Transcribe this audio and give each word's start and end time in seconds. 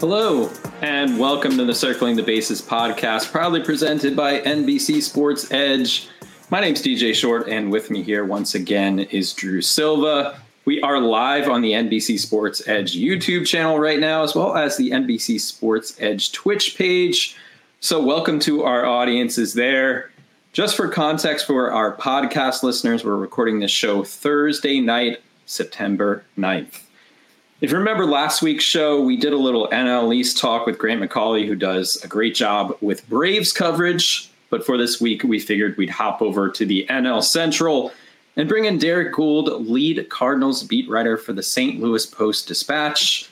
Hello, 0.00 0.50
and 0.80 1.18
welcome 1.18 1.58
to 1.58 1.66
the 1.66 1.74
Circling 1.74 2.16
the 2.16 2.22
Bases 2.22 2.62
podcast, 2.62 3.30
proudly 3.30 3.62
presented 3.62 4.16
by 4.16 4.40
NBC 4.40 5.02
Sports 5.02 5.52
Edge. 5.52 6.08
My 6.48 6.58
name's 6.58 6.80
DJ 6.80 7.14
Short, 7.14 7.50
and 7.50 7.70
with 7.70 7.90
me 7.90 8.02
here 8.02 8.24
once 8.24 8.54
again 8.54 9.00
is 9.00 9.34
Drew 9.34 9.60
Silva. 9.60 10.40
We 10.64 10.80
are 10.80 10.98
live 10.98 11.50
on 11.50 11.60
the 11.60 11.72
NBC 11.72 12.18
Sports 12.18 12.66
Edge 12.66 12.96
YouTube 12.96 13.46
channel 13.46 13.78
right 13.78 13.98
now, 13.98 14.22
as 14.22 14.34
well 14.34 14.56
as 14.56 14.78
the 14.78 14.88
NBC 14.88 15.38
Sports 15.38 15.94
Edge 16.00 16.32
Twitch 16.32 16.78
page. 16.78 17.36
So, 17.80 18.02
welcome 18.02 18.40
to 18.40 18.62
our 18.62 18.86
audiences 18.86 19.52
there. 19.52 20.10
Just 20.54 20.78
for 20.78 20.88
context 20.88 21.46
for 21.46 21.70
our 21.70 21.94
podcast 21.94 22.62
listeners, 22.62 23.04
we're 23.04 23.16
recording 23.16 23.60
this 23.60 23.70
show 23.70 24.02
Thursday 24.02 24.80
night, 24.80 25.20
September 25.44 26.24
9th. 26.38 26.84
If 27.60 27.72
you 27.72 27.76
remember 27.76 28.06
last 28.06 28.40
week's 28.40 28.64
show, 28.64 29.02
we 29.02 29.18
did 29.18 29.34
a 29.34 29.36
little 29.36 29.68
NL 29.68 30.14
East 30.14 30.38
talk 30.38 30.64
with 30.64 30.78
Grant 30.78 31.02
McAuley, 31.02 31.46
who 31.46 31.54
does 31.54 32.02
a 32.02 32.08
great 32.08 32.34
job 32.34 32.74
with 32.80 33.06
Braves 33.10 33.52
coverage. 33.52 34.30
But 34.48 34.64
for 34.64 34.78
this 34.78 34.98
week, 34.98 35.24
we 35.24 35.38
figured 35.38 35.76
we'd 35.76 35.90
hop 35.90 36.22
over 36.22 36.48
to 36.48 36.64
the 36.64 36.86
NL 36.88 37.22
Central 37.22 37.92
and 38.34 38.48
bring 38.48 38.64
in 38.64 38.78
Derrick 38.78 39.12
Goold, 39.12 39.68
lead 39.68 40.08
Cardinals 40.08 40.62
beat 40.62 40.88
writer 40.88 41.18
for 41.18 41.34
the 41.34 41.42
St. 41.42 41.78
Louis 41.80 42.06
Post 42.06 42.48
Dispatch. 42.48 43.28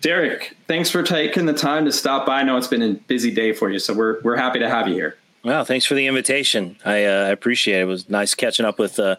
Derek, 0.00 0.56
thanks 0.66 0.88
for 0.88 1.02
taking 1.02 1.44
the 1.44 1.52
time 1.52 1.84
to 1.84 1.92
stop 1.92 2.24
by. 2.24 2.40
I 2.40 2.44
know 2.44 2.56
it's 2.56 2.68
been 2.68 2.82
a 2.82 2.94
busy 2.94 3.30
day 3.30 3.52
for 3.52 3.68
you, 3.68 3.78
so 3.78 3.92
we're 3.92 4.22
we're 4.22 4.36
happy 4.36 4.60
to 4.60 4.68
have 4.68 4.88
you 4.88 4.94
here. 4.94 5.18
Well, 5.44 5.64
thanks 5.64 5.84
for 5.84 5.94
the 5.94 6.06
invitation. 6.06 6.76
I 6.86 7.04
uh, 7.04 7.30
appreciate 7.30 7.80
it. 7.80 7.82
It 7.82 7.86
was 7.86 8.08
nice 8.08 8.34
catching 8.34 8.64
up 8.64 8.78
with 8.78 8.98
uh, 8.98 9.16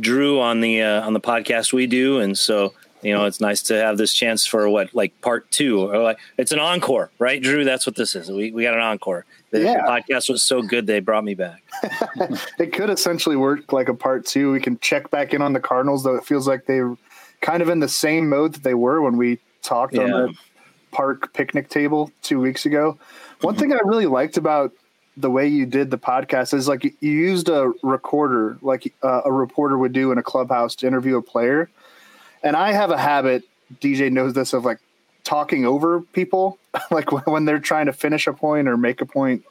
Drew 0.00 0.40
on 0.40 0.60
the 0.60 0.82
uh, 0.82 1.06
on 1.06 1.12
the 1.12 1.20
podcast 1.20 1.72
we 1.72 1.86
do, 1.86 2.18
and 2.18 2.36
so 2.36 2.74
you 3.02 3.12
know, 3.12 3.24
it's 3.24 3.40
nice 3.40 3.62
to 3.62 3.74
have 3.74 3.98
this 3.98 4.14
chance 4.14 4.46
for 4.46 4.68
what, 4.68 4.94
like 4.94 5.18
part 5.20 5.50
two, 5.50 5.90
or 5.90 5.98
like 5.98 6.18
it's 6.38 6.52
an 6.52 6.58
encore, 6.58 7.10
right, 7.18 7.42
Drew? 7.42 7.64
That's 7.64 7.86
what 7.86 7.96
this 7.96 8.14
is. 8.14 8.30
We 8.30 8.52
we 8.52 8.62
got 8.62 8.74
an 8.74 8.80
encore. 8.80 9.24
The, 9.50 9.62
yeah. 9.62 9.84
podcast 9.86 10.30
was 10.30 10.42
so 10.42 10.62
good 10.62 10.86
they 10.86 11.00
brought 11.00 11.24
me 11.24 11.34
back. 11.34 11.62
it 12.58 12.72
could 12.72 12.90
essentially 12.90 13.36
work 13.36 13.72
like 13.72 13.88
a 13.88 13.94
part 13.94 14.24
two. 14.24 14.52
We 14.52 14.60
can 14.60 14.78
check 14.78 15.10
back 15.10 15.34
in 15.34 15.42
on 15.42 15.52
the 15.52 15.60
Cardinals, 15.60 16.04
though 16.04 16.14
it 16.14 16.24
feels 16.24 16.48
like 16.48 16.66
they're 16.66 16.96
kind 17.40 17.60
of 17.60 17.68
in 17.68 17.80
the 17.80 17.88
same 17.88 18.28
mode 18.28 18.54
that 18.54 18.62
they 18.62 18.74
were 18.74 19.02
when 19.02 19.16
we 19.16 19.38
talked 19.62 19.94
yeah. 19.94 20.02
on 20.02 20.10
the 20.10 20.34
park 20.92 21.32
picnic 21.32 21.68
table 21.68 22.12
two 22.22 22.40
weeks 22.40 22.66
ago. 22.66 22.96
One 23.40 23.56
thing 23.56 23.72
I 23.72 23.78
really 23.84 24.06
liked 24.06 24.36
about 24.36 24.72
the 25.16 25.30
way 25.30 25.46
you 25.46 25.66
did 25.66 25.90
the 25.90 25.98
podcast 25.98 26.54
is 26.54 26.68
like 26.68 26.84
you 26.84 26.92
used 27.00 27.48
a 27.48 27.72
recorder, 27.82 28.56
like 28.62 28.94
uh, 29.02 29.22
a 29.24 29.32
reporter 29.32 29.76
would 29.76 29.92
do 29.92 30.12
in 30.12 30.18
a 30.18 30.22
clubhouse 30.22 30.74
to 30.76 30.86
interview 30.86 31.16
a 31.16 31.22
player 31.22 31.68
and 32.42 32.56
I 32.56 32.72
have 32.72 32.90
a 32.90 32.98
habit. 32.98 33.44
DJ 33.80 34.10
knows 34.10 34.34
this 34.34 34.52
of 34.52 34.64
like 34.64 34.78
talking 35.24 35.64
over 35.64 36.00
people, 36.00 36.58
like 36.90 37.10
when 37.26 37.44
they're 37.44 37.58
trying 37.58 37.86
to 37.86 37.92
finish 37.92 38.26
a 38.26 38.32
point 38.32 38.68
or 38.68 38.76
make 38.76 39.00
a 39.00 39.06
point. 39.06 39.44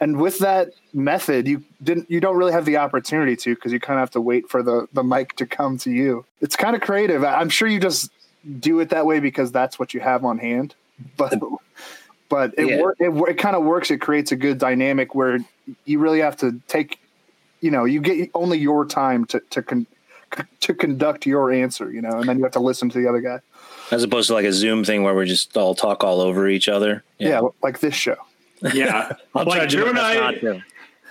And 0.00 0.18
with 0.18 0.38
that 0.38 0.70
method, 0.94 1.46
you 1.46 1.62
didn't 1.82 2.10
you 2.10 2.20
don't 2.20 2.36
really 2.36 2.52
have 2.52 2.64
the 2.64 2.78
opportunity 2.78 3.36
to 3.36 3.54
because 3.54 3.70
you 3.70 3.78
kind 3.78 3.98
of 3.98 4.02
have 4.02 4.10
to 4.12 4.20
wait 4.20 4.48
for 4.48 4.62
the 4.62 4.88
the 4.92 5.04
mic 5.04 5.36
to 5.36 5.46
come 5.46 5.76
to 5.78 5.90
you. 5.90 6.24
It's 6.40 6.56
kind 6.56 6.74
of 6.74 6.80
creative. 6.80 7.22
I'm 7.22 7.50
sure 7.50 7.68
you 7.68 7.78
just 7.78 8.10
do 8.58 8.80
it 8.80 8.88
that 8.90 9.04
way 9.04 9.20
because 9.20 9.52
that's 9.52 9.78
what 9.78 9.92
you 9.92 10.00
have 10.00 10.24
on 10.24 10.38
hand. 10.38 10.74
But 11.18 11.38
but 12.30 12.54
it 12.56 12.68
yeah. 12.68 12.82
it, 12.98 13.10
it 13.28 13.38
kind 13.38 13.54
of 13.54 13.64
works. 13.64 13.90
It 13.90 13.98
creates 13.98 14.32
a 14.32 14.36
good 14.36 14.56
dynamic 14.56 15.14
where 15.14 15.38
you 15.84 15.98
really 15.98 16.20
have 16.20 16.36
to 16.38 16.60
take, 16.66 16.98
you 17.60 17.70
know, 17.70 17.84
you 17.84 18.00
get 18.00 18.30
only 18.34 18.58
your 18.58 18.86
time 18.86 19.26
to 19.26 19.40
to 19.50 19.62
con- 19.62 19.86
to 20.60 20.74
conduct 20.74 21.26
your 21.26 21.52
answer, 21.52 21.90
you 21.92 22.00
know, 22.00 22.18
and 22.18 22.28
then 22.28 22.38
you 22.38 22.44
have 22.44 22.52
to 22.52 22.60
listen 22.60 22.88
to 22.90 23.00
the 23.00 23.08
other 23.08 23.20
guy. 23.20 23.40
As 23.90 24.04
opposed 24.04 24.28
to 24.28 24.34
like 24.34 24.44
a 24.44 24.52
Zoom 24.52 24.84
thing 24.84 25.02
where 25.02 25.14
we 25.14 25.26
just 25.26 25.56
all 25.56 25.74
talk 25.74 26.04
all 26.04 26.20
over 26.20 26.48
each 26.48 26.68
other. 26.68 27.02
Yeah, 27.18 27.28
yeah 27.28 27.48
like 27.62 27.80
this 27.80 27.94
show. 27.94 28.16
Yeah, 28.72 29.14
like 29.34 29.68
Drew 29.68 29.88
and 29.88 29.98
I. 29.98 30.62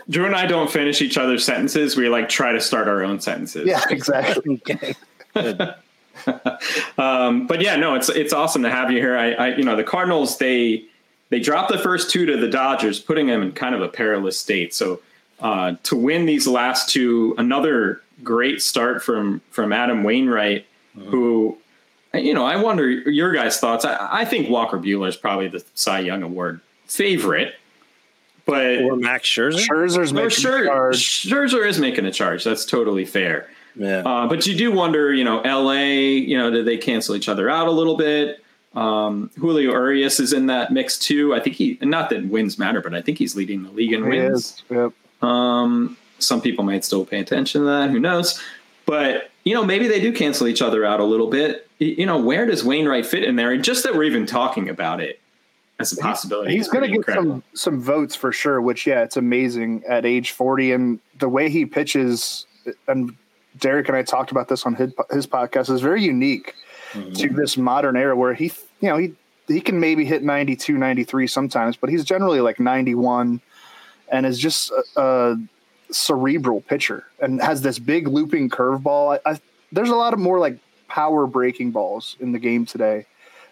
Drew 0.09 0.25
and 0.25 0.35
I 0.35 0.47
don't 0.47 0.71
finish 0.71 1.01
each 1.01 1.17
other's 1.17 1.45
sentences. 1.45 1.95
We 1.95 2.09
like 2.09 2.29
try 2.29 2.51
to 2.51 2.59
start 2.59 2.87
our 2.87 3.03
own 3.03 3.19
sentences. 3.19 3.67
Yeah, 3.67 3.83
exactly. 3.89 4.59
um, 6.97 7.45
but 7.45 7.61
yeah, 7.61 7.75
no, 7.75 7.93
it's 7.93 8.09
it's 8.09 8.33
awesome 8.33 8.63
to 8.63 8.71
have 8.71 8.91
you 8.91 8.97
here. 8.97 9.15
I, 9.15 9.33
I, 9.33 9.55
you 9.55 9.63
know, 9.63 9.75
the 9.75 9.83
Cardinals 9.83 10.37
they 10.39 10.85
they 11.29 11.39
dropped 11.39 11.71
the 11.71 11.77
first 11.77 12.09
two 12.09 12.25
to 12.25 12.37
the 12.37 12.47
Dodgers, 12.47 12.99
putting 12.99 13.27
them 13.27 13.43
in 13.43 13.51
kind 13.51 13.75
of 13.75 13.81
a 13.81 13.87
perilous 13.87 14.39
state. 14.39 14.73
So 14.73 14.99
uh, 15.41 15.75
to 15.83 15.95
win 15.95 16.25
these 16.25 16.47
last 16.47 16.89
two, 16.89 17.35
another 17.37 18.01
great 18.23 18.61
start 18.61 19.03
from 19.03 19.41
from 19.51 19.73
Adam 19.73 20.03
Wainwright, 20.03 20.65
mm-hmm. 20.97 21.09
who 21.09 21.57
you 22.13 22.33
know 22.33 22.45
I 22.45 22.55
wonder 22.57 22.89
your 22.89 23.33
guys' 23.33 23.59
thoughts. 23.59 23.85
I, 23.85 24.07
I 24.11 24.25
think 24.25 24.49
Walker 24.49 24.77
Buehler 24.77 25.07
is 25.07 25.15
probably 25.15 25.47
the 25.47 25.63
Cy 25.73 25.99
Young 25.99 26.23
Award 26.23 26.61
favorite, 26.85 27.55
but 28.45 28.81
or 28.81 28.95
Max 28.95 29.27
Scherzer. 29.27 29.65
Scherzer's 29.67 30.13
making 30.13 30.29
Scher- 30.29 30.63
a 30.63 30.65
charge. 30.65 30.97
Scherzer 30.97 31.67
is 31.67 31.79
making 31.79 32.05
a 32.05 32.11
charge. 32.11 32.43
That's 32.43 32.65
totally 32.65 33.05
fair. 33.05 33.49
Yeah. 33.75 33.99
Uh, 33.99 34.27
but 34.27 34.45
you 34.45 34.55
do 34.55 34.71
wonder, 34.71 35.13
you 35.13 35.23
know, 35.23 35.41
L.A. 35.41 36.09
You 36.09 36.37
know, 36.37 36.51
did 36.51 36.65
they 36.65 36.77
cancel 36.77 37.15
each 37.15 37.29
other 37.29 37.49
out 37.49 37.67
a 37.67 37.71
little 37.71 37.95
bit? 37.95 38.43
Um, 38.75 39.31
Julio 39.37 39.71
Urias 39.71 40.19
is 40.19 40.33
in 40.33 40.47
that 40.47 40.71
mix 40.71 40.99
too. 40.99 41.33
I 41.33 41.39
think 41.39 41.55
he, 41.55 41.77
not 41.81 42.09
that 42.11 42.25
wins 42.27 42.59
matter, 42.59 42.81
but 42.81 42.93
I 42.93 43.01
think 43.01 43.17
he's 43.17 43.35
leading 43.35 43.63
the 43.63 43.71
league 43.71 43.93
in 43.93 44.03
he 44.03 44.09
wins. 44.09 44.63
Yep. 44.69 44.93
Um, 45.23 45.97
some 46.19 46.41
people 46.41 46.63
might 46.63 46.85
still 46.85 47.05
pay 47.05 47.19
attention 47.19 47.61
to 47.61 47.67
that. 47.67 47.89
Who 47.89 47.99
knows? 47.99 48.41
But 48.85 49.31
you 49.43 49.53
know, 49.53 49.63
maybe 49.63 49.87
they 49.87 49.99
do 49.99 50.11
cancel 50.11 50.47
each 50.47 50.61
other 50.61 50.85
out 50.85 50.99
a 50.99 51.05
little 51.05 51.27
bit. 51.27 51.67
You 51.79 52.05
know, 52.05 52.19
where 52.19 52.45
does 52.45 52.63
Wainwright 52.63 53.05
fit 53.05 53.23
in 53.23 53.35
there? 53.35 53.51
And 53.51 53.63
just 53.63 53.83
that 53.83 53.95
we're 53.95 54.03
even 54.03 54.25
talking 54.25 54.69
about 54.69 54.99
it 54.99 55.19
as 55.79 55.93
a 55.93 55.97
possibility. 55.97 56.51
He's, 56.51 56.65
he's 56.65 56.67
going 56.67 56.83
to 56.83 56.87
get 56.89 56.97
incredible. 56.97 57.31
some 57.31 57.43
some 57.53 57.81
votes 57.81 58.15
for 58.15 58.31
sure. 58.31 58.61
Which 58.61 58.85
yeah, 58.85 59.03
it's 59.03 59.17
amazing 59.17 59.83
at 59.87 60.05
age 60.05 60.31
forty 60.31 60.71
and 60.71 60.99
the 61.19 61.29
way 61.29 61.49
he 61.49 61.65
pitches. 61.65 62.45
And 62.87 63.15
Derrick 63.57 63.87
and 63.87 63.97
I 63.97 64.03
talked 64.03 64.31
about 64.31 64.47
this 64.47 64.65
on 64.65 64.75
his, 64.75 64.93
his 65.11 65.25
podcast. 65.25 65.69
is 65.69 65.81
very 65.81 66.03
unique 66.03 66.53
mm-hmm. 66.91 67.13
to 67.13 67.29
this 67.29 67.57
modern 67.57 67.95
era 67.95 68.15
where 68.15 68.33
he, 68.33 68.51
you 68.81 68.89
know, 68.89 68.97
he 68.97 69.13
he 69.47 69.61
can 69.61 69.79
maybe 69.79 70.05
hit 70.05 70.21
92, 70.21 70.77
93 70.77 71.27
sometimes, 71.27 71.75
but 71.75 71.89
he's 71.89 72.03
generally 72.03 72.41
like 72.41 72.59
91 72.59 73.41
and 74.11 74.25
is 74.25 74.37
just 74.37 74.71
a 74.95 75.37
cerebral 75.91 76.61
pitcher 76.61 77.05
and 77.19 77.41
has 77.41 77.61
this 77.61 77.79
big 77.79 78.07
looping 78.07 78.49
curveball. 78.49 79.19
I, 79.25 79.31
I, 79.31 79.39
there's 79.71 79.89
a 79.89 79.95
lot 79.95 80.13
of 80.13 80.19
more 80.19 80.39
like 80.39 80.57
power 80.87 81.27
breaking 81.27 81.71
balls 81.71 82.15
in 82.19 82.31
the 82.31 82.39
game 82.39 82.65
today. 82.65 83.05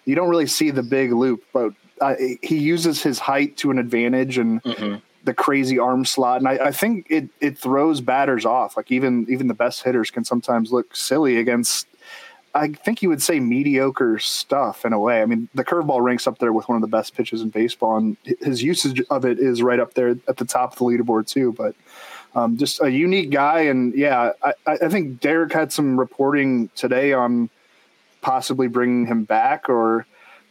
You 0.06 0.16
don't 0.16 0.30
really 0.30 0.48
see 0.48 0.72
the 0.72 0.84
big 0.84 1.12
loop, 1.12 1.44
but 1.54 1.74
uh, 2.00 2.16
he 2.42 2.58
uses 2.58 3.02
his 3.02 3.20
height 3.20 3.58
to 3.58 3.72
an 3.72 3.80
advantage 3.80 4.38
and 4.38 4.64
mm-hmm. 4.64 4.96
the 5.24 5.34
crazy 5.34 5.80
arm 5.80 6.06
slot. 6.06 6.40
And 6.40 6.48
I, 6.48 6.68
I, 6.68 6.72
think 6.72 7.08
it 7.10 7.30
it 7.42 7.58
throws 7.58 8.02
batters 8.02 8.46
off. 8.46 8.78
Like 8.78 8.92
even 8.92 9.26
even 9.30 9.48
the 9.48 9.54
best 9.54 9.84
hitters 9.84 10.12
can 10.12 10.24
sometimes 10.24 10.72
look 10.72 10.96
silly 10.96 11.38
against 11.38 11.88
I 12.58 12.70
think 12.70 13.02
you 13.02 13.10
would 13.10 13.22
say 13.22 13.40
mediocre 13.40 14.18
stuff 14.20 14.84
in 14.84 14.92
a 14.92 15.00
way. 15.00 15.22
I 15.22 15.26
mean, 15.26 15.48
the 15.54 15.64
curveball 15.64 16.02
ranks 16.02 16.26
up 16.26 16.40
there 16.40 16.52
with 16.52 16.68
one 16.68 16.76
of 16.76 16.82
the 16.82 16.88
best 16.88 17.16
pitches 17.16 17.42
in 17.42 17.50
baseball, 17.50 17.98
and 17.98 18.18
his 18.42 18.64
usage 18.64 19.02
of 19.10 19.26
it 19.26 19.40
is 19.40 19.62
right 19.62 19.80
up 19.80 19.94
there 19.94 20.18
at 20.28 20.38
the 20.38 20.46
top 20.46 20.74
of 20.74 20.80
the 20.80 20.86
leaderboard 20.86 21.28
too. 21.28 21.54
But 21.54 21.76
um, 22.38 22.56
just 22.56 22.82
a 22.82 22.90
unique 22.90 23.32
guy, 23.32 23.62
and 23.62 23.96
yeah, 23.96 24.32
I, 24.44 24.54
I 24.68 24.90
think 24.90 25.20
Derrick 25.20 25.52
had 25.52 25.74
some 25.74 26.00
reporting 26.00 26.70
today 26.76 27.12
on 27.12 27.50
possibly 28.22 28.68
bringing 28.68 29.08
him 29.08 29.24
back, 29.24 29.70
or 29.70 30.06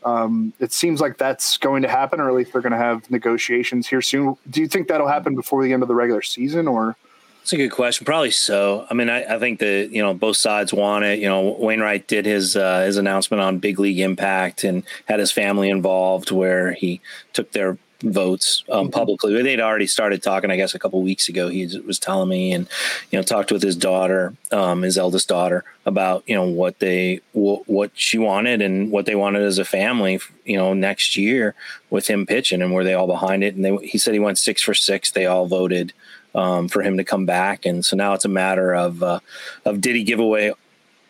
um, 0.05 0.53
it 0.59 0.73
seems 0.73 1.01
like 1.01 1.17
that's 1.17 1.59
going 1.59 1.83
to 1.83 1.89
happen, 1.89 2.21
or 2.21 2.29
at 2.29 2.35
least 2.35 2.53
they're 2.53 2.61
going 2.61 2.73
to 2.73 2.79
have 2.79 3.09
negotiations 3.09 3.87
here 3.87 4.03
soon. 4.03 4.37
Do 4.51 4.61
you 4.61 4.67
think 4.67 4.89
that'll 4.89 5.07
happen 5.07 5.37
before 5.37 5.63
the 5.63 5.73
end 5.73 5.83
of 5.83 5.89
the 5.89 5.95
regular 5.95 6.23
season, 6.23 6.67
or? 6.67 6.97
It's 7.43 7.53
a 7.53 7.57
good 7.57 7.71
question. 7.71 8.05
Probably 8.05 8.33
so. 8.33 8.85
I 8.91 8.95
mean, 8.95 9.09
I, 9.09 9.37
I, 9.37 9.39
think 9.39 9.61
that 9.61 9.91
you 9.93 10.03
know 10.03 10.13
both 10.13 10.37
sides 10.37 10.73
want 10.73 11.05
it. 11.05 11.21
You 11.21 11.29
know, 11.29 11.57
Wainwright 11.61 12.09
did 12.09 12.27
his 12.27 12.57
uh, 12.57 12.81
his 12.81 12.97
announcement 12.97 13.41
on 13.41 13.59
Big 13.61 13.79
League 13.79 14.01
Impact 14.01 14.65
and 14.65 14.83
had 15.05 15.21
his 15.21 15.31
family 15.31 15.71
involved, 15.71 16.33
where 16.33 16.73
he 16.73 17.01
took 17.33 17.53
their 17.53 17.79
votes 18.03 18.63
um, 18.71 18.87
mm-hmm. 18.87 18.91
publicly. 18.91 19.43
They'd 19.43 19.61
already 19.61 19.87
started 19.87 20.23
talking, 20.23 20.51
I 20.51 20.57
guess, 20.57 20.75
a 20.75 20.79
couple 20.79 21.03
weeks 21.03 21.29
ago. 21.29 21.49
He 21.49 21.67
was 21.87 21.99
telling 21.99 22.29
me, 22.29 22.53
and 22.53 22.69
you 23.11 23.19
know, 23.19 23.23
talked 23.23 23.53
with 23.53 23.63
his 23.63 23.77
daughter, 23.77 24.35
um, 24.53 24.83
his 24.83 24.99
eldest 24.99 25.29
daughter, 25.29 25.65
about 25.85 26.23
you 26.27 26.35
know 26.35 26.45
what 26.45 26.79
they 26.79 27.21
w- 27.35 27.63
what 27.67 27.91
she 27.95 28.19
wanted 28.19 28.61
and 28.61 28.91
what 28.91 29.07
they 29.07 29.15
wanted 29.15 29.43
as 29.43 29.59
a 29.59 29.65
family. 29.65 30.21
You 30.45 30.57
know, 30.57 30.75
next 30.75 31.17
year 31.17 31.55
with 31.91 32.09
him 32.09 32.27
pitching, 32.27 32.63
and 32.63 32.73
were 32.73 32.85
they 32.85 32.95
all 32.95 33.07
behind 33.07 33.43
it? 33.43 33.55
And 33.55 33.65
they, 33.65 33.77
he 33.87 33.99
said 33.99 34.15
he 34.15 34.21
went 34.21 34.39
six 34.39 34.63
for 34.63 34.75
six. 34.75 35.11
They 35.11 35.27
all 35.27 35.47
voted 35.47 35.93
um, 36.35 36.69
for 36.69 36.83
him 36.83 36.97
to 36.99 37.05
come 37.05 37.27
back, 37.27 37.65
and 37.65 37.85
so 37.85 37.97
now 37.97 38.15
it's 38.15 38.25
a 38.25 38.29
matter 38.31 38.75
of 38.75 39.03
uh, 39.03 39.21
of 39.65 39.81
did 39.81 39.97
he 39.97 40.05
give 40.05 40.21
away 40.21 40.53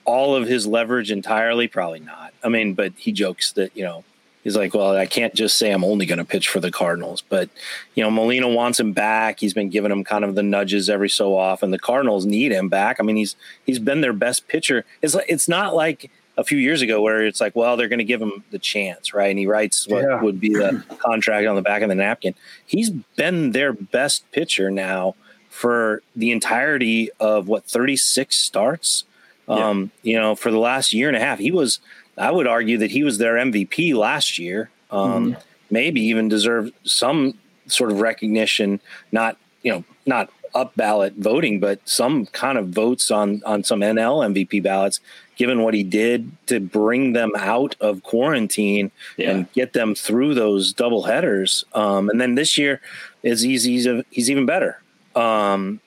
all 0.04 0.36
of 0.36 0.46
his 0.46 0.66
leverage 0.66 1.10
entirely? 1.10 1.66
Probably 1.66 2.00
not. 2.00 2.32
I 2.44 2.48
mean, 2.48 2.74
but 2.74 2.92
he 2.96 3.12
jokes 3.12 3.52
that 3.52 3.76
you 3.76 3.82
know 3.82 4.04
he's 4.46 4.56
like, 4.56 4.74
well, 4.74 4.96
I 4.96 5.06
can't 5.06 5.34
just 5.34 5.56
say 5.56 5.72
I'm 5.72 5.82
only 5.82 6.06
going 6.06 6.20
to 6.20 6.24
pitch 6.24 6.48
for 6.48 6.60
the 6.60 6.70
Cardinals. 6.70 7.20
But, 7.20 7.50
you 7.96 8.04
know, 8.04 8.12
Molina 8.12 8.48
wants 8.48 8.78
him 8.78 8.92
back. 8.92 9.40
He's 9.40 9.52
been 9.52 9.70
giving 9.70 9.90
him 9.90 10.04
kind 10.04 10.24
of 10.24 10.36
the 10.36 10.42
nudges 10.44 10.88
every 10.88 11.08
so 11.08 11.36
often. 11.36 11.72
The 11.72 11.80
Cardinals 11.80 12.24
need 12.24 12.52
him 12.52 12.68
back. 12.68 12.98
I 13.00 13.02
mean, 13.02 13.16
he's 13.16 13.34
he's 13.64 13.80
been 13.80 14.02
their 14.02 14.12
best 14.12 14.46
pitcher. 14.46 14.84
It's 15.02 15.16
like, 15.16 15.26
it's 15.28 15.48
not 15.48 15.74
like 15.74 16.12
a 16.36 16.44
few 16.44 16.58
years 16.58 16.80
ago 16.80 17.02
where 17.02 17.26
it's 17.26 17.40
like, 17.40 17.56
well, 17.56 17.76
they're 17.76 17.88
going 17.88 17.98
to 17.98 18.04
give 18.04 18.22
him 18.22 18.44
the 18.52 18.60
chance, 18.60 19.12
right? 19.12 19.30
And 19.30 19.38
he 19.40 19.48
writes 19.48 19.88
what 19.88 20.04
yeah. 20.04 20.22
would 20.22 20.38
be 20.38 20.50
the 20.50 20.84
contract 21.00 21.48
on 21.48 21.56
the 21.56 21.62
back 21.62 21.82
of 21.82 21.88
the 21.88 21.96
napkin. 21.96 22.36
He's 22.64 22.90
been 22.90 23.50
their 23.50 23.72
best 23.72 24.30
pitcher 24.30 24.70
now 24.70 25.16
for 25.50 26.02
the 26.14 26.30
entirety 26.30 27.10
of 27.18 27.48
what 27.48 27.64
36 27.64 28.36
starts. 28.36 29.02
Yeah. 29.48 29.54
Um, 29.56 29.90
you 30.04 30.20
know, 30.20 30.36
for 30.36 30.52
the 30.52 30.60
last 30.60 30.92
year 30.92 31.08
and 31.08 31.16
a 31.16 31.20
half, 31.20 31.40
he 31.40 31.50
was 31.50 31.80
I 32.18 32.30
would 32.30 32.46
argue 32.46 32.78
that 32.78 32.90
he 32.90 33.04
was 33.04 33.18
their 33.18 33.34
MVP 33.34 33.94
last 33.94 34.38
year. 34.38 34.70
Um, 34.90 35.32
mm-hmm. 35.32 35.40
Maybe 35.70 36.00
even 36.02 36.28
deserved 36.28 36.72
some 36.84 37.38
sort 37.66 37.90
of 37.90 38.00
recognition, 38.00 38.80
not 39.10 39.36
you 39.62 39.72
know, 39.72 39.84
not 40.06 40.30
up 40.54 40.74
ballot 40.76 41.14
voting, 41.16 41.60
but 41.60 41.80
some 41.84 42.26
kind 42.26 42.56
of 42.56 42.68
votes 42.68 43.10
on 43.10 43.42
on 43.44 43.64
some 43.64 43.80
NL 43.80 44.24
MVP 44.32 44.62
ballots, 44.62 45.00
given 45.36 45.62
what 45.62 45.74
he 45.74 45.82
did 45.82 46.30
to 46.46 46.60
bring 46.60 47.12
them 47.12 47.32
out 47.36 47.76
of 47.80 48.02
quarantine 48.02 48.90
yeah. 49.16 49.30
and 49.30 49.52
get 49.52 49.72
them 49.74 49.94
through 49.94 50.34
those 50.34 50.72
double 50.72 51.02
headers. 51.02 51.64
Um, 51.74 52.08
and 52.08 52.20
then 52.20 52.34
this 52.34 52.56
year 52.56 52.80
is 53.22 53.42
he's, 53.42 53.64
he's, 53.64 53.86
he's 54.10 54.30
even 54.30 54.46
better. 54.46 54.80
Um, 55.14 55.80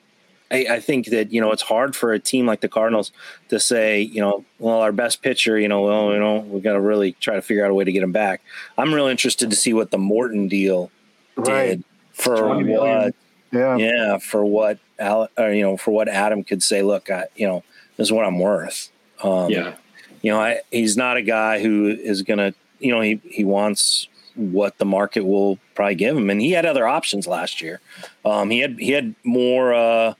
I, 0.50 0.66
I, 0.68 0.80
think 0.80 1.06
that 1.06 1.32
you 1.32 1.40
know 1.40 1.52
it's 1.52 1.62
hard 1.62 1.94
for 1.94 2.12
a 2.12 2.18
team 2.18 2.46
like 2.46 2.60
the 2.60 2.68
Cardinals 2.68 3.12
to 3.48 3.60
say, 3.60 4.00
you 4.00 4.20
know, 4.20 4.44
well, 4.58 4.80
our 4.80 4.92
best 4.92 5.22
pitcher, 5.22 5.58
you 5.58 5.68
know, 5.68 5.82
well, 5.82 6.12
you 6.12 6.18
know, 6.18 6.40
we've 6.40 6.62
got 6.62 6.72
to 6.72 6.80
really 6.80 7.12
try 7.12 7.36
to 7.36 7.42
figure 7.42 7.64
out 7.64 7.70
a 7.70 7.74
way 7.74 7.84
to 7.84 7.92
get 7.92 8.02
him 8.02 8.12
back. 8.12 8.42
I'm 8.76 8.92
really 8.92 9.12
interested 9.12 9.50
to 9.50 9.56
see 9.56 9.72
what 9.72 9.90
the 9.90 9.98
Morton 9.98 10.48
deal 10.48 10.90
right. 11.36 11.68
did 11.68 11.84
for 12.12 12.58
what, 12.58 13.14
yeah, 13.52 13.76
yeah, 13.76 14.18
for 14.18 14.44
what, 14.44 14.78
Al, 14.98 15.28
or, 15.38 15.52
you 15.52 15.62
know, 15.62 15.76
for 15.76 15.92
what 15.92 16.08
Adam 16.08 16.42
could 16.42 16.62
say. 16.62 16.82
Look, 16.82 17.10
I, 17.10 17.26
you 17.36 17.46
know, 17.46 17.62
this 17.96 18.08
is 18.08 18.12
what 18.12 18.26
I'm 18.26 18.38
worth. 18.38 18.90
Um, 19.22 19.50
yeah, 19.50 19.74
you 20.22 20.32
know, 20.32 20.40
I, 20.40 20.60
he's 20.70 20.96
not 20.96 21.16
a 21.16 21.22
guy 21.22 21.62
who 21.62 21.86
is 21.88 22.22
gonna, 22.22 22.54
you 22.80 22.92
know, 22.92 23.00
he 23.00 23.20
he 23.24 23.44
wants 23.44 24.08
what 24.34 24.78
the 24.78 24.84
market 24.84 25.24
will 25.24 25.58
probably 25.74 25.94
give 25.94 26.16
him, 26.16 26.28
and 26.28 26.40
he 26.40 26.52
had 26.52 26.66
other 26.66 26.88
options 26.88 27.26
last 27.26 27.60
year. 27.60 27.80
Um, 28.24 28.50
he 28.50 28.58
had 28.58 28.78
he 28.80 28.90
had 28.90 29.14
more. 29.22 29.74
Uh, 29.74 30.14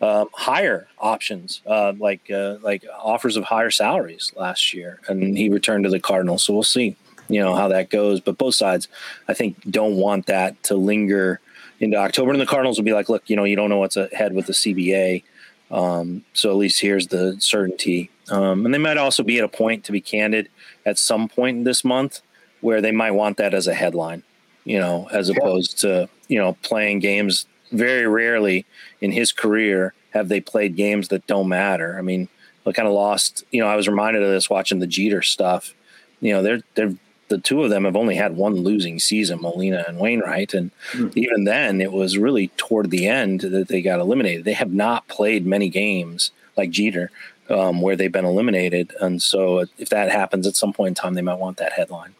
uh, 0.00 0.26
higher 0.34 0.86
options, 0.98 1.62
uh, 1.66 1.92
like 1.98 2.30
uh, 2.30 2.56
like 2.62 2.84
offers 3.00 3.36
of 3.36 3.44
higher 3.44 3.70
salaries 3.70 4.32
last 4.36 4.74
year, 4.74 5.00
and 5.08 5.36
he 5.36 5.48
returned 5.48 5.84
to 5.84 5.90
the 5.90 6.00
Cardinals. 6.00 6.44
So 6.44 6.52
we'll 6.52 6.62
see, 6.62 6.96
you 7.28 7.40
know, 7.40 7.54
how 7.54 7.68
that 7.68 7.90
goes. 7.90 8.20
But 8.20 8.38
both 8.38 8.54
sides, 8.54 8.88
I 9.28 9.34
think, 9.34 9.56
don't 9.70 9.96
want 9.96 10.26
that 10.26 10.62
to 10.64 10.74
linger 10.74 11.40
into 11.80 11.96
October. 11.96 12.32
And 12.32 12.40
the 12.40 12.46
Cardinals 12.46 12.78
will 12.78 12.84
be 12.84 12.92
like, 12.92 13.08
look, 13.08 13.28
you 13.28 13.36
know, 13.36 13.44
you 13.44 13.56
don't 13.56 13.70
know 13.70 13.78
what's 13.78 13.96
ahead 13.96 14.34
with 14.34 14.46
the 14.46 14.52
CBA, 14.52 15.22
um, 15.70 16.24
so 16.32 16.50
at 16.50 16.56
least 16.56 16.80
here's 16.80 17.08
the 17.08 17.36
certainty. 17.40 18.10
Um, 18.30 18.64
and 18.64 18.74
they 18.74 18.78
might 18.78 18.96
also 18.96 19.22
be 19.22 19.38
at 19.38 19.44
a 19.44 19.48
point, 19.48 19.84
to 19.84 19.92
be 19.92 20.00
candid, 20.00 20.48
at 20.86 20.98
some 20.98 21.28
point 21.28 21.64
this 21.64 21.84
month 21.84 22.20
where 22.60 22.80
they 22.80 22.92
might 22.92 23.10
want 23.10 23.36
that 23.36 23.52
as 23.52 23.66
a 23.66 23.74
headline, 23.74 24.22
you 24.64 24.78
know, 24.78 25.08
as 25.12 25.28
opposed 25.28 25.78
to 25.80 26.08
you 26.28 26.38
know 26.38 26.56
playing 26.62 27.00
games 27.00 27.46
very 27.72 28.06
rarely 28.06 28.64
in 29.04 29.12
his 29.12 29.32
career 29.32 29.92
have 30.14 30.28
they 30.28 30.40
played 30.40 30.76
games 30.76 31.08
that 31.08 31.26
don't 31.26 31.48
matter. 31.48 31.98
I 31.98 32.02
mean, 32.02 32.28
I 32.66 32.72
kind 32.72 32.88
of 32.88 32.94
lost. 32.94 33.44
You 33.50 33.60
know, 33.60 33.68
I 33.68 33.76
was 33.76 33.86
reminded 33.86 34.22
of 34.22 34.30
this 34.30 34.48
watching 34.48 34.78
the 34.78 34.86
Jeter 34.86 35.20
stuff. 35.20 35.74
You 36.20 36.32
know, 36.32 36.42
they're 36.42 36.62
they're 36.74 36.94
the 37.28 37.38
two 37.38 37.62
of 37.62 37.70
them 37.70 37.84
have 37.84 37.96
only 37.96 38.14
had 38.14 38.36
one 38.36 38.54
losing 38.56 38.98
season, 38.98 39.40
Molina 39.40 39.84
and 39.86 39.98
Wainwright, 39.98 40.54
and 40.54 40.70
mm-hmm. 40.92 41.18
even 41.18 41.44
then, 41.44 41.80
it 41.80 41.92
was 41.92 42.16
really 42.16 42.48
toward 42.56 42.90
the 42.90 43.06
end 43.06 43.40
that 43.40 43.68
they 43.68 43.82
got 43.82 44.00
eliminated. 44.00 44.44
They 44.44 44.52
have 44.54 44.72
not 44.72 45.06
played 45.08 45.46
many 45.46 45.68
games 45.68 46.30
like 46.56 46.70
Jeter 46.70 47.10
um, 47.50 47.82
where 47.82 47.96
they've 47.96 48.12
been 48.12 48.24
eliminated, 48.24 48.94
and 49.00 49.22
so 49.22 49.66
if 49.78 49.90
that 49.90 50.10
happens 50.10 50.46
at 50.46 50.56
some 50.56 50.72
point 50.72 50.88
in 50.88 50.94
time, 50.94 51.14
they 51.14 51.22
might 51.22 51.38
want 51.38 51.58
that 51.58 51.72
headline. 51.72 52.14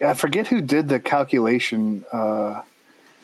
Yeah, 0.00 0.10
I 0.10 0.14
forget 0.14 0.46
who 0.46 0.60
did 0.60 0.88
the 0.88 1.00
calculation. 1.00 2.04
Uh, 2.12 2.62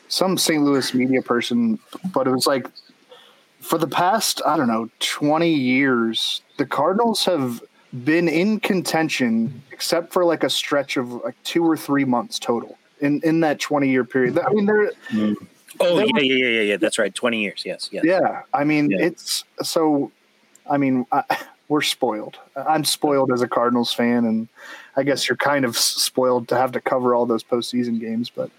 some 0.09 0.37
St. 0.37 0.63
Louis 0.63 0.93
media 0.93 1.21
person, 1.21 1.79
but 2.13 2.27
it 2.27 2.31
was 2.31 2.47
like 2.47 2.67
for 3.67 3.77
the 3.77 3.87
past, 3.87 4.41
I 4.45 4.55
don't 4.55 4.67
know, 4.67 4.89
20 4.99 5.49
years, 5.49 6.41
the 6.57 6.65
Cardinals 6.65 7.25
have 7.25 7.61
been 8.05 8.29
in 8.29 8.61
contention 8.61 9.61
except 9.71 10.13
for 10.13 10.23
like 10.23 10.43
a 10.43 10.49
stretch 10.49 10.95
of 10.95 11.11
like 11.11 11.35
two 11.43 11.63
or 11.63 11.75
three 11.75 12.05
months 12.05 12.39
total 12.39 12.77
in, 13.01 13.21
in 13.23 13.41
that 13.41 13.59
20 13.59 13.89
year 13.89 14.05
period. 14.05 14.39
I 14.39 14.49
mean, 14.49 14.65
they're. 14.65 14.91
Mm. 15.09 15.35
Oh, 15.79 15.99
yeah, 15.99 16.05
yeah, 16.15 16.21
yeah, 16.21 16.47
yeah, 16.47 16.61
yeah. 16.61 16.77
That's 16.77 16.97
right. 16.97 17.13
20 17.13 17.41
years. 17.41 17.63
Yes. 17.65 17.89
yes. 17.91 18.03
Yeah. 18.05 18.43
I 18.53 18.63
mean, 18.63 18.89
yeah. 18.89 19.05
it's 19.05 19.43
so, 19.61 20.11
I 20.69 20.77
mean, 20.77 21.05
I, 21.11 21.23
we're 21.67 21.81
spoiled. 21.81 22.37
I'm 22.55 22.85
spoiled 22.85 23.31
as 23.33 23.41
a 23.41 23.47
Cardinals 23.47 23.93
fan, 23.93 24.25
and 24.25 24.47
I 24.95 25.03
guess 25.03 25.27
you're 25.27 25.35
kind 25.35 25.65
of 25.65 25.77
spoiled 25.77 26.47
to 26.47 26.55
have 26.55 26.71
to 26.71 26.81
cover 26.81 27.13
all 27.13 27.25
those 27.25 27.43
postseason 27.43 27.99
games, 27.99 28.29
but 28.29 28.49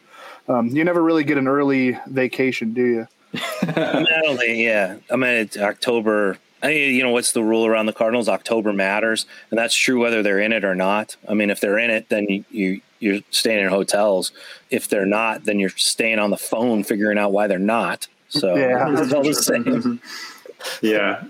um, 0.48 0.68
you 0.68 0.84
never 0.84 1.02
really 1.02 1.24
get 1.24 1.38
an 1.38 1.48
early 1.48 1.98
vacation, 2.06 2.74
do 2.74 2.84
you? 2.84 3.08
Not 3.32 4.26
only, 4.26 4.64
yeah. 4.64 4.96
I 5.10 5.16
mean, 5.16 5.30
it's 5.30 5.56
October. 5.56 6.38
I 6.62 6.68
mean, 6.68 6.94
you 6.94 7.02
know, 7.02 7.10
what's 7.10 7.32
the 7.32 7.42
rule 7.42 7.66
around 7.66 7.86
the 7.86 7.92
Cardinals? 7.92 8.28
October 8.28 8.72
matters, 8.72 9.26
and 9.50 9.58
that's 9.58 9.74
true 9.74 10.00
whether 10.00 10.22
they're 10.22 10.40
in 10.40 10.52
it 10.52 10.64
or 10.64 10.74
not. 10.74 11.16
I 11.28 11.34
mean, 11.34 11.50
if 11.50 11.60
they're 11.60 11.78
in 11.78 11.90
it, 11.90 12.08
then 12.08 12.26
you, 12.28 12.44
you 12.50 12.80
you're 13.00 13.20
staying 13.30 13.62
in 13.62 13.68
hotels. 13.70 14.32
If 14.70 14.88
they're 14.88 15.06
not, 15.06 15.44
then 15.44 15.60
you're 15.60 15.70
staying 15.70 16.18
on 16.18 16.30
the 16.30 16.36
phone 16.36 16.82
figuring 16.82 17.18
out 17.18 17.32
why 17.32 17.46
they're 17.46 17.58
not. 17.58 18.08
So 18.28 18.56
yeah, 18.56 19.00
it's 19.00 19.12
all 19.12 19.22
the 19.22 19.34
same. 19.34 20.00
yeah, 20.82 21.22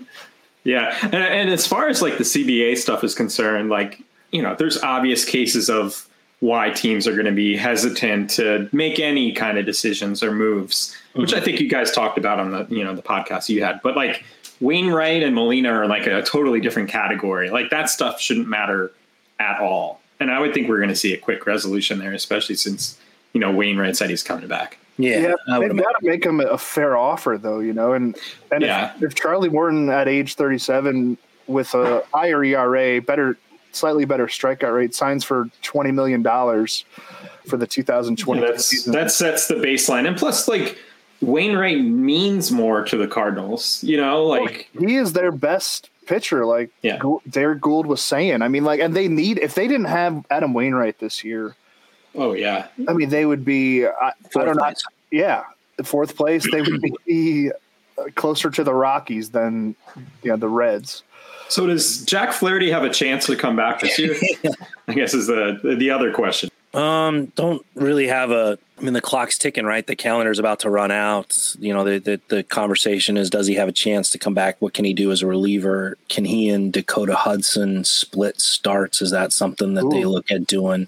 yeah. 0.63 0.97
And, 1.03 1.15
and 1.15 1.49
as 1.49 1.67
far 1.67 1.87
as 1.87 2.01
like 2.01 2.17
the 2.17 2.23
CBA 2.23 2.77
stuff 2.77 3.03
is 3.03 3.13
concerned, 3.13 3.69
like 3.69 4.01
you 4.31 4.41
know, 4.41 4.55
there's 4.55 4.81
obvious 4.81 5.25
cases 5.25 5.69
of 5.69 6.08
why 6.39 6.69
teams 6.69 7.05
are 7.07 7.13
going 7.13 7.25
to 7.25 7.31
be 7.31 7.57
hesitant 7.57 8.29
to 8.31 8.69
make 8.71 8.99
any 8.99 9.31
kind 9.33 9.57
of 9.57 9.65
decisions 9.65 10.23
or 10.23 10.31
moves, 10.31 10.95
mm-hmm. 11.09 11.21
which 11.21 11.33
I 11.33 11.41
think 11.41 11.59
you 11.59 11.67
guys 11.67 11.91
talked 11.91 12.17
about 12.17 12.39
on 12.39 12.51
the 12.51 12.67
you 12.69 12.83
know 12.83 12.95
the 12.95 13.01
podcast 13.01 13.49
you 13.49 13.63
had. 13.63 13.81
But 13.81 13.95
like 13.95 14.23
Wainwright 14.61 15.23
and 15.23 15.35
Molina 15.35 15.71
are 15.71 15.87
like 15.87 16.07
a 16.07 16.21
totally 16.21 16.61
different 16.61 16.89
category. 16.89 17.49
Like 17.49 17.69
that 17.71 17.89
stuff 17.89 18.19
shouldn't 18.19 18.47
matter 18.47 18.91
at 19.39 19.59
all. 19.59 20.01
And 20.19 20.31
I 20.31 20.39
would 20.39 20.53
think 20.53 20.67
we're 20.67 20.77
going 20.77 20.89
to 20.89 20.95
see 20.95 21.13
a 21.13 21.17
quick 21.17 21.45
resolution 21.45 21.99
there, 21.99 22.13
especially 22.13 22.55
since 22.55 22.97
you 23.33 23.39
know 23.39 23.51
Wainwright 23.51 23.97
said 23.97 24.09
he's 24.09 24.23
coming 24.23 24.47
back. 24.47 24.77
Yeah, 24.97 25.33
yeah 25.47 25.59
they've 25.59 25.77
got 25.77 25.95
to 25.99 26.05
make 26.05 26.25
him 26.25 26.41
a 26.41 26.57
fair 26.57 26.97
offer, 26.97 27.37
though. 27.41 27.59
You 27.59 27.73
know, 27.73 27.93
and 27.93 28.17
and 28.51 28.61
yeah. 28.61 28.93
if, 28.95 29.03
if 29.03 29.15
Charlie 29.15 29.49
Morton 29.49 29.89
at 29.89 30.07
age 30.07 30.35
thirty-seven 30.35 31.17
with 31.47 31.73
a 31.73 32.03
higher 32.13 32.43
ERA, 32.43 33.01
better 33.01 33.37
slightly 33.71 34.05
better 34.05 34.27
strikeout 34.27 34.75
rate, 34.75 34.95
signs 34.95 35.23
for 35.23 35.49
twenty 35.61 35.91
million 35.91 36.21
dollars 36.21 36.85
for 37.47 37.57
the 37.57 37.67
2020 37.67 38.41
yeah, 38.41 38.57
season. 38.57 38.93
That 38.93 39.11
sets 39.11 39.47
the 39.47 39.55
baseline, 39.55 40.07
and 40.07 40.15
plus, 40.17 40.47
like 40.47 40.77
Wainwright 41.21 41.81
means 41.81 42.51
more 42.51 42.83
to 42.85 42.97
the 42.97 43.07
Cardinals. 43.07 43.83
You 43.83 43.97
know, 43.97 44.25
like 44.25 44.69
well, 44.75 44.87
he 44.87 44.95
is 44.95 45.13
their 45.13 45.31
best 45.31 45.89
pitcher. 46.05 46.45
Like 46.45 46.71
yeah. 46.81 46.99
Derrick 47.29 47.61
Goold 47.61 47.85
was 47.85 48.01
saying. 48.01 48.41
I 48.41 48.47
mean, 48.47 48.63
like, 48.63 48.79
and 48.79 48.95
they 48.95 49.07
need 49.07 49.39
if 49.39 49.55
they 49.55 49.67
didn't 49.67 49.85
have 49.85 50.25
Adam 50.29 50.53
Wainwright 50.53 50.99
this 50.99 51.23
year. 51.23 51.55
Oh 52.15 52.33
yeah. 52.33 52.67
I 52.87 52.93
mean, 52.93 53.09
they 53.09 53.25
would 53.25 53.43
be. 53.43 53.85
I, 53.85 53.89
I 54.09 54.13
don't 54.33 54.55
know. 54.55 54.73
Yeah, 55.11 55.43
fourth 55.83 56.15
place. 56.15 56.49
They 56.49 56.61
would 56.61 56.81
be 57.05 57.51
closer 58.15 58.49
to 58.49 58.63
the 58.63 58.73
Rockies 58.73 59.31
than 59.31 59.75
yeah 60.23 60.35
the 60.35 60.49
Reds. 60.49 61.03
So 61.49 61.65
does 61.65 62.05
Jack 62.05 62.31
Flaherty 62.31 62.71
have 62.71 62.83
a 62.83 62.89
chance 62.89 63.25
to 63.25 63.35
come 63.35 63.55
back 63.55 63.81
this 63.81 63.97
year? 63.99 64.15
I 64.87 64.93
guess 64.93 65.13
is 65.13 65.27
the 65.27 65.75
the 65.77 65.91
other 65.91 66.13
question. 66.13 66.49
Um, 66.73 67.27
don't 67.35 67.65
really 67.75 68.07
have 68.07 68.31
a. 68.31 68.59
I 68.77 68.81
mean, 68.81 68.93
the 68.93 69.01
clock's 69.01 69.37
ticking, 69.37 69.65
right? 69.65 69.85
The 69.85 69.95
calendar's 69.95 70.39
about 70.39 70.61
to 70.61 70.69
run 70.69 70.91
out. 70.91 71.55
You 71.59 71.73
know, 71.73 71.83
the, 71.83 71.97
the 71.97 72.21
the 72.27 72.43
conversation 72.43 73.17
is, 73.17 73.29
does 73.29 73.47
he 73.47 73.55
have 73.55 73.67
a 73.67 73.73
chance 73.73 74.11
to 74.11 74.19
come 74.19 74.35
back? 74.35 74.57
What 74.59 74.73
can 74.73 74.85
he 74.85 74.93
do 74.93 75.11
as 75.11 75.21
a 75.21 75.27
reliever? 75.27 75.97
Can 76.07 76.25
he 76.25 76.49
and 76.49 76.71
Dakota 76.71 77.15
Hudson 77.15 77.83
split 77.83 78.39
starts? 78.39 79.01
Is 79.01 79.11
that 79.11 79.33
something 79.33 79.73
that 79.73 79.85
Ooh. 79.85 79.89
they 79.89 80.05
look 80.05 80.29
at 80.31 80.45
doing? 80.45 80.87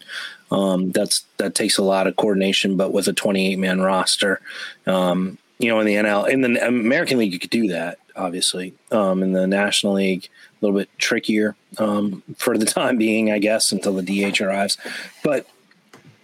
Um, 0.52 0.92
that's 0.92 1.26
that 1.38 1.56
takes 1.56 1.78
a 1.78 1.84
lot 1.84 2.08
of 2.08 2.16
coordination, 2.16 2.78
but 2.78 2.94
with 2.94 3.08
a 3.08 3.14
28 3.14 3.58
man 3.58 3.82
roster, 3.82 4.40
um, 4.86 5.40
you 5.58 5.70
know, 5.70 5.80
in 5.80 5.88
the 5.88 5.96
NL, 5.96 6.30
in 6.30 6.42
the 6.42 6.68
American 6.68 7.18
League, 7.18 7.34
you 7.34 7.40
could 7.40 7.50
do 7.50 7.70
that. 7.70 7.98
Obviously, 8.16 8.74
um, 8.92 9.24
in 9.24 9.32
the 9.32 9.48
National 9.48 9.94
League, 9.94 10.30
a 10.62 10.66
little 10.66 10.80
bit 10.80 10.90
trickier 10.98 11.56
um, 11.78 12.24
for 12.38 12.58
the 12.58 12.66
time 12.80 12.98
being, 12.98 13.32
I 13.32 13.40
guess, 13.40 13.72
until 13.72 13.94
the 13.94 14.32
DH 14.32 14.42
arrives. 14.42 14.78
But 15.24 15.48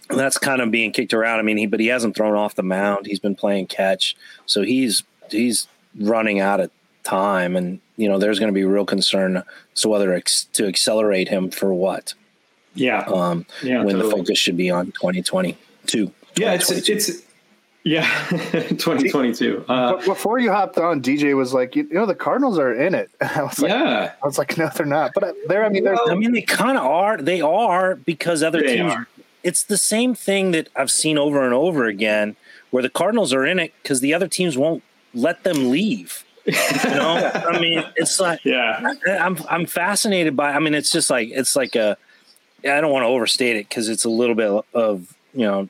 that's 0.08 0.38
kind 0.38 0.60
of 0.60 0.70
being 0.70 0.92
kicked 0.92 1.12
around. 1.12 1.38
I 1.38 1.42
mean, 1.42 1.56
he 1.56 1.66
but 1.66 1.80
he 1.80 1.88
hasn't 1.88 2.16
thrown 2.16 2.34
off 2.34 2.54
the 2.54 2.62
mound. 2.62 3.06
He's 3.06 3.20
been 3.20 3.34
playing 3.34 3.66
catch, 3.66 4.16
so 4.46 4.62
he's 4.62 5.02
he's 5.30 5.68
running 5.98 6.40
out 6.40 6.60
of 6.60 6.70
time, 7.04 7.56
and 7.56 7.80
you 7.96 8.08
know 8.08 8.18
there's 8.18 8.38
going 8.38 8.52
to 8.52 8.54
be 8.54 8.64
real 8.64 8.86
concern 8.86 9.42
as 9.74 9.82
to 9.82 9.88
whether 9.88 10.12
ex, 10.12 10.44
to 10.54 10.66
accelerate 10.66 11.28
him 11.28 11.50
for 11.50 11.72
what. 11.74 12.14
Yeah. 12.74 13.00
Um, 13.00 13.44
yeah. 13.62 13.78
When 13.78 13.96
totally. 13.96 14.10
the 14.10 14.16
focus 14.16 14.38
should 14.38 14.56
be 14.56 14.70
on 14.70 14.86
2022. 14.92 16.12
Yeah, 16.36 16.54
it's 16.54 16.70
it's 16.70 17.22
yeah, 17.84 18.06
2022. 18.30 19.64
Uh, 19.68 19.96
before 20.04 20.38
you 20.38 20.50
hopped 20.50 20.78
on, 20.78 21.00
DJ 21.00 21.36
was 21.36 21.54
like, 21.54 21.76
you, 21.76 21.84
know, 21.84 22.06
the 22.06 22.14
Cardinals 22.14 22.58
are 22.58 22.74
in 22.74 22.94
it. 22.94 23.10
I 23.20 23.42
was 23.42 23.58
like, 23.60 23.70
yeah. 23.70 24.12
I 24.22 24.26
was 24.26 24.38
like, 24.38 24.58
no, 24.58 24.68
they're 24.74 24.86
not. 24.86 25.12
But 25.14 25.34
they're. 25.46 25.64
I 25.64 25.68
mean, 25.68 25.84
they're. 25.84 25.96
I 26.08 26.14
mean, 26.14 26.32
they 26.32 26.42
kind 26.42 26.76
of 26.76 26.84
are. 26.84 27.16
They 27.16 27.40
are 27.40 27.96
because 27.96 28.42
other 28.42 28.60
they 28.60 28.76
teams. 28.76 28.92
Are. 28.92 29.06
It's 29.44 29.62
the 29.62 29.78
same 29.78 30.14
thing 30.14 30.50
that 30.50 30.68
I've 30.74 30.90
seen 30.90 31.16
over 31.16 31.44
and 31.44 31.54
over 31.54 31.86
again, 31.86 32.36
where 32.70 32.82
the 32.82 32.90
Cardinals 32.90 33.32
are 33.32 33.46
in 33.46 33.58
it 33.58 33.72
because 33.82 34.00
the 34.00 34.12
other 34.12 34.28
teams 34.28 34.58
won't 34.58 34.82
let 35.14 35.44
them 35.44 35.70
leave. 35.70 36.24
You 36.44 36.52
know, 36.90 37.30
I 37.48 37.60
mean, 37.60 37.84
it's 37.96 38.18
like, 38.18 38.44
yeah, 38.44 38.94
I'm 39.06 39.38
I'm 39.48 39.66
fascinated 39.66 40.36
by. 40.36 40.52
I 40.52 40.58
mean, 40.58 40.74
it's 40.74 40.90
just 40.90 41.10
like 41.10 41.28
it's 41.30 41.54
like 41.54 41.76
a. 41.76 41.96
I 42.64 42.80
don't 42.80 42.90
want 42.90 43.04
to 43.04 43.08
overstate 43.08 43.56
it 43.56 43.68
because 43.68 43.88
it's 43.88 44.04
a 44.04 44.10
little 44.10 44.34
bit 44.34 44.50
of 44.74 45.14
you 45.32 45.46
know 45.46 45.68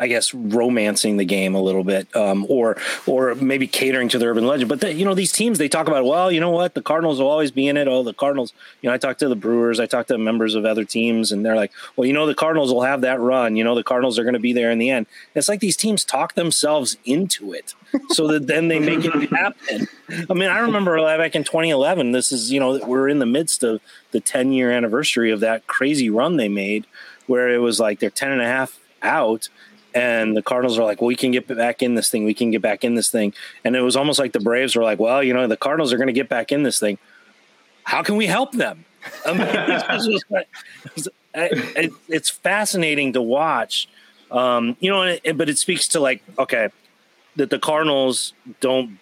I 0.00 0.06
guess 0.06 0.32
romancing 0.32 1.16
the 1.16 1.24
game 1.24 1.54
a 1.54 1.60
little 1.60 1.82
bit, 1.82 2.14
um, 2.14 2.46
or 2.48 2.76
or 3.06 3.34
maybe 3.34 3.66
catering 3.66 4.08
to 4.10 4.18
the 4.18 4.26
urban 4.26 4.46
legend. 4.46 4.68
But 4.68 4.80
the, 4.80 4.92
you 4.92 5.04
know, 5.04 5.14
these 5.14 5.32
teams 5.32 5.58
they 5.58 5.68
talk 5.68 5.88
about. 5.88 6.04
Well, 6.04 6.30
you 6.30 6.40
know 6.40 6.50
what? 6.50 6.74
The 6.74 6.82
Cardinals 6.82 7.18
will 7.18 7.28
always 7.28 7.50
be 7.50 7.66
in 7.66 7.76
it. 7.76 7.88
Oh, 7.88 8.04
the 8.04 8.14
Cardinals. 8.14 8.52
You 8.80 8.88
know, 8.88 8.94
I 8.94 8.98
talk 8.98 9.18
to 9.18 9.28
the 9.28 9.36
Brewers. 9.36 9.80
I 9.80 9.86
talk 9.86 10.06
to 10.06 10.18
members 10.18 10.54
of 10.54 10.64
other 10.64 10.84
teams, 10.84 11.32
and 11.32 11.44
they're 11.44 11.56
like, 11.56 11.72
well, 11.96 12.06
you 12.06 12.12
know, 12.12 12.26
the 12.26 12.34
Cardinals 12.34 12.72
will 12.72 12.82
have 12.82 13.00
that 13.00 13.18
run. 13.20 13.56
You 13.56 13.64
know, 13.64 13.74
the 13.74 13.82
Cardinals 13.82 14.18
are 14.18 14.24
going 14.24 14.34
to 14.34 14.40
be 14.40 14.52
there 14.52 14.70
in 14.70 14.78
the 14.78 14.90
end. 14.90 15.06
It's 15.34 15.48
like 15.48 15.60
these 15.60 15.76
teams 15.76 16.04
talk 16.04 16.34
themselves 16.34 16.96
into 17.04 17.52
it, 17.52 17.74
so 18.10 18.28
that 18.28 18.46
then 18.46 18.68
they 18.68 18.78
make 18.78 19.04
it 19.04 19.30
happen. 19.30 19.88
I 20.30 20.34
mean, 20.34 20.48
I 20.48 20.60
remember 20.60 20.96
back 21.18 21.34
in 21.34 21.42
2011. 21.42 22.12
This 22.12 22.30
is 22.30 22.52
you 22.52 22.60
know 22.60 22.78
we're 22.86 23.08
in 23.08 23.18
the 23.18 23.26
midst 23.26 23.64
of 23.64 23.80
the 24.12 24.20
10 24.20 24.52
year 24.52 24.70
anniversary 24.70 25.30
of 25.32 25.40
that 25.40 25.66
crazy 25.66 26.08
run 26.08 26.36
they 26.36 26.48
made, 26.48 26.86
where 27.26 27.52
it 27.52 27.58
was 27.58 27.80
like 27.80 27.98
they're 27.98 28.10
10 28.10 28.30
and 28.30 28.40
a 28.40 28.46
half 28.46 28.78
out 29.02 29.48
and 29.94 30.36
the 30.36 30.42
Cardinals 30.42 30.78
are 30.78 30.84
like, 30.84 31.00
well, 31.00 31.08
we 31.08 31.16
can 31.16 31.30
get 31.30 31.46
back 31.46 31.82
in 31.82 31.94
this 31.94 32.08
thing. 32.08 32.24
We 32.24 32.34
can 32.34 32.50
get 32.50 32.62
back 32.62 32.84
in 32.84 32.94
this 32.94 33.10
thing. 33.10 33.32
And 33.64 33.74
it 33.74 33.80
was 33.80 33.96
almost 33.96 34.18
like 34.18 34.32
the 34.32 34.40
Braves 34.40 34.76
were 34.76 34.82
like, 34.82 34.98
well, 34.98 35.22
you 35.22 35.32
know, 35.32 35.46
the 35.46 35.56
Cardinals 35.56 35.92
are 35.92 35.96
going 35.96 36.08
to 36.08 36.12
get 36.12 36.28
back 36.28 36.52
in 36.52 36.62
this 36.62 36.78
thing. 36.78 36.98
How 37.84 38.02
can 38.02 38.16
we 38.16 38.26
help 38.26 38.52
them? 38.52 38.84
I 39.24 39.32
mean, 39.32 39.46
it's, 40.96 41.08
it, 41.34 41.92
it's, 42.08 42.30
fascinating 42.30 43.14
to 43.14 43.22
watch. 43.22 43.88
Um, 44.30 44.76
you 44.80 44.90
know, 44.90 45.16
but 45.34 45.48
it 45.48 45.56
speaks 45.56 45.88
to 45.88 46.00
like, 46.00 46.22
okay, 46.38 46.68
that 47.36 47.50
the 47.50 47.58
Cardinals 47.58 48.34
don't 48.60 48.98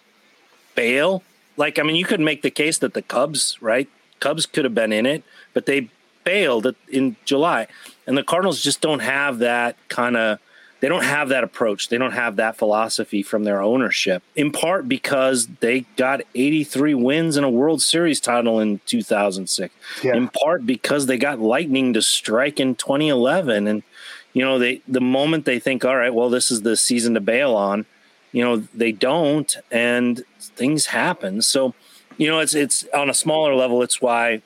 bail. 0.75 1.23
Like, 1.57 1.79
I 1.79 1.83
mean, 1.83 1.95
you 1.95 2.05
could 2.05 2.21
make 2.21 2.43
the 2.43 2.51
case 2.51 2.77
that 2.77 2.93
the 2.93 3.01
Cubs, 3.01 3.57
right? 3.61 3.89
Cubs 4.19 4.45
could 4.45 4.63
have 4.63 4.75
been 4.75 4.93
in 4.93 5.05
it, 5.05 5.23
but 5.53 5.65
they 5.65 5.89
bailed 6.23 6.73
in 6.87 7.15
July. 7.25 7.67
And 8.05 8.17
the 8.17 8.23
Cardinals 8.23 8.61
just 8.61 8.79
don't 8.79 8.99
have 8.99 9.39
that 9.39 9.75
kind 9.89 10.15
of 10.15 10.39
they 10.79 10.87
don't 10.87 11.03
have 11.03 11.29
that 11.29 11.43
approach. 11.43 11.89
They 11.89 11.97
don't 11.97 12.11
have 12.11 12.35
that 12.35 12.57
philosophy 12.57 13.23
from 13.23 13.43
their 13.43 13.61
ownership, 13.61 14.23
in 14.35 14.51
part 14.51 14.87
because 14.87 15.47
they 15.59 15.81
got 15.95 16.21
83 16.35 16.93
wins 16.93 17.35
and 17.35 17.45
a 17.45 17.49
World 17.49 17.81
Series 17.81 18.19
title 18.19 18.59
in 18.59 18.79
2006, 18.85 19.73
yeah. 20.03 20.15
in 20.15 20.27
part 20.27 20.65
because 20.65 21.07
they 21.07 21.17
got 21.17 21.39
lightning 21.39 21.93
to 21.93 22.01
strike 22.01 22.59
in 22.59 22.75
2011. 22.75 23.67
And, 23.67 23.83
you 24.33 24.43
know, 24.43 24.59
they 24.59 24.81
the 24.87 25.01
moment 25.01 25.45
they 25.45 25.59
think, 25.59 25.83
all 25.83 25.95
right, 25.95 26.13
well, 26.13 26.29
this 26.29 26.51
is 26.51 26.61
the 26.61 26.77
season 26.77 27.15
to 27.15 27.21
bail 27.21 27.55
on, 27.55 27.85
you 28.31 28.43
know, 28.43 28.57
they 28.73 28.91
don't, 28.91 29.55
and 29.71 30.23
things 30.39 30.87
happen. 30.87 31.41
So, 31.41 31.73
you 32.17 32.27
know, 32.27 32.39
it's 32.39 32.53
it's 32.53 32.85
on 32.93 33.09
a 33.09 33.15
smaller 33.15 33.55
level. 33.55 33.81
It's 33.81 34.01
why 34.01 34.41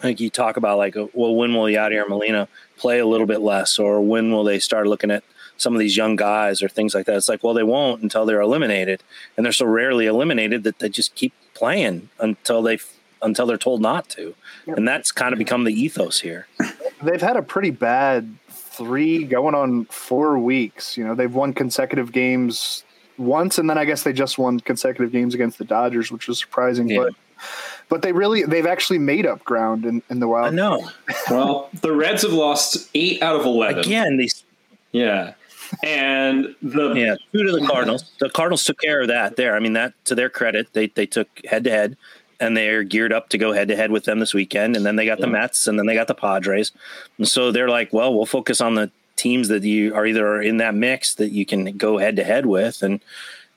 think 0.00 0.20
you 0.20 0.30
talk 0.30 0.56
about 0.56 0.78
like, 0.78 0.96
uh, 0.96 1.06
well, 1.12 1.34
when 1.34 1.54
will 1.54 1.64
Yadier 1.64 2.08
Molina 2.08 2.48
play 2.76 2.98
a 2.98 3.06
little 3.06 3.26
bit 3.26 3.40
less, 3.40 3.78
or 3.78 4.00
when 4.00 4.30
will 4.30 4.44
they 4.44 4.58
start 4.58 4.86
looking 4.86 5.10
at 5.10 5.24
some 5.58 5.74
of 5.74 5.80
these 5.80 5.96
young 5.96 6.16
guys 6.16 6.62
or 6.62 6.68
things 6.68 6.94
like 6.94 7.04
that. 7.06 7.16
It's 7.16 7.28
like, 7.28 7.44
well, 7.44 7.52
they 7.52 7.62
won't 7.62 8.02
until 8.02 8.24
they're 8.24 8.40
eliminated, 8.40 9.02
and 9.36 9.44
they're 9.44 9.52
so 9.52 9.66
rarely 9.66 10.06
eliminated 10.06 10.62
that 10.62 10.78
they 10.78 10.88
just 10.88 11.14
keep 11.14 11.34
playing 11.54 12.08
until 12.18 12.62
they 12.62 12.78
until 13.20 13.46
they're 13.46 13.58
told 13.58 13.82
not 13.82 14.08
to, 14.10 14.34
and 14.66 14.86
that's 14.86 15.12
kind 15.12 15.32
of 15.32 15.38
become 15.38 15.64
the 15.64 15.72
ethos 15.72 16.20
here. 16.20 16.46
They've 17.02 17.20
had 17.20 17.36
a 17.36 17.42
pretty 17.42 17.70
bad 17.70 18.32
three 18.48 19.24
going 19.24 19.54
on 19.54 19.84
four 19.86 20.38
weeks. 20.38 20.96
You 20.96 21.04
know, 21.04 21.14
they've 21.14 21.34
won 21.34 21.52
consecutive 21.52 22.12
games 22.12 22.84
once, 23.18 23.58
and 23.58 23.68
then 23.68 23.76
I 23.76 23.84
guess 23.84 24.04
they 24.04 24.12
just 24.12 24.38
won 24.38 24.60
consecutive 24.60 25.12
games 25.12 25.34
against 25.34 25.58
the 25.58 25.64
Dodgers, 25.64 26.10
which 26.10 26.28
was 26.28 26.38
surprising, 26.38 26.88
yeah. 26.88 26.98
but 26.98 27.14
but 27.88 28.02
they 28.02 28.12
really 28.12 28.44
they've 28.44 28.66
actually 28.66 28.98
made 28.98 29.26
up 29.26 29.44
ground 29.44 29.84
in, 29.84 30.02
in 30.10 30.20
the 30.20 30.28
wild. 30.28 30.46
I 30.46 30.50
know. 30.56 30.88
well, 31.30 31.70
the 31.82 31.92
Reds 31.92 32.22
have 32.22 32.32
lost 32.32 32.88
eight 32.94 33.22
out 33.22 33.36
of 33.36 33.44
eleven. 33.44 33.80
Again, 33.80 34.16
these 34.16 34.44
yeah 34.92 35.34
and 35.82 36.54
the 36.62 36.92
yeah 36.94 37.16
two 37.32 37.44
to 37.44 37.52
the 37.52 37.66
Cardinals. 37.66 38.10
The 38.18 38.30
Cardinals 38.30 38.64
took 38.64 38.78
care 38.80 39.00
of 39.00 39.08
that 39.08 39.36
there. 39.36 39.56
I 39.56 39.60
mean 39.60 39.74
that 39.74 39.92
to 40.06 40.14
their 40.14 40.30
credit, 40.30 40.72
they 40.72 40.88
they 40.88 41.06
took 41.06 41.28
head 41.44 41.64
to 41.64 41.70
head, 41.70 41.96
and 42.40 42.56
they're 42.56 42.82
geared 42.82 43.12
up 43.12 43.28
to 43.30 43.38
go 43.38 43.52
head 43.52 43.68
to 43.68 43.76
head 43.76 43.90
with 43.90 44.04
them 44.04 44.18
this 44.18 44.34
weekend. 44.34 44.76
And 44.76 44.84
then 44.84 44.96
they 44.96 45.06
got 45.06 45.18
yeah. 45.18 45.26
the 45.26 45.32
Mets, 45.32 45.66
and 45.66 45.78
then 45.78 45.86
they 45.86 45.94
got 45.94 46.08
the 46.08 46.14
Padres, 46.14 46.72
and 47.18 47.28
so 47.28 47.52
they're 47.52 47.68
like, 47.68 47.92
well, 47.92 48.14
we'll 48.14 48.26
focus 48.26 48.60
on 48.60 48.74
the 48.74 48.90
teams 49.16 49.48
that 49.48 49.64
you 49.64 49.94
are 49.94 50.06
either 50.06 50.40
in 50.40 50.58
that 50.58 50.74
mix 50.74 51.14
that 51.16 51.30
you 51.30 51.44
can 51.44 51.76
go 51.76 51.98
head 51.98 52.16
to 52.16 52.24
head 52.24 52.46
with, 52.46 52.82
and 52.82 53.00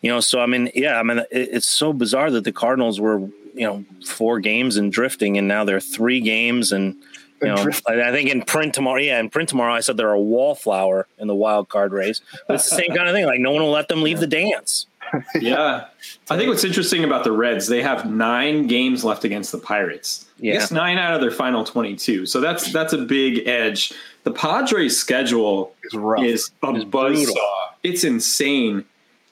you 0.01 0.09
know, 0.09 0.19
so 0.19 0.41
I 0.41 0.47
mean, 0.47 0.71
yeah, 0.73 0.99
I 0.99 1.03
mean, 1.03 1.19
it, 1.19 1.27
it's 1.31 1.69
so 1.69 1.93
bizarre 1.93 2.31
that 2.31 2.43
the 2.43 2.51
Cardinals 2.51 2.99
were 2.99 3.19
you 3.53 3.67
know 3.67 3.85
four 4.05 4.39
games 4.39 4.77
and 4.77 4.91
drifting, 4.91 5.37
and 5.37 5.47
now 5.47 5.63
they're 5.63 5.79
three 5.79 6.19
games 6.19 6.71
and 6.71 6.95
you 7.41 7.48
know, 7.48 7.65
I 7.88 8.12
think 8.12 8.29
in 8.29 8.43
print 8.43 8.74
tomorrow, 8.74 9.00
yeah, 9.00 9.19
in 9.19 9.29
print 9.29 9.50
tomorrow, 9.50 9.74
I 9.74 9.79
said 9.79 9.98
they're 9.98 10.12
a 10.12 10.19
wallflower 10.19 11.07
in 11.17 11.27
the 11.27 11.36
wild 11.36 11.69
card 11.69 11.91
race. 11.91 12.21
But 12.48 12.55
it's 12.55 12.69
the 12.69 12.75
same 12.75 12.95
kind 12.95 13.07
of 13.07 13.15
thing. 13.15 13.25
Like 13.25 13.39
no 13.39 13.51
one 13.51 13.63
will 13.63 13.71
let 13.71 13.88
them 13.88 14.03
leave 14.03 14.19
the 14.19 14.27
dance. 14.27 14.86
yeah, 15.41 15.88
I 16.29 16.38
think 16.38 16.50
what's 16.50 16.63
interesting 16.63 17.03
about 17.03 17.24
the 17.24 17.31
Reds, 17.31 17.67
they 17.67 17.81
have 17.81 18.10
nine 18.10 18.67
games 18.67 19.03
left 19.03 19.25
against 19.25 19.51
the 19.51 19.57
Pirates. 19.57 20.27
Yeah, 20.38 20.53
yes, 20.53 20.71
nine 20.71 20.98
out 20.98 21.15
of 21.15 21.21
their 21.21 21.31
final 21.31 21.63
twenty-two. 21.63 22.25
So 22.25 22.39
that's 22.39 22.71
that's 22.71 22.93
a 22.93 23.00
big 23.00 23.48
edge. 23.48 23.91
The 24.24 24.31
Padres' 24.31 24.98
schedule 24.98 25.74
is, 25.83 25.93
rough. 25.95 26.24
is 26.24 26.51
a 26.63 26.75
it's 26.75 26.86
buzzsaw. 26.86 27.74
It's 27.83 28.03
insane. 28.03 28.86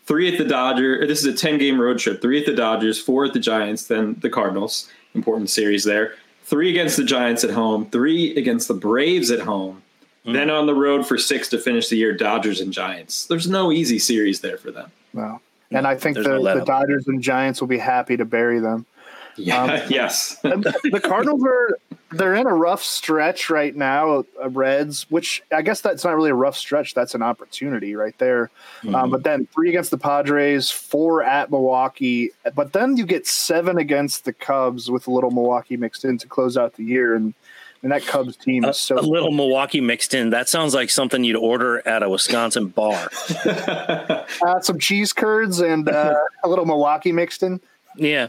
Three 0.06 0.32
at 0.32 0.40
the 0.40 0.46
Dodgers. 0.46 1.04
Uh, 1.04 1.08
this 1.08 1.20
is 1.20 1.26
a 1.26 1.38
ten-game 1.38 1.80
road 1.80 2.00
trip. 2.00 2.22
Three 2.22 2.40
at 2.40 2.48
the 2.48 2.56
Dodgers, 2.56 3.00
four 3.00 3.26
at 3.26 3.34
the 3.34 3.40
Giants, 3.40 3.86
then 3.86 4.18
the 4.20 4.30
Cardinals. 4.30 4.90
Important 5.14 5.50
series 5.50 5.84
there 5.84 6.16
three 6.50 6.72
against 6.72 6.98
the 6.98 7.04
Giants 7.04 7.44
at 7.44 7.52
home, 7.52 7.86
three 7.92 8.36
against 8.36 8.68
the 8.68 8.74
Braves 8.74 9.30
at 9.30 9.42
home, 9.42 9.84
mm. 10.26 10.34
then 10.34 10.50
on 10.50 10.66
the 10.66 10.74
road 10.74 11.08
for 11.08 11.18
six 11.18 11.48
to 11.50 11.60
finish 11.60 11.90
the 11.90 11.96
year, 11.96 12.12
Dodgers 12.12 12.60
and 12.60 12.74
Giants. 12.74 13.28
There's 13.28 13.48
no 13.48 13.72
easy 13.72 14.00
series 14.00 14.42
there 14.42 14.58
for 14.58 14.72
them. 14.72 14.92
Wow. 15.14 15.42
And 15.72 15.86
I 15.86 15.96
think 15.96 16.18
the, 16.18 16.24
no 16.24 16.44
the 16.44 16.66
Dodgers 16.66 17.08
and 17.08 17.22
Giants 17.22 17.62
will 17.62 17.68
be 17.68 17.78
happy 17.78 18.18
to 18.18 18.26
bury 18.26 18.60
them. 18.60 18.88
Yeah. 19.36 19.64
Um, 19.64 19.82
yes. 19.90 20.38
the 20.42 21.02
Cardinals 21.04 21.44
are 21.44 21.78
they're 22.12 22.36
in 22.36 22.48
a 22.48 22.54
rough 22.54 22.84
stretch 22.84 23.50
right 23.50 23.76
now. 23.76 24.26
Uh, 24.42 24.50
Reds, 24.50 25.10
which 25.10 25.44
I 25.52 25.62
guess 25.62 25.82
that's 25.82 26.04
not 26.04 26.16
really 26.16 26.32
a 26.32 26.36
rough 26.36 26.58
stretch. 26.58 26.94
That's 26.94 27.14
an 27.14 27.22
opportunity 27.22 27.96
right 27.96 28.18
there. 28.18 28.50
Um, 28.84 28.88
mm-hmm. 28.88 28.96
Um, 28.96 29.10
but 29.12 29.24
then 29.24 29.48
three 29.54 29.70
against 29.70 29.92
the 29.92 29.98
Padres, 29.98 30.72
four 30.72 31.24
at 31.24 31.52
Milwaukee, 31.52 32.32
but 32.56 32.74
then 32.74 32.98
you 32.98 33.06
get 33.06 33.28
seven 33.28 33.78
against 33.78 34.26
the 34.26 34.34
Cubs 34.34 34.90
with 34.90 35.08
a 35.08 35.12
little 35.12 35.32
Milwaukee 35.32 35.78
mixed 35.78 36.04
in 36.04 36.18
to 36.18 36.28
close 36.28 36.58
out 36.58 36.74
the 36.74 36.84
year. 36.84 37.16
And 37.16 37.34
and 37.82 37.92
that 37.94 38.06
Cubs 38.06 38.36
team 38.36 38.66
is 38.66 38.78
so 38.78 38.98
a, 38.98 39.02
a 39.02 39.02
little 39.02 39.32
Milwaukee 39.32 39.80
mixed 39.80 40.14
in. 40.14 40.32
That 40.32 40.50
sounds 40.50 40.74
like 40.74 40.90
something 40.90 41.24
you'd 41.24 41.38
order 41.38 41.88
at 41.88 42.04
a 42.04 42.10
Wisconsin 42.10 42.68
bar. 42.68 43.10
uh, 43.46 44.60
some 44.62 44.80
cheese 44.80 45.14
curds 45.14 45.62
and 45.62 45.88
uh, 45.88 46.16
a 46.44 46.50
little 46.50 46.66
Milwaukee 46.66 47.14
mixed 47.14 47.42
in. 47.42 47.62
Yeah. 47.96 48.28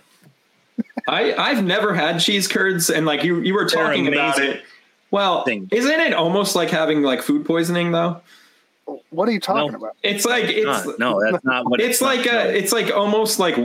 I 1.08 1.34
I've 1.34 1.64
never 1.64 1.94
had 1.94 2.18
cheese 2.20 2.46
curds, 2.48 2.90
and 2.90 3.06
like 3.06 3.22
you 3.24 3.40
you 3.40 3.54
were 3.54 3.66
talking 3.66 4.08
about 4.08 4.38
it. 4.38 4.62
Well, 5.10 5.42
Thing. 5.44 5.68
isn't 5.72 6.00
it 6.00 6.12
almost 6.14 6.54
like 6.54 6.70
having 6.70 7.02
like 7.02 7.22
food 7.22 7.44
poisoning 7.44 7.90
though? 7.92 8.20
What 9.10 9.28
are 9.28 9.32
you 9.32 9.40
talking 9.40 9.72
No. 9.72 9.78
about? 9.78 9.96
It's 10.02 10.24
like 10.24 10.44
it's 10.44 10.86
Not- 10.86 10.98
no, 10.98 11.20
that's 11.20 11.44
not 11.44 11.68
what 11.68 11.80
it's 11.80 12.00
like 12.00 12.26
not. 12.26 12.46
a 12.46 12.56
it's 12.56 12.72
like 12.72 12.90
almost 12.94 13.38
like 13.38 13.56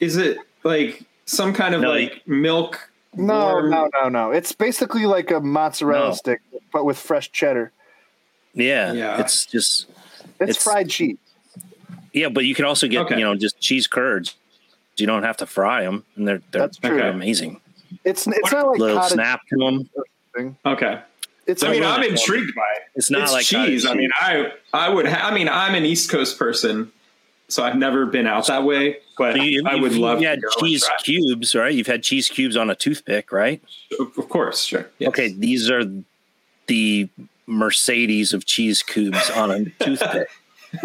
is 0.00 0.16
it 0.16 0.38
like 0.64 1.02
some 1.26 1.52
kind 1.52 1.74
of 1.74 1.80
No, 1.80 1.90
like 1.90 2.22
milk? 2.26 2.90
No, 3.14 3.34
warm- 3.38 3.70
no, 3.70 3.88
no, 4.02 4.08
no. 4.08 4.30
It's 4.30 4.52
basically 4.52 5.06
like 5.06 5.30
a 5.30 5.40
mozzarella 5.40 6.08
No. 6.08 6.14
stick, 6.14 6.40
but 6.72 6.84
with 6.84 6.98
fresh 6.98 7.30
cheddar. 7.32 7.72
yeah, 8.54 8.92
Yeah. 8.92 9.20
It's 9.20 9.46
just 9.46 9.86
It's, 10.40 10.50
It's- 10.50 10.62
fried 10.64 10.88
cheese. 10.88 11.18
yeah, 12.12 12.28
but 12.28 12.44
you 12.44 12.54
can 12.54 12.64
also 12.64 12.88
get 12.88 13.02
Okay. 13.06 13.18
you 13.18 13.24
know 13.24 13.34
just 13.36 13.58
cheese 13.60 13.86
curds. 13.86 14.34
You 15.00 15.06
don't 15.06 15.22
have 15.22 15.36
to 15.38 15.46
fry 15.46 15.82
them, 15.84 16.04
and 16.16 16.26
they're 16.28 16.42
they're, 16.50 16.62
That's 16.62 16.76
true. 16.78 16.96
they're 16.96 17.08
amazing. 17.10 17.60
It's 18.04 18.26
it's 18.26 18.52
not 18.52 18.68
like 18.68 18.78
Little 18.78 19.02
snap 19.02 19.40
to 19.48 19.56
them. 19.56 19.90
thing. 20.36 20.56
Okay. 20.64 21.00
It's 21.46 21.64
I 21.64 21.70
mean, 21.72 21.82
I'm 21.82 22.02
intrigued 22.04 22.54
by 22.54 22.62
it. 22.76 22.82
It's 22.94 23.10
not 23.10 23.22
it's 23.22 23.32
like 23.32 23.44
cheese. 23.44 23.84
cottage 23.84 23.86
I 23.86 23.94
mean, 23.94 24.10
I 24.20 24.52
I 24.72 24.88
would. 24.88 25.06
Ha- 25.08 25.28
I 25.28 25.34
mean, 25.34 25.48
I'm 25.48 25.74
an 25.74 25.84
East 25.84 26.08
Coast 26.10 26.38
person, 26.38 26.92
so 27.48 27.64
I've 27.64 27.76
never 27.76 28.06
been 28.06 28.26
out 28.28 28.46
that 28.46 28.62
way. 28.64 28.98
But 29.18 29.34
So 29.36 29.42
you, 29.42 29.64
I 29.66 29.74
would 29.74 29.92
you've 29.92 30.00
love 30.00 30.20
had 30.22 30.36
to 30.36 30.40
go 30.42 30.48
and 30.60 30.68
cheese 30.68 30.84
try. 30.86 30.94
cubes, 31.02 31.54
right? 31.56 31.74
You've 31.74 31.88
had 31.88 32.02
cheese 32.04 32.28
cubes 32.28 32.56
on 32.56 32.70
a 32.70 32.74
toothpick, 32.76 33.32
right? 33.32 33.60
Of 33.98 34.16
of 34.16 34.28
course, 34.28 34.62
sure. 34.62 34.88
Yes. 34.98 35.08
Okay, 35.08 35.32
these 35.32 35.68
are 35.70 35.82
the 36.68 37.08
Mercedes 37.46 38.32
of 38.32 38.44
cheese 38.46 38.82
cubes 38.84 39.28
on 39.30 39.50
a 39.50 39.64
toothpick. 39.84 40.28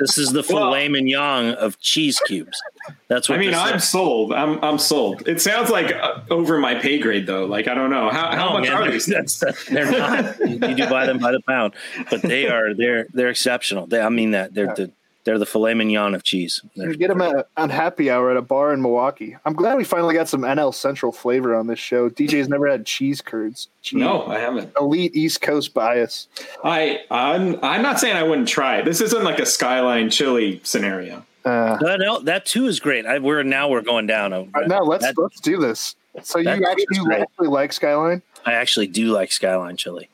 this 0.00 0.18
is 0.18 0.32
the 0.32 0.40
Well- 0.40 0.72
filet 0.72 0.88
mignon 0.88 1.54
of 1.54 1.78
cheese 1.78 2.18
cubes. 2.26 2.60
That's 3.08 3.28
what 3.28 3.38
I 3.38 3.40
mean, 3.40 3.54
I'm 3.54 3.76
is. 3.76 3.88
sold. 3.88 4.32
I'm 4.32 4.58
I'm 4.64 4.78
sold. 4.78 5.28
It 5.28 5.40
sounds 5.40 5.70
like 5.70 5.94
uh, 5.94 6.20
over 6.30 6.58
my 6.58 6.74
pay 6.74 6.98
grade, 6.98 7.26
though. 7.26 7.44
Like 7.44 7.68
I 7.68 7.74
don't 7.74 7.90
know 7.90 8.08
how, 8.10 8.30
how 8.34 8.46
No, 8.48 8.52
much 8.54 8.62
man, 8.68 8.72
are 8.72 8.82
they're- 8.84 8.92
these. 9.22 9.40
they're 9.68 9.90
not. 9.92 10.38
you, 10.40 10.46
you 10.68 10.74
do 10.74 10.88
buy 10.88 11.06
them 11.06 11.18
by 11.18 11.30
the 11.32 11.40
pound, 11.46 11.74
but 12.10 12.22
they 12.22 12.48
are 12.48 12.74
they're 12.74 13.06
they're 13.12 13.28
exceptional. 13.28 13.86
They, 13.86 14.00
I 14.00 14.08
mean 14.08 14.30
that 14.32 14.54
they're 14.54 14.74
the 14.74 14.90
they're 15.24 15.38
the 15.38 15.46
filet 15.46 15.74
mignon 15.74 16.14
of 16.14 16.22
cheese. 16.22 16.62
They're 16.76 16.90
can 16.90 16.98
get 16.98 17.08
them 17.08 17.20
at, 17.20 17.48
on 17.56 17.68
happy 17.70 18.10
hour 18.10 18.30
at 18.30 18.36
a 18.36 18.42
bar 18.42 18.72
in 18.72 18.80
Milwaukee. 18.80 19.36
I'm 19.44 19.52
glad 19.52 19.76
we 19.76 19.84
finally 19.84 20.14
got 20.14 20.28
some 20.28 20.42
NL 20.42 20.72
Central 20.74 21.12
flavor 21.12 21.54
on 21.54 21.66
this 21.66 21.78
show. 21.78 22.08
DJ's 22.08 22.48
never 22.48 22.66
had 22.68 22.86
cheese 22.86 23.20
curds. 23.20 23.68
Cheese. 23.82 24.00
No, 24.00 24.26
I 24.26 24.38
haven't. 24.38 24.72
Elite 24.80 25.14
East 25.14 25.40
Coast 25.42 25.74
bias. 25.74 26.28
I 26.64 27.00
I'm 27.10 27.58
I'm 27.62 27.82
not 27.82 28.00
saying 28.00 28.16
I 28.16 28.22
wouldn't 28.22 28.48
try 28.48 28.78
it. 28.78 28.84
This 28.84 29.00
isn't 29.00 29.24
like 29.24 29.38
a 29.38 29.46
skyline 29.46 30.10
chili 30.10 30.60
scenario. 30.64 31.24
Uh, 31.44 31.48
Uh, 31.80 31.96
no, 31.96 32.20
that 32.20 32.44
too 32.46 32.66
is 32.66 32.80
great. 32.80 33.06
I, 33.06 33.18
we're 33.18 33.42
now 33.42 33.68
we're 33.68 33.80
going 33.82 34.06
down. 34.06 34.32
A, 34.32 34.44
now 34.66 34.80
let's 34.82 35.04
that- 35.04 35.18
let's 35.18 35.40
do 35.40 35.58
this. 35.58 35.96
So 36.22 36.38
you 36.38 36.48
actually, 36.48 36.86
you 36.92 37.12
actually 37.12 37.48
like 37.48 37.72
Skyline? 37.72 38.20
I 38.44 38.54
actually 38.54 38.88
do 38.88 39.06
like 39.12 39.30
skyline 39.30 39.76
chili. 39.76 40.08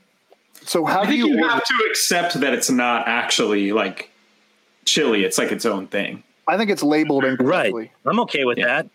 So 0.63 0.85
how 0.85 1.01
I 1.01 1.05
do 1.05 1.11
think 1.13 1.19
you, 1.21 1.39
you 1.39 1.49
have 1.49 1.65
to 1.65 1.75
accept 1.89 2.35
that 2.41 2.53
it's 2.53 2.69
not 2.69 3.07
actually 3.09 3.73
like 3.73 4.11
chili. 4.87 5.25
It's 5.25 5.37
like 5.39 5.53
its 5.53 5.67
own 5.67 5.87
thing. 5.89 6.23
I 6.49 6.57
think 6.57 6.71
it's 6.71 6.83
labeled 6.83 7.25
incorrectly. 7.25 7.47
Right. 7.51 7.67
incorrectly. 7.67 7.93
I'm 8.07 8.21
okay 8.21 8.45
with 8.45 8.59
Yeah. 8.59 8.67
that. 8.67 8.89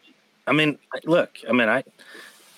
I 0.48 0.54
mean, 0.54 0.80
look, 1.04 1.38
I 1.48 1.52
mean, 1.52 1.70
I, 1.70 1.84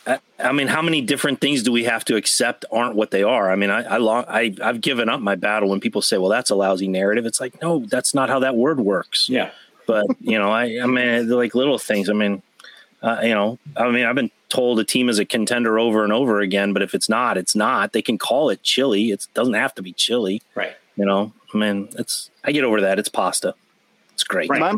I, 0.08 0.20
I 0.40 0.52
mean, 0.52 0.68
how 0.68 0.82
many 0.82 1.02
different 1.02 1.42
things 1.42 1.63
do 1.63 1.72
we 1.72 1.84
have 1.84 2.06
to 2.06 2.16
accept 2.16 2.63
aren't 2.72 2.96
what 2.96 3.12
they 3.12 3.24
are? 3.24 3.52
I 3.52 3.56
mean, 3.56 3.70
I, 3.70 3.84
I, 3.84 3.98
long, 3.98 4.25
I, 4.28 4.56
I've 4.62 4.82
given 4.82 5.10
up 5.10 5.20
my 5.20 5.36
battle 5.36 5.70
when 5.70 5.80
people 5.80 6.02
say, 6.02 6.18
"Well, 6.18 6.30
that's 6.30 6.50
a 6.50 6.56
lousy 6.56 6.88
narrative." 6.88 7.25
It's 7.25 7.40
like, 7.42 7.62
no, 7.62 7.80
that's 7.80 8.13
not 8.13 8.30
how 8.30 8.40
that 8.40 8.56
word 8.56 8.80
works. 8.80 9.28
Yeah. 9.30 9.52
But 9.86 10.06
you 10.22 10.38
know, 10.40 10.50
I, 10.52 10.80
I 10.82 10.86
mean, 10.88 11.30
like 11.30 11.56
little 11.56 11.78
things. 11.78 12.10
I 12.10 12.13
mean, 12.13 12.42
uh, 13.02 13.20
you 13.24 13.34
know, 13.34 13.60
I 13.75 13.90
mean, 13.92 14.06
I've 14.06 14.16
been 14.16 14.32
told 14.50 14.80
a 14.80 14.84
team 14.86 15.10
is 15.10 15.20
a 15.20 15.25
contender 15.25 15.78
over 15.80 16.04
and 16.04 16.13
over 16.13 16.40
again, 16.40 16.72
but 16.74 16.82
if 16.82 16.94
it's 16.94 17.10
not, 17.10 17.38
it's 17.38 17.56
not. 17.56 17.92
They 17.92 18.02
can 18.02 18.18
call 18.18 18.50
it 18.50 18.62
chili. 18.63 19.12
It 19.12 19.28
doesn't 19.34 19.56
have 19.56 19.74
to 19.75 19.82
be 19.82 19.92
chili. 19.94 20.42
Right. 20.56 20.74
You 20.95 21.05
know, 21.05 21.33
I 21.53 21.57
mean, 21.57 21.89
it's. 21.97 22.29
I 22.43 22.51
get 22.51 22.63
over 22.63 22.82
that. 22.82 22.99
It's 22.99 23.10
pasta. 23.10 23.56
It's 24.13 24.23
great. 24.23 24.49
Right. 24.49 24.60
My, 24.60 24.75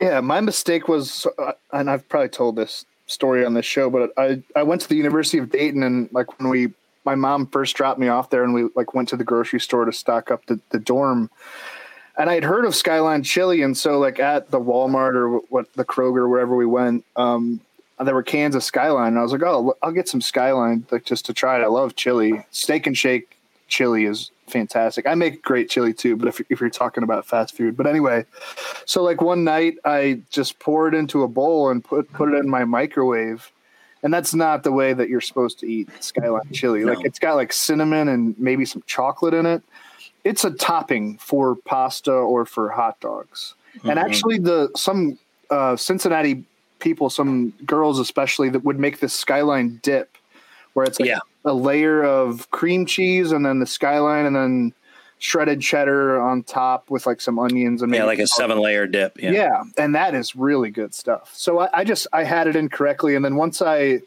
yeah, 0.00 0.20
my 0.20 0.40
mistake 0.40 0.88
was, 0.88 1.26
uh, 1.38 1.52
and 1.72 1.90
I've 1.90 2.08
probably 2.08 2.30
told 2.30 2.56
this 2.56 2.86
story 3.06 3.44
on 3.44 3.54
this 3.54 3.66
show, 3.66 3.90
but 3.90 4.12
I 4.16 4.42
I 4.56 4.62
went 4.62 4.80
to 4.82 4.88
the 4.88 4.96
University 4.96 5.38
of 5.38 5.50
Dayton, 5.50 5.82
and 5.82 6.08
like 6.12 6.38
when 6.38 6.48
we, 6.48 6.72
my 7.04 7.14
mom 7.14 7.46
first 7.46 7.76
dropped 7.76 7.98
me 7.98 8.08
off 8.08 8.30
there, 8.30 8.42
and 8.42 8.54
we 8.54 8.68
like 8.74 8.94
went 8.94 9.08
to 9.10 9.16
the 9.16 9.24
grocery 9.24 9.60
store 9.60 9.84
to 9.84 9.92
stock 9.92 10.30
up 10.30 10.46
the, 10.46 10.60
the 10.70 10.78
dorm, 10.78 11.30
and 12.16 12.30
I 12.30 12.34
had 12.34 12.44
heard 12.44 12.64
of 12.64 12.74
Skyline 12.74 13.22
Chili, 13.22 13.62
and 13.62 13.76
so 13.76 13.98
like 13.98 14.18
at 14.18 14.50
the 14.50 14.60
Walmart 14.60 15.14
or 15.14 15.38
what 15.50 15.72
the 15.74 15.84
Kroger, 15.84 16.28
wherever 16.30 16.56
we 16.56 16.66
went, 16.66 17.04
um, 17.16 17.60
there 18.02 18.14
were 18.14 18.22
cans 18.22 18.54
of 18.54 18.62
Skyline, 18.62 19.08
and 19.08 19.18
I 19.18 19.22
was 19.22 19.32
like, 19.32 19.42
oh, 19.42 19.76
I'll 19.82 19.92
get 19.92 20.08
some 20.08 20.22
Skyline 20.22 20.86
like 20.90 21.04
just 21.04 21.26
to 21.26 21.34
try 21.34 21.58
it. 21.58 21.62
I 21.62 21.66
love 21.66 21.96
chili, 21.96 22.46
steak 22.50 22.86
and 22.86 22.96
shake 22.96 23.36
chili 23.68 24.04
is 24.04 24.30
fantastic. 24.50 25.06
I 25.06 25.14
make 25.14 25.42
great 25.42 25.70
chili 25.70 25.92
too, 25.94 26.16
but 26.16 26.28
if, 26.28 26.40
if 26.50 26.60
you're 26.60 26.70
talking 26.70 27.02
about 27.02 27.26
fast 27.26 27.56
food, 27.56 27.76
but 27.76 27.86
anyway, 27.86 28.24
so 28.84 29.02
like 29.02 29.20
one 29.22 29.44
night 29.44 29.76
I 29.84 30.20
just 30.30 30.58
poured 30.58 30.94
it 30.94 30.98
into 30.98 31.22
a 31.22 31.28
bowl 31.28 31.70
and 31.70 31.82
put 31.84 32.12
put 32.12 32.32
it 32.32 32.36
in 32.36 32.48
my 32.48 32.64
microwave. 32.64 33.50
And 34.02 34.12
that's 34.14 34.32
not 34.34 34.62
the 34.62 34.72
way 34.72 34.94
that 34.94 35.08
you're 35.10 35.20
supposed 35.20 35.58
to 35.60 35.66
eat 35.66 35.88
skyline 36.02 36.42
chili. 36.52 36.84
Like 36.84 37.04
it's 37.04 37.18
got 37.18 37.34
like 37.34 37.52
cinnamon 37.52 38.08
and 38.08 38.34
maybe 38.38 38.64
some 38.64 38.82
chocolate 38.86 39.34
in 39.34 39.44
it. 39.46 39.62
It's 40.24 40.44
a 40.44 40.50
topping 40.50 41.18
for 41.18 41.56
pasta 41.56 42.12
or 42.12 42.44
for 42.46 42.70
hot 42.70 42.98
dogs. 43.00 43.54
And 43.84 43.98
Mhm. 43.98 44.02
actually 44.04 44.38
the 44.38 44.70
some 44.76 45.18
uh, 45.50 45.76
Cincinnati 45.76 46.44
people, 46.78 47.10
some 47.10 47.50
girls 47.66 47.98
especially 47.98 48.48
that 48.50 48.64
would 48.64 48.78
make 48.78 49.00
this 49.00 49.12
skyline 49.12 49.80
dip 49.82 50.16
where 50.72 50.86
it's 50.86 50.98
like 51.00 51.08
Yeah. 51.08 51.18
A 51.44 51.54
layer 51.54 52.02
of 52.02 52.50
cream 52.50 52.86
cheese 52.86 53.32
and 53.32 53.44
then 53.44 53.60
the 53.60 53.66
skyline 53.66 54.26
and 54.26 54.36
then 54.36 54.74
shredded 55.18 55.60
cheddar 55.60 56.20
on 56.20 56.42
top 56.42 56.90
with 56.90 57.06
like 57.06 57.20
some 57.20 57.38
onions 57.38 57.82
and 57.82 57.94
Yeah, 57.94 58.04
like 58.04 58.18
a 58.18 58.26
seven 58.26 58.58
layer 58.58 58.86
dip. 58.86 59.20
Yeah. 59.20 59.30
yeah. 59.30 59.62
and 59.78 59.94
that 59.94 60.14
is 60.14 60.34
really 60.34 60.70
good 60.70 60.94
stuff. 60.94 61.30
So 61.34 61.60
I, 61.60 61.68
I 61.72 61.84
just 61.84 62.06
I 62.12 62.24
had 62.24 62.46
it 62.46 62.56
incorrectly, 62.56 63.14
and 63.14 63.24
then 63.24 63.36
once 63.36 63.62
I 63.62 64.00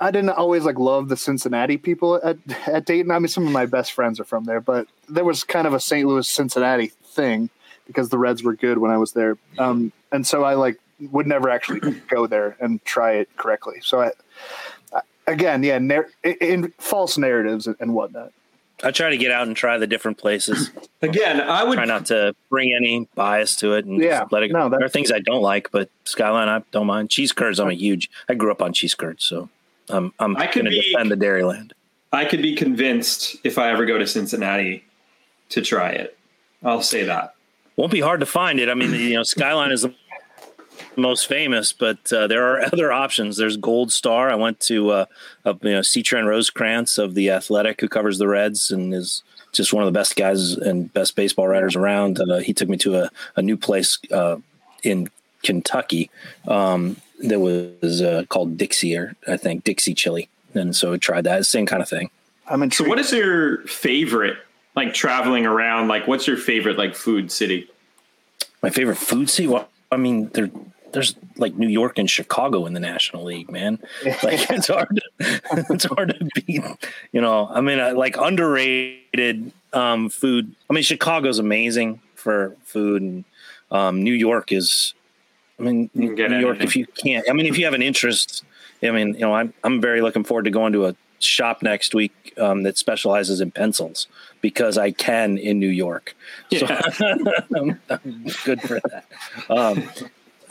I 0.00 0.10
didn't 0.10 0.30
always 0.30 0.64
like 0.64 0.78
love 0.78 1.08
the 1.08 1.16
Cincinnati 1.16 1.76
people 1.76 2.20
at 2.24 2.38
at 2.66 2.86
Dayton. 2.86 3.10
I 3.10 3.18
mean, 3.18 3.28
some 3.28 3.46
of 3.46 3.52
my 3.52 3.66
best 3.66 3.92
friends 3.92 4.18
are 4.20 4.24
from 4.24 4.44
there, 4.44 4.60
but 4.60 4.88
there 5.08 5.24
was 5.24 5.44
kind 5.44 5.66
of 5.66 5.74
a 5.74 5.80
St. 5.80 6.08
Louis 6.08 6.28
Cincinnati 6.28 6.88
thing 7.04 7.50
because 7.86 8.08
the 8.08 8.18
Reds 8.18 8.42
were 8.42 8.54
good 8.54 8.78
when 8.78 8.90
I 8.90 8.96
was 8.96 9.12
there, 9.12 9.36
um, 9.58 9.92
and 10.12 10.26
so 10.26 10.44
I 10.44 10.54
like 10.54 10.78
would 11.10 11.26
never 11.26 11.50
actually 11.50 11.80
go 12.08 12.28
there 12.28 12.56
and 12.60 12.82
try 12.84 13.14
it 13.14 13.28
correctly. 13.36 13.80
So 13.82 14.00
I. 14.00 14.12
I- 15.32 15.34
Again, 15.34 15.62
yeah, 15.62 15.78
nar- 15.78 16.08
in, 16.22 16.32
in 16.40 16.72
false 16.78 17.16
narratives 17.18 17.66
and- 17.66 17.76
and 17.80 17.94
whatnot. 17.94 18.32
I 18.84 18.90
try 18.90 19.10
to 19.10 19.16
get 19.16 19.30
out 19.30 19.46
and 19.46 19.56
try 19.56 19.78
the 19.78 19.86
different 19.86 20.18
places. 20.18 20.70
Again, 21.02 21.40
I 21.40 21.62
would 21.64 21.76
try 21.76 21.84
not 21.84 22.06
to 22.06 22.34
bring 22.50 22.74
any 22.74 23.06
bias 23.14 23.54
to 23.56 23.74
it 23.74 23.84
and 23.84 24.00
Yeah, 24.02 24.20
just 24.20 24.32
let 24.32 24.42
it 24.42 24.48
go. 24.52 24.68
that- 24.68 24.78
there 24.78 24.86
are 24.86 24.88
things 24.90 25.12
I 25.12 25.20
don't 25.20 25.42
like, 25.42 25.70
but 25.70 25.88
Skyline 26.04 26.48
I 26.48 26.62
don't 26.72 26.86
mind. 26.86 27.10
Cheese 27.10 27.32
curds, 27.32 27.60
I'm 27.60 27.68
a 27.70 27.74
huge. 27.74 28.10
I 28.28 28.34
grew 28.34 28.50
up 28.50 28.60
on 28.62 28.72
cheese 28.72 28.94
curds, 28.94 29.24
so 29.24 29.48
I'm 29.88 30.12
I'm 30.18 30.36
I 30.36 30.46
could 30.46 30.64
going 30.64 30.74
to 30.74 30.82
defend 30.82 31.10
the 31.10 31.16
Dairyland. 31.16 31.72
I 32.12 32.24
could 32.26 32.42
be 32.42 32.54
convinced 32.54 33.36
if 33.44 33.56
I 33.56 33.70
ever 33.70 33.86
go 33.86 33.98
to 33.98 34.06
Cincinnati 34.06 34.84
to 35.50 35.62
try 35.62 35.90
it. 35.90 36.18
I'll 36.62 36.82
say 36.82 37.04
that. 37.04 37.34
Won't 37.76 37.90
be 37.92 38.00
hard 38.00 38.20
to 38.20 38.26
find 38.26 38.60
it. 38.60 38.68
I 38.68 38.74
mean, 38.74 38.92
you 38.92 39.14
know, 39.14 39.22
Skyline 39.22 39.70
is 39.72 39.82
the 39.82 39.94
most 40.96 41.26
famous, 41.26 41.72
but 41.72 42.12
uh, 42.12 42.26
there 42.26 42.44
are 42.44 42.60
other 42.72 42.92
options. 42.92 43.36
There's 43.36 43.56
Gold 43.56 43.92
Star. 43.92 44.30
I 44.30 44.34
went 44.34 44.60
to 44.60 44.90
uh, 44.90 45.04
uh, 45.44 45.54
you 45.62 45.72
know 45.72 45.82
C. 45.82 46.02
Trent 46.02 46.26
Rosecrans 46.26 46.98
of 46.98 47.14
the 47.14 47.30
Athletic, 47.30 47.80
who 47.80 47.88
covers 47.88 48.18
the 48.18 48.28
Reds 48.28 48.70
and 48.70 48.94
is 48.94 49.22
just 49.52 49.72
one 49.72 49.82
of 49.82 49.92
the 49.92 49.98
best 49.98 50.16
guys 50.16 50.54
and 50.54 50.92
best 50.92 51.14
baseball 51.14 51.46
writers 51.46 51.76
around. 51.76 52.18
Uh, 52.20 52.38
he 52.38 52.52
took 52.52 52.68
me 52.68 52.76
to 52.78 52.96
a, 52.96 53.10
a 53.36 53.42
new 53.42 53.56
place 53.56 53.98
uh, 54.10 54.36
in 54.82 55.08
Kentucky 55.42 56.10
um, 56.48 56.96
that 57.24 57.40
was 57.40 58.00
uh, 58.00 58.24
called 58.28 58.56
Dixie, 58.56 58.96
or 58.96 59.14
I 59.28 59.36
think 59.36 59.64
Dixie 59.64 59.94
Chili, 59.94 60.28
and 60.54 60.74
so 60.74 60.94
I 60.94 60.96
tried 60.96 61.24
that. 61.24 61.44
Same 61.46 61.66
kind 61.66 61.82
of 61.82 61.88
thing. 61.88 62.10
I'm 62.46 62.70
So, 62.70 62.84
what 62.84 62.98
is 62.98 63.12
your 63.12 63.58
favorite, 63.66 64.36
like 64.74 64.94
traveling 64.94 65.46
around? 65.46 65.88
Like, 65.88 66.06
what's 66.06 66.26
your 66.26 66.36
favorite, 66.36 66.76
like, 66.76 66.94
food 66.94 67.30
city? 67.30 67.68
My 68.62 68.70
favorite 68.70 68.96
food 68.96 69.30
city. 69.30 69.48
Well, 69.48 69.68
I 69.90 69.96
mean, 69.96 70.28
there, 70.28 70.50
there's 70.92 71.14
like 71.36 71.54
New 71.54 71.68
York 71.68 71.98
and 71.98 72.08
Chicago 72.08 72.66
in 72.66 72.72
the 72.72 72.80
National 72.80 73.24
League, 73.24 73.50
man. 73.50 73.78
Like 74.22 74.50
it's 74.50 74.68
hard. 74.68 75.00
To, 75.18 75.64
it's 75.70 75.84
hard 75.84 76.10
to 76.10 76.28
beat. 76.34 76.62
You 77.12 77.20
know, 77.20 77.48
I 77.50 77.60
mean, 77.60 77.80
I, 77.80 77.90
like 77.90 78.16
underrated 78.16 79.52
um, 79.72 80.08
food. 80.08 80.54
I 80.70 80.74
mean, 80.74 80.84
Chicago's 80.84 81.38
amazing 81.38 82.00
for 82.14 82.56
food, 82.64 83.02
and 83.02 83.24
um, 83.70 84.02
New 84.02 84.14
York 84.14 84.52
is. 84.52 84.94
I 85.58 85.64
mean, 85.64 85.90
You 85.94 86.08
can 86.08 86.14
get 86.16 86.30
New 86.30 86.40
York. 86.40 86.60
If 86.60 86.76
you 86.76 86.86
can't, 86.86 87.24
I 87.28 87.32
mean, 87.32 87.46
if 87.46 87.58
you 87.58 87.64
have 87.64 87.74
an 87.74 87.82
interest, 87.82 88.44
I 88.82 88.90
mean, 88.90 89.14
you 89.14 89.20
know, 89.20 89.34
I'm 89.34 89.52
I'm 89.64 89.80
very 89.80 90.00
looking 90.00 90.24
forward 90.24 90.44
to 90.44 90.50
going 90.50 90.72
to 90.74 90.86
a 90.86 90.96
shop 91.18 91.62
next 91.62 91.94
week 91.94 92.34
um, 92.38 92.62
that 92.64 92.76
specializes 92.76 93.40
in 93.40 93.50
pencils 93.50 94.06
because 94.40 94.76
I 94.76 94.90
can 94.90 95.38
in 95.38 95.58
New 95.58 95.68
York. 95.68 96.16
So 96.56 96.66
I'm, 97.56 97.80
I'm 97.88 98.26
good 98.44 98.60
for 98.62 98.80
that. 98.80 99.06
Um, 99.48 99.88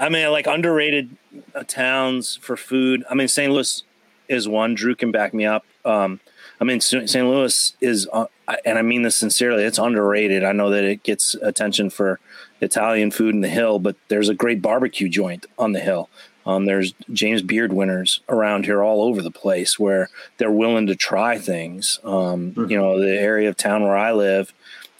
I 0.02 0.10
mean, 0.10 0.30
like 0.32 0.48
underrated 0.48 1.16
uh, 1.54 1.64
towns 1.64 2.38
for 2.38 2.58
food. 2.58 3.04
I 3.10 3.14
mean, 3.14 3.28
St. 3.28 3.54
Louis 3.54 3.84
is 4.28 4.48
one. 4.48 4.74
Drew 4.74 4.96
can 4.96 5.12
back 5.12 5.34
me 5.34 5.46
up. 5.46 5.64
Um, 5.86 6.20
I 6.60 6.64
mean, 6.64 6.82
St. 6.82 7.14
Louis 7.14 7.76
is, 7.80 8.10
uh, 8.12 8.26
and 8.66 8.78
I 8.80 8.82
mean 8.82 9.04
this 9.04 9.16
sincerely, 9.16 9.64
it's 9.64 9.78
underrated. 9.78 10.44
I 10.44 10.54
know 10.54 10.72
that 10.72 10.84
it 10.84 11.04
gets 11.04 11.36
attention 11.36 11.90
for 11.92 12.20
Italian 12.62 13.12
food 13.12 13.36
in 13.36 13.42
the 13.42 13.48
hill, 13.48 13.78
but 13.80 13.96
there's 14.08 14.30
a 14.30 14.34
great 14.34 14.62
barbecue 14.62 15.08
joint 15.08 15.46
on 15.58 15.74
the 15.74 15.80
hill. 15.80 16.10
Um, 16.46 16.66
there's 16.66 16.94
James 17.14 17.44
Beard 17.44 17.72
winners 17.72 18.22
around 18.28 18.66
here 18.66 18.82
all 18.82 19.04
over 19.04 19.22
the 19.22 19.32
place 19.32 19.78
where 19.78 20.10
they're 20.38 20.52
willing 20.52 20.88
to 20.88 20.96
try 20.96 21.38
things. 21.38 22.00
Um, 22.04 22.52
mm-hmm. 22.52 22.70
You 22.70 22.78
know, 22.78 23.00
the 23.00 23.20
area 23.20 23.50
of 23.50 23.58
town 23.58 23.84
where 23.84 23.98
I 23.98 24.12
live 24.12 24.52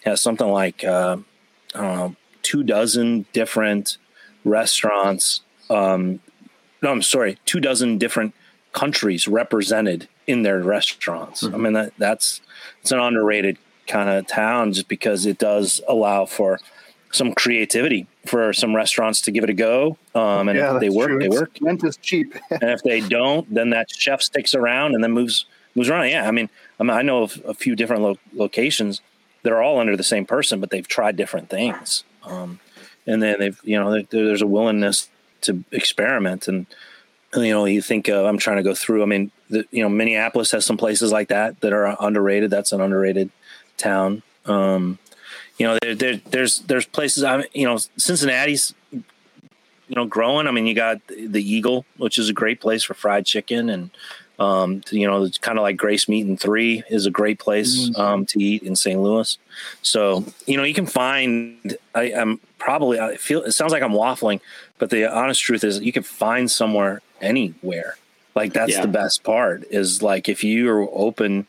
has 0.04 0.20
something 0.20 0.48
like, 0.48 0.84
uh, 0.84 1.16
I 1.74 1.80
don't 1.80 1.96
know, 1.96 2.16
two 2.42 2.62
dozen 2.62 3.26
different 3.32 3.98
restaurants. 4.44 5.40
Um, 5.70 6.20
no, 6.82 6.90
I'm 6.90 7.02
sorry, 7.02 7.38
two 7.44 7.60
dozen 7.60 7.98
different 7.98 8.34
countries 8.72 9.28
represented 9.28 10.08
in 10.26 10.42
their 10.42 10.60
restaurants. 10.60 11.42
Mm-hmm. 11.42 11.54
I 11.54 11.58
mean 11.58 11.72
that 11.74 11.92
that's 11.98 12.40
it's 12.80 12.92
an 12.92 12.98
underrated 12.98 13.58
kind 13.86 14.08
of 14.08 14.26
town 14.26 14.72
just 14.72 14.88
because 14.88 15.26
it 15.26 15.38
does 15.38 15.80
allow 15.88 16.24
for 16.26 16.60
some 17.12 17.34
creativity 17.34 18.06
for 18.26 18.52
some 18.52 18.74
restaurants 18.74 19.20
to 19.22 19.30
give 19.30 19.44
it 19.44 19.50
a 19.50 19.54
go. 19.54 19.98
Um, 20.14 20.48
and 20.48 20.58
yeah, 20.58 20.74
if 20.74 20.80
they 20.80 20.88
work, 20.88 21.08
true. 21.08 21.18
they 21.18 21.28
work. 21.28 21.50
Rent 21.60 21.84
is 21.84 21.96
cheap. 21.98 22.34
and 22.50 22.70
if 22.70 22.82
they 22.82 23.00
don't, 23.00 23.52
then 23.52 23.70
that 23.70 23.90
chef 23.90 24.22
sticks 24.22 24.54
around 24.54 24.94
and 24.94 25.04
then 25.04 25.12
moves 25.12 25.46
moves 25.74 25.90
around. 25.90 26.08
Yeah, 26.08 26.26
I 26.26 26.30
mean, 26.30 26.48
I, 26.80 26.82
mean, 26.82 26.96
I 26.96 27.02
know 27.02 27.22
of 27.22 27.40
a 27.46 27.54
few 27.54 27.76
different 27.76 28.02
lo- 28.02 28.18
locations 28.32 29.00
that 29.42 29.52
are 29.52 29.62
all 29.62 29.78
under 29.78 29.96
the 29.96 30.04
same 30.04 30.24
person, 30.24 30.60
but 30.60 30.70
they've 30.70 30.86
tried 30.86 31.16
different 31.16 31.50
things. 31.50 32.04
Um, 32.24 32.60
and 33.06 33.22
then 33.22 33.36
they've, 33.38 33.60
you 33.64 33.78
know, 33.78 34.02
there's 34.02 34.42
a 34.42 34.46
willingness 34.46 35.08
to 35.42 35.64
experiment 35.72 36.48
and 36.48 36.66
you 37.34 37.50
know, 37.50 37.64
you 37.64 37.80
think 37.80 38.08
uh, 38.08 38.24
I'm 38.24 38.38
trying 38.38 38.58
to 38.58 38.62
go 38.62 38.74
through. 38.74 39.02
I 39.02 39.06
mean, 39.06 39.30
the, 39.48 39.64
you 39.70 39.82
know, 39.82 39.88
Minneapolis 39.88 40.50
has 40.50 40.66
some 40.66 40.76
places 40.76 41.12
like 41.12 41.28
that 41.28 41.60
that 41.60 41.72
are 41.72 41.96
underrated. 42.00 42.50
That's 42.50 42.72
an 42.72 42.80
underrated 42.80 43.30
town. 43.76 44.22
Um, 44.44 44.98
you 45.58 45.66
know, 45.66 45.78
there, 45.80 45.94
there, 45.94 46.16
there's 46.30 46.60
there's 46.60 46.86
places. 46.86 47.24
I, 47.24 47.44
you 47.54 47.66
know, 47.66 47.78
Cincinnati's, 47.96 48.74
you 48.90 49.02
know, 49.88 50.04
growing. 50.04 50.46
I 50.46 50.50
mean, 50.50 50.66
you 50.66 50.74
got 50.74 51.00
the 51.06 51.42
Eagle, 51.42 51.86
which 51.96 52.18
is 52.18 52.28
a 52.28 52.32
great 52.32 52.60
place 52.60 52.82
for 52.82 52.94
fried 52.94 53.24
chicken, 53.24 53.70
and 53.70 53.90
um, 54.38 54.82
you 54.90 55.06
know, 55.06 55.22
it's 55.22 55.38
kind 55.38 55.58
of 55.58 55.62
like 55.62 55.76
Grace 55.76 56.08
Meat 56.08 56.26
and 56.26 56.38
Three 56.38 56.82
is 56.90 57.06
a 57.06 57.10
great 57.10 57.38
place 57.38 57.88
mm-hmm. 57.88 58.00
um, 58.00 58.26
to 58.26 58.42
eat 58.42 58.62
in 58.62 58.74
St. 58.76 59.00
Louis. 59.00 59.38
So 59.82 60.24
you 60.46 60.56
know, 60.56 60.64
you 60.64 60.74
can 60.74 60.86
find. 60.86 61.76
I, 61.94 62.10
am 62.10 62.40
probably. 62.62 63.00
I 63.00 63.16
feel 63.16 63.42
it 63.42 63.52
sounds 63.52 63.72
like 63.72 63.82
I'm 63.82 63.92
waffling, 63.92 64.40
but 64.78 64.90
the 64.90 65.12
honest 65.12 65.42
truth 65.42 65.64
is, 65.64 65.80
you 65.80 65.92
can 65.92 66.02
find 66.02 66.50
somewhere 66.50 67.02
anywhere. 67.20 67.96
Like 68.34 68.52
that's 68.52 68.72
yeah. 68.72 68.82
the 68.82 68.88
best 68.88 69.24
part 69.24 69.64
is 69.70 70.02
like 70.02 70.28
if 70.28 70.44
you 70.44 70.70
are 70.70 70.88
open 70.92 71.46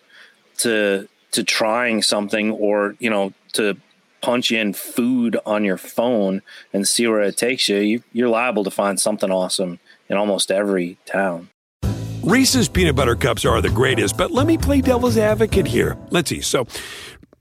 to 0.58 1.08
to 1.32 1.44
trying 1.44 2.02
something 2.02 2.52
or 2.52 2.96
you 3.00 3.10
know 3.10 3.34
to 3.54 3.78
punch 4.22 4.52
in 4.52 4.74
food 4.74 5.38
on 5.46 5.64
your 5.64 5.78
phone 5.78 6.42
and 6.72 6.88
see 6.88 7.06
where 7.08 7.22
it 7.22 7.38
takes 7.38 7.70
you, 7.70 7.78
you 7.78 8.04
you're 8.12 8.30
liable 8.30 8.64
to 8.64 8.72
find 8.72 9.00
something 9.00 9.32
awesome 9.32 9.80
in 10.10 10.18
almost 10.18 10.52
every 10.52 10.98
town. 11.06 11.50
Reese's 12.24 12.70
peanut 12.70 12.96
butter 12.96 13.16
cups 13.16 13.44
are 13.44 13.62
the 13.62 13.70
greatest, 13.70 14.18
but 14.18 14.32
let 14.32 14.48
me 14.48 14.58
play 14.58 14.80
devil's 14.80 15.18
advocate 15.18 15.68
here. 15.68 15.98
Let's 16.10 16.30
see. 16.30 16.40
So, 16.40 16.66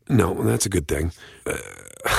no, 0.09 0.35
that's 0.43 0.67
a 0.67 0.69
good 0.69 0.89
thing. 0.89 1.13
Uh, 1.47 1.57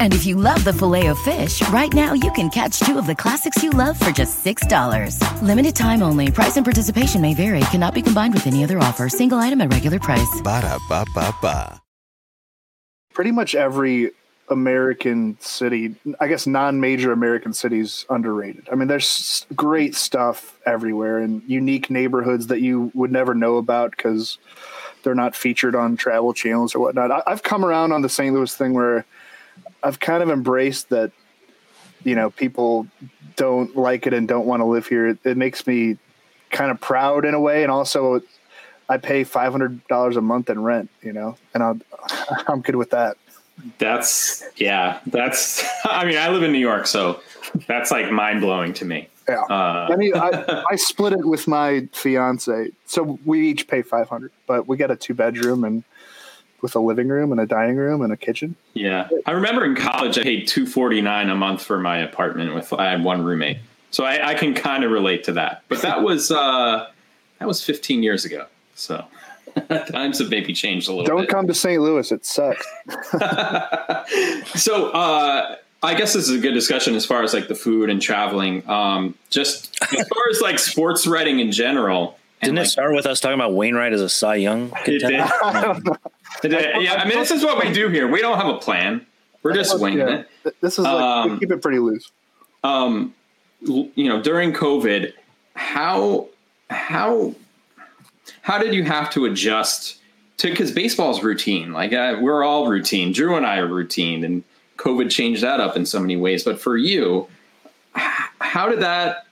And 0.00 0.14
if 0.14 0.24
you 0.24 0.34
love 0.34 0.64
the 0.64 0.72
filet 0.72 1.08
of 1.08 1.18
fish, 1.18 1.60
right 1.68 1.92
now 1.92 2.14
you 2.14 2.32
can 2.32 2.48
catch 2.48 2.80
two 2.80 2.98
of 2.98 3.06
the 3.06 3.14
classics 3.14 3.62
you 3.62 3.68
love 3.68 4.00
for 4.00 4.10
just 4.10 4.42
$6. 4.42 5.42
Limited 5.42 5.76
time 5.76 6.02
only. 6.02 6.30
Price 6.32 6.56
and 6.56 6.64
participation 6.64 7.20
may 7.20 7.34
vary. 7.34 7.60
Cannot 7.70 7.94
be 7.94 8.00
combined 8.00 8.32
with 8.32 8.46
any 8.46 8.64
other 8.64 8.78
offer. 8.78 9.10
Single 9.10 9.38
item 9.38 9.60
at 9.60 9.70
regular 9.70 9.98
price. 9.98 10.40
Ba 10.42 10.62
da 10.62 10.78
ba 10.88 11.04
ba 11.14 11.34
ba. 11.42 11.82
Pretty 13.12 13.30
much 13.30 13.54
every 13.54 14.12
American 14.48 15.36
city, 15.38 15.94
I 16.18 16.28
guess 16.28 16.46
non-major 16.46 17.12
American 17.12 17.52
cities 17.52 18.06
underrated. 18.08 18.68
I 18.72 18.76
mean, 18.76 18.88
there's 18.88 19.46
great 19.54 19.94
stuff 19.94 20.58
everywhere 20.64 21.18
and 21.18 21.42
unique 21.46 21.90
neighborhoods 21.90 22.46
that 22.46 22.62
you 22.62 22.90
would 22.94 23.12
never 23.12 23.34
know 23.34 23.58
about 23.58 23.90
because 23.90 24.38
they're 25.02 25.14
not 25.14 25.36
featured 25.36 25.74
on 25.74 25.96
travel 25.96 26.32
channels 26.32 26.74
or 26.74 26.80
whatnot. 26.80 27.10
I, 27.10 27.22
I've 27.26 27.42
come 27.42 27.64
around 27.66 27.92
on 27.92 28.00
the 28.00 28.08
St. 28.08 28.34
Louis 28.34 28.54
thing 28.54 28.72
where– 28.72 29.04
I've 29.82 30.00
kind 30.00 30.22
of 30.22 30.30
embraced 30.30 30.90
that. 30.90 31.12
You 32.02 32.14
know, 32.14 32.30
people 32.30 32.86
don't 33.36 33.76
like 33.76 34.06
it 34.06 34.14
and 34.14 34.26
don't 34.26 34.46
want 34.46 34.60
to 34.60 34.64
live 34.64 34.86
here. 34.86 35.08
It, 35.08 35.18
it 35.22 35.36
makes 35.36 35.66
me 35.66 35.98
kind 36.50 36.70
of 36.70 36.80
proud 36.80 37.26
in 37.26 37.34
a 37.34 37.40
way, 37.40 37.62
and 37.62 37.70
also 37.70 38.22
I 38.88 38.96
pay 38.96 39.24
five 39.24 39.52
hundred 39.52 39.86
dollars 39.86 40.16
a 40.16 40.22
month 40.22 40.48
in 40.48 40.62
rent. 40.62 40.90
You 41.02 41.12
know, 41.12 41.36
and 41.52 41.62
I'm 41.62 41.82
I'm 42.48 42.60
good 42.62 42.76
with 42.76 42.90
that. 42.90 43.16
That's 43.78 44.44
yeah. 44.56 45.00
That's 45.06 45.64
I 45.84 46.04
mean, 46.04 46.16
I 46.16 46.28
live 46.30 46.42
in 46.42 46.52
New 46.52 46.58
York, 46.58 46.86
so 46.86 47.20
that's 47.66 47.90
like 47.90 48.10
mind 48.10 48.40
blowing 48.40 48.72
to 48.74 48.84
me. 48.84 49.08
Yeah, 49.28 49.42
uh, 49.42 49.88
I 49.90 49.96
mean, 49.96 50.16
I, 50.16 50.64
I 50.70 50.76
split 50.76 51.12
it 51.12 51.24
with 51.24 51.46
my 51.46 51.88
fiance, 51.92 52.70
so 52.86 53.18
we 53.24 53.48
each 53.48 53.68
pay 53.68 53.82
five 53.82 54.08
hundred, 54.08 54.32
but 54.46 54.66
we 54.66 54.76
got 54.76 54.90
a 54.90 54.96
two 54.96 55.14
bedroom 55.14 55.64
and 55.64 55.84
with 56.62 56.74
a 56.74 56.80
living 56.80 57.08
room 57.08 57.32
and 57.32 57.40
a 57.40 57.46
dining 57.46 57.76
room 57.76 58.02
and 58.02 58.12
a 58.12 58.16
kitchen. 58.16 58.56
Yeah, 58.74 59.08
I 59.26 59.32
remember 59.32 59.64
in 59.64 59.74
college 59.74 60.18
I 60.18 60.22
paid 60.22 60.46
two 60.46 60.66
forty 60.66 61.00
nine 61.00 61.30
a 61.30 61.34
month 61.34 61.62
for 61.62 61.78
my 61.78 61.98
apartment. 61.98 62.54
With 62.54 62.72
I 62.72 62.90
had 62.90 63.04
one 63.04 63.24
roommate, 63.24 63.58
so 63.90 64.04
I, 64.04 64.30
I 64.30 64.34
can 64.34 64.54
kind 64.54 64.84
of 64.84 64.90
relate 64.90 65.24
to 65.24 65.32
that. 65.32 65.62
But 65.68 65.82
that 65.82 66.02
was 66.02 66.30
uh, 66.30 66.88
that 67.38 67.48
was 67.48 67.64
fifteen 67.64 68.02
years 68.02 68.24
ago. 68.24 68.46
So 68.74 69.04
times 69.88 70.18
have 70.18 70.30
maybe 70.30 70.52
changed 70.52 70.88
a 70.88 70.92
little. 70.92 71.06
Don't 71.06 71.22
bit. 71.22 71.28
come 71.28 71.46
to 71.46 71.54
St. 71.54 71.80
Louis; 71.80 72.10
it 72.12 72.24
sucks. 72.24 72.66
so 74.62 74.90
uh, 74.90 75.56
I 75.82 75.94
guess 75.94 76.12
this 76.12 76.28
is 76.28 76.36
a 76.36 76.38
good 76.38 76.52
discussion 76.52 76.94
as 76.94 77.06
far 77.06 77.22
as 77.22 77.32
like 77.32 77.48
the 77.48 77.54
food 77.54 77.90
and 77.90 78.00
traveling. 78.00 78.68
Um, 78.68 79.14
just 79.30 79.76
as 79.82 80.08
far 80.08 80.28
as 80.30 80.40
like 80.40 80.58
sports 80.58 81.06
writing 81.06 81.40
in 81.40 81.52
general. 81.52 82.18
Didn't 82.42 82.56
like, 82.56 82.66
it 82.66 82.70
start 82.70 82.94
with 82.94 83.04
us 83.04 83.20
talking 83.20 83.34
about 83.34 83.52
Wainwright 83.52 83.92
as 83.92 84.00
a 84.00 84.08
Cy 84.08 84.36
Young 84.36 84.70
contender? 84.70 85.28
Yeah, 86.42 86.94
I 86.98 87.08
mean, 87.08 87.18
this 87.18 87.30
is 87.30 87.44
what 87.44 87.64
we 87.64 87.72
do 87.72 87.88
here. 87.88 88.08
We 88.08 88.20
don't 88.20 88.38
have 88.38 88.48
a 88.48 88.58
plan. 88.58 89.06
We're 89.42 89.54
just 89.54 89.78
winging 89.80 90.00
yeah. 90.00 90.22
it. 90.44 90.60
This 90.60 90.78
is 90.78 90.84
like 90.84 91.02
um, 91.02 91.38
keep 91.38 91.50
it 91.50 91.62
pretty 91.62 91.78
loose. 91.78 92.10
Um, 92.62 93.14
you 93.60 94.08
know, 94.08 94.22
during 94.22 94.52
COVID, 94.52 95.12
how 95.54 96.28
how 96.68 97.34
how 98.42 98.58
did 98.58 98.74
you 98.74 98.84
have 98.84 99.10
to 99.10 99.24
adjust 99.24 99.98
to 100.38 100.50
because 100.50 100.72
baseball's 100.72 101.22
routine? 101.22 101.72
Like 101.72 101.92
uh, 101.92 102.18
we're 102.20 102.44
all 102.44 102.68
routine. 102.68 103.12
Drew 103.12 103.36
and 103.36 103.46
I 103.46 103.58
are 103.58 103.66
routine, 103.66 104.24
and 104.24 104.44
COVID 104.76 105.10
changed 105.10 105.42
that 105.42 105.60
up 105.60 105.76
in 105.76 105.86
so 105.86 106.00
many 106.00 106.16
ways. 106.16 106.44
But 106.44 106.60
for 106.60 106.76
you, 106.76 107.28
how 107.94 108.68
did 108.68 108.80
that 108.80 109.26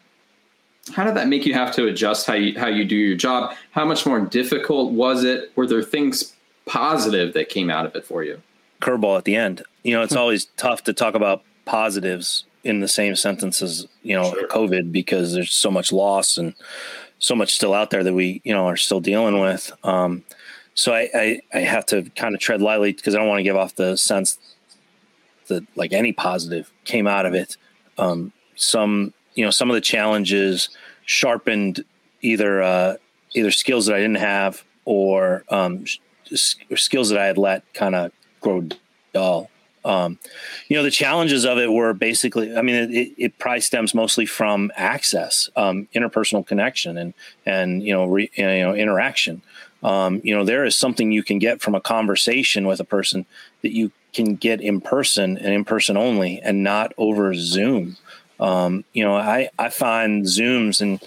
how 0.94 1.04
did 1.04 1.14
that 1.16 1.28
make 1.28 1.44
you 1.44 1.54
have 1.54 1.74
to 1.74 1.86
adjust 1.86 2.26
how 2.26 2.34
you 2.34 2.58
how 2.58 2.68
you 2.68 2.84
do 2.84 2.96
your 2.96 3.16
job? 3.16 3.54
How 3.72 3.84
much 3.84 4.06
more 4.06 4.20
difficult 4.20 4.92
was 4.92 5.24
it? 5.24 5.52
Were 5.56 5.66
there 5.66 5.82
things 5.82 6.34
positive 6.68 7.34
that 7.34 7.48
came 7.48 7.70
out 7.70 7.86
of 7.86 7.96
it 7.96 8.04
for 8.04 8.22
you? 8.22 8.40
Curveball 8.80 9.18
at 9.18 9.24
the 9.24 9.34
end. 9.34 9.62
You 9.82 9.94
know, 9.94 10.02
it's 10.02 10.12
hmm. 10.12 10.20
always 10.20 10.46
tough 10.56 10.84
to 10.84 10.92
talk 10.92 11.14
about 11.14 11.42
positives 11.64 12.44
in 12.64 12.80
the 12.80 12.88
same 12.88 13.16
sentence 13.16 13.62
as 13.62 13.86
you 14.02 14.14
know 14.14 14.30
sure. 14.30 14.48
COVID 14.48 14.92
because 14.92 15.32
there's 15.32 15.52
so 15.52 15.70
much 15.70 15.92
loss 15.92 16.36
and 16.36 16.54
so 17.18 17.34
much 17.34 17.54
still 17.54 17.74
out 17.74 17.90
there 17.90 18.04
that 18.04 18.14
we 18.14 18.40
you 18.44 18.52
know 18.52 18.66
are 18.66 18.76
still 18.76 19.00
dealing 19.00 19.40
with. 19.40 19.72
Um, 19.82 20.24
so 20.74 20.92
I, 20.94 21.08
I, 21.12 21.40
I 21.52 21.58
have 21.60 21.86
to 21.86 22.08
kind 22.10 22.34
of 22.34 22.40
tread 22.40 22.62
lightly 22.62 22.92
because 22.92 23.14
I 23.14 23.18
don't 23.18 23.26
want 23.26 23.40
to 23.40 23.44
give 23.44 23.56
off 23.56 23.74
the 23.74 23.96
sense 23.96 24.38
that 25.48 25.64
like 25.74 25.92
any 25.92 26.12
positive 26.12 26.70
came 26.84 27.06
out 27.06 27.26
of 27.26 27.34
it. 27.34 27.56
Um, 27.96 28.32
some 28.54 29.12
you 29.34 29.44
know 29.44 29.50
some 29.50 29.70
of 29.70 29.74
the 29.74 29.80
challenges 29.80 30.68
sharpened 31.04 31.84
either 32.20 32.62
uh, 32.62 32.96
either 33.34 33.50
skills 33.50 33.86
that 33.86 33.94
I 33.94 33.98
didn't 33.98 34.16
have 34.16 34.64
or 34.84 35.44
um, 35.50 35.84
skills 36.34 37.08
that 37.10 37.18
I 37.18 37.26
had 37.26 37.38
let 37.38 37.72
kind 37.74 37.94
of 37.94 38.12
grow 38.40 38.68
dull. 39.12 39.50
Um, 39.84 40.18
you 40.68 40.76
know, 40.76 40.82
the 40.82 40.90
challenges 40.90 41.44
of 41.44 41.56
it 41.58 41.72
were 41.72 41.94
basically, 41.94 42.54
I 42.56 42.62
mean, 42.62 42.92
it, 42.92 43.12
it 43.16 43.38
probably 43.38 43.60
stems 43.60 43.94
mostly 43.94 44.26
from 44.26 44.70
access, 44.76 45.48
um, 45.56 45.88
interpersonal 45.94 46.46
connection, 46.46 46.98
and 46.98 47.14
and 47.46 47.82
you 47.82 47.92
know, 47.94 48.04
re, 48.04 48.30
you 48.34 48.44
know, 48.44 48.74
interaction. 48.74 49.42
Um, 49.82 50.20
you 50.24 50.36
know, 50.36 50.44
there 50.44 50.64
is 50.64 50.76
something 50.76 51.12
you 51.12 51.22
can 51.22 51.38
get 51.38 51.62
from 51.62 51.74
a 51.74 51.80
conversation 51.80 52.66
with 52.66 52.80
a 52.80 52.84
person 52.84 53.24
that 53.62 53.72
you 53.72 53.92
can 54.12 54.34
get 54.34 54.60
in 54.60 54.80
person 54.80 55.38
and 55.38 55.54
in 55.54 55.64
person 55.64 55.96
only, 55.96 56.40
and 56.40 56.62
not 56.62 56.92
over 56.98 57.32
Zoom. 57.34 57.96
Um, 58.40 58.84
you 58.92 59.04
know, 59.04 59.16
I 59.16 59.48
I 59.58 59.68
find 59.70 60.24
Zooms 60.24 60.80
and 60.80 61.00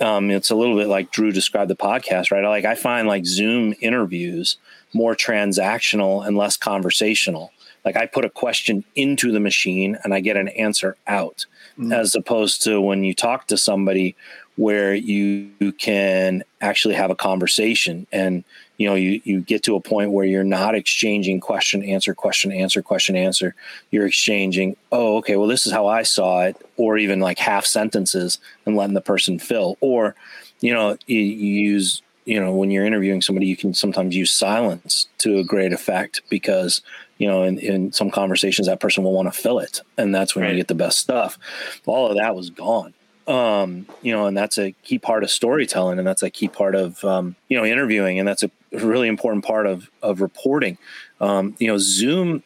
um, 0.00 0.30
it's 0.30 0.50
a 0.50 0.54
little 0.54 0.76
bit 0.76 0.88
like 0.88 1.10
Drew 1.10 1.32
described 1.32 1.70
the 1.70 1.76
podcast, 1.76 2.30
right? 2.30 2.44
Like 2.44 2.64
I 2.64 2.74
find 2.74 3.08
like 3.08 3.26
Zoom 3.26 3.74
interviews 3.80 4.58
more 4.92 5.14
transactional 5.14 6.26
and 6.26 6.36
less 6.36 6.56
conversational. 6.56 7.52
Like 7.84 7.96
I 7.96 8.06
put 8.06 8.24
a 8.24 8.30
question 8.30 8.84
into 8.94 9.32
the 9.32 9.40
machine 9.40 9.98
and 10.02 10.14
I 10.14 10.20
get 10.20 10.36
an 10.36 10.48
answer 10.48 10.96
out, 11.06 11.46
mm. 11.78 11.94
as 11.94 12.14
opposed 12.14 12.62
to 12.64 12.80
when 12.80 13.04
you 13.04 13.14
talk 13.14 13.46
to 13.48 13.56
somebody 13.56 14.14
where 14.56 14.94
you, 14.94 15.50
you 15.60 15.72
can 15.72 16.42
actually 16.60 16.94
have 16.94 17.10
a 17.10 17.16
conversation 17.16 18.06
and 18.12 18.44
you 18.78 18.88
know 18.88 18.94
you 18.94 19.20
you 19.24 19.40
get 19.40 19.64
to 19.64 19.74
a 19.74 19.80
point 19.80 20.12
where 20.12 20.24
you're 20.24 20.44
not 20.44 20.74
exchanging 20.74 21.40
question 21.40 21.82
answer 21.82 22.14
question 22.14 22.52
answer 22.52 22.80
question 22.80 23.16
answer. 23.16 23.54
You're 23.90 24.06
exchanging 24.06 24.76
oh 24.90 25.18
okay 25.18 25.36
well 25.36 25.48
this 25.48 25.66
is 25.66 25.72
how 25.72 25.86
i 25.86 26.02
saw 26.02 26.42
it 26.44 26.56
or 26.76 26.96
even 26.96 27.20
like 27.20 27.38
half 27.38 27.66
sentences 27.66 28.38
and 28.64 28.76
letting 28.76 28.94
the 28.94 29.00
person 29.00 29.38
fill. 29.38 29.76
Or 29.80 30.14
you 30.60 30.72
know 30.72 30.96
you, 31.06 31.18
you 31.18 31.60
use 31.60 32.02
you 32.24 32.40
know 32.40 32.52
when 32.52 32.70
you're 32.70 32.86
interviewing 32.86 33.20
somebody 33.20 33.46
you 33.46 33.56
can 33.56 33.74
sometimes 33.74 34.14
use 34.14 34.32
silence 34.32 35.08
to 35.18 35.38
a 35.38 35.44
great 35.44 35.72
effect 35.72 36.22
because 36.30 36.80
you 37.18 37.26
know 37.26 37.42
in, 37.42 37.58
in 37.58 37.92
some 37.92 38.12
conversations 38.12 38.68
that 38.68 38.80
person 38.80 39.02
will 39.02 39.12
want 39.12 39.32
to 39.32 39.38
fill 39.38 39.58
it 39.58 39.80
and 39.96 40.14
that's 40.14 40.36
when 40.36 40.44
right. 40.44 40.52
you 40.52 40.56
get 40.56 40.68
the 40.68 40.74
best 40.74 40.98
stuff. 40.98 41.36
All 41.84 42.08
of 42.08 42.16
that 42.16 42.36
was 42.36 42.50
gone. 42.50 42.94
Um, 43.26 43.86
you 44.00 44.10
know, 44.10 44.24
and 44.24 44.34
that's 44.34 44.56
a 44.56 44.72
key 44.84 44.98
part 44.98 45.22
of 45.22 45.30
storytelling, 45.30 45.98
and 45.98 46.08
that's 46.08 46.22
a 46.22 46.30
key 46.30 46.48
part 46.48 46.74
of 46.74 47.04
um, 47.04 47.36
you 47.48 47.58
know 47.58 47.64
interviewing, 47.64 48.18
and 48.18 48.26
that's 48.26 48.42
a 48.42 48.50
really 48.72 49.08
important 49.08 49.44
part 49.44 49.66
of 49.66 49.90
of 50.02 50.20
reporting. 50.20 50.78
Um, 51.20 51.56
you 51.58 51.66
know, 51.66 51.78
Zoom 51.78 52.42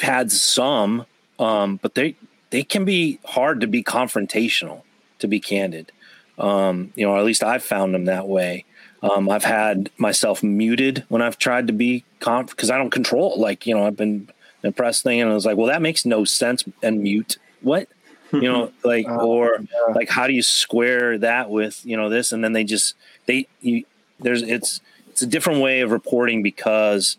had 0.00 0.30
some, 0.32 1.06
um, 1.38 1.78
but 1.82 1.94
they 1.94 2.16
they 2.50 2.62
can 2.62 2.84
be 2.84 3.18
hard 3.24 3.60
to 3.60 3.66
be 3.66 3.82
confrontational, 3.82 4.82
to 5.18 5.28
be 5.28 5.40
candid. 5.40 5.92
Um, 6.38 6.92
you 6.96 7.06
know, 7.06 7.16
at 7.16 7.24
least 7.24 7.42
I've 7.42 7.62
found 7.62 7.94
them 7.94 8.06
that 8.06 8.26
way. 8.28 8.64
Um, 9.02 9.28
I've 9.28 9.44
had 9.44 9.90
myself 9.96 10.42
muted 10.42 11.04
when 11.08 11.22
I've 11.22 11.38
tried 11.38 11.66
to 11.66 11.72
be 11.72 12.04
conf 12.20 12.50
because 12.50 12.70
I 12.70 12.78
don't 12.78 12.90
control. 12.90 13.38
Like 13.38 13.66
you 13.66 13.74
know, 13.74 13.86
I've 13.86 13.96
been 13.96 14.28
impressed 14.62 15.02
thing, 15.02 15.20
and 15.20 15.30
I 15.30 15.34
was 15.34 15.46
like, 15.46 15.56
well, 15.56 15.66
that 15.66 15.82
makes 15.82 16.04
no 16.04 16.24
sense, 16.24 16.64
and 16.82 17.02
mute 17.02 17.38
what 17.60 17.88
you 18.32 18.42
know 18.42 18.72
like 18.84 19.08
uh, 19.08 19.16
or 19.16 19.58
like 19.94 20.08
how 20.08 20.26
do 20.26 20.32
you 20.32 20.42
square 20.42 21.18
that 21.18 21.50
with 21.50 21.84
you 21.84 21.96
know 21.96 22.08
this 22.08 22.32
and 22.32 22.42
then 22.42 22.52
they 22.52 22.64
just 22.64 22.94
they 23.26 23.46
you 23.60 23.84
there's 24.20 24.42
it's 24.42 24.80
it's 25.12 25.22
a 25.22 25.26
different 25.26 25.60
way 25.60 25.80
of 25.80 25.90
reporting 25.90 26.42
because 26.42 27.18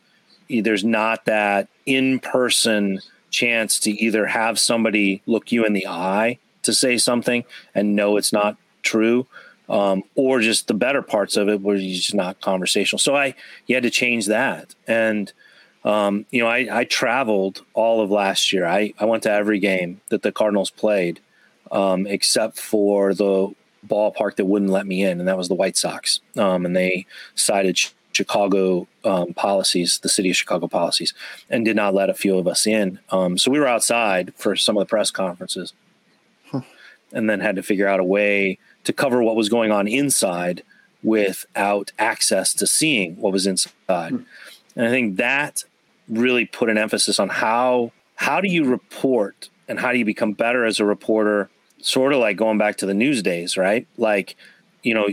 there's 0.50 0.84
not 0.84 1.26
that 1.26 1.68
in 1.86 2.20
person 2.20 3.00
chance 3.30 3.80
to 3.80 3.92
either 3.92 4.28
have 4.28 4.60
somebody 4.60 5.22
look 5.26 5.52
you 5.52 5.66
in 5.66 5.74
the 5.74 5.88
eye 5.88 6.38
to 6.64 6.74
say 6.74 6.98
something 6.98 7.44
and 7.74 7.96
know 7.96 8.18
it's 8.18 8.34
not 8.34 8.58
true 8.82 9.26
um, 9.70 10.04
or 10.16 10.40
just 10.40 10.68
the 10.68 10.74
better 10.74 11.02
parts 11.02 11.38
of 11.38 11.48
it 11.48 11.62
where 11.62 11.76
you're 11.76 11.96
just 11.96 12.14
not 12.14 12.40
conversational 12.42 13.00
so 13.00 13.16
i 13.16 13.34
you 13.66 13.76
had 13.76 13.84
to 13.84 13.90
change 13.90 14.28
that 14.28 14.76
and 14.88 15.32
um, 15.86 16.26
you 16.32 16.42
know, 16.42 16.48
I, 16.48 16.68
I, 16.72 16.84
traveled 16.86 17.66
all 17.74 18.00
of 18.00 18.10
last 18.10 18.54
year. 18.54 18.66
I, 18.66 18.94
I 19.00 19.04
went 19.04 19.24
to 19.24 19.32
every 19.32 19.60
game 19.60 20.00
that 20.10 20.22
the 20.22 20.32
Cardinals 20.32 20.70
played, 20.70 21.20
um, 21.74 22.08
except 22.08 22.58
for 22.58 23.14
the 23.14 23.54
ballpark 23.88 24.36
that 24.36 24.46
wouldn't 24.46 24.72
let 24.72 24.88
me 24.88 25.04
in, 25.04 25.20
and 25.20 25.28
that 25.28 25.38
was 25.38 25.48
the 25.48 25.56
White 25.56 25.78
Sox. 25.78 26.20
Um, 26.38 26.66
and 26.66 26.76
they 26.76 27.06
cited 27.36 27.80
Chicago 28.12 28.88
um, 29.04 29.34
policies, 29.34 30.00
the 30.02 30.10
city 30.10 30.30
of 30.30 30.36
Chicago 30.36 30.68
policies, 30.68 31.14
and 31.50 31.66
did 31.66 31.76
not 31.76 31.94
let 31.94 32.10
a 32.10 32.14
few 32.14 32.38
of 32.38 32.48
us 32.48 32.68
in. 32.68 33.00
Um, 33.10 33.38
so 33.38 33.52
we 33.52 33.60
were 33.60 33.68
outside 33.68 34.34
for 34.36 34.56
some 34.56 34.78
of 34.78 34.82
the 34.82 34.90
press 34.90 35.12
conferences, 35.12 35.74
and 37.14 37.30
then 37.30 37.40
had 37.40 37.56
to 37.56 37.64
figure 37.64 37.88
out 37.88 38.00
a 38.00 38.04
way 38.04 38.58
to 38.84 38.92
cover 38.92 39.22
what 39.22 39.36
was 39.36 39.50
going 39.50 39.72
on 39.72 39.88
inside 39.88 40.64
without 41.04 41.92
access 42.00 42.54
to 42.54 42.66
seeing 42.66 43.16
what 43.18 43.34
was 43.34 43.46
inside. 43.46 44.12
Hmm. 44.12 44.24
And 44.76 44.88
I 44.88 44.90
think 44.90 45.18
that 45.18 45.64
really 46.10 46.46
put 46.46 46.70
an 46.70 46.78
emphasis 46.78 47.20
on 47.20 47.30
how 47.30 47.92
how 48.16 48.42
do 48.42 48.48
you 48.48 48.66
report 48.66 49.50
and 49.68 49.80
how 49.80 49.92
do 49.92 49.98
you 49.98 50.06
become 50.06 50.34
better 50.34 50.66
as 50.66 50.80
a 50.80 50.86
reporter 50.86 51.50
sort 51.84 52.14
of 52.14 52.20
like 52.20 52.38
going 52.38 52.58
back 52.58 52.78
to 52.78 52.86
the 52.86 52.94
news 52.94 53.22
days 53.22 53.58
right? 53.58 53.88
Like 53.98 54.36
you 54.82 54.94
know 54.94 55.10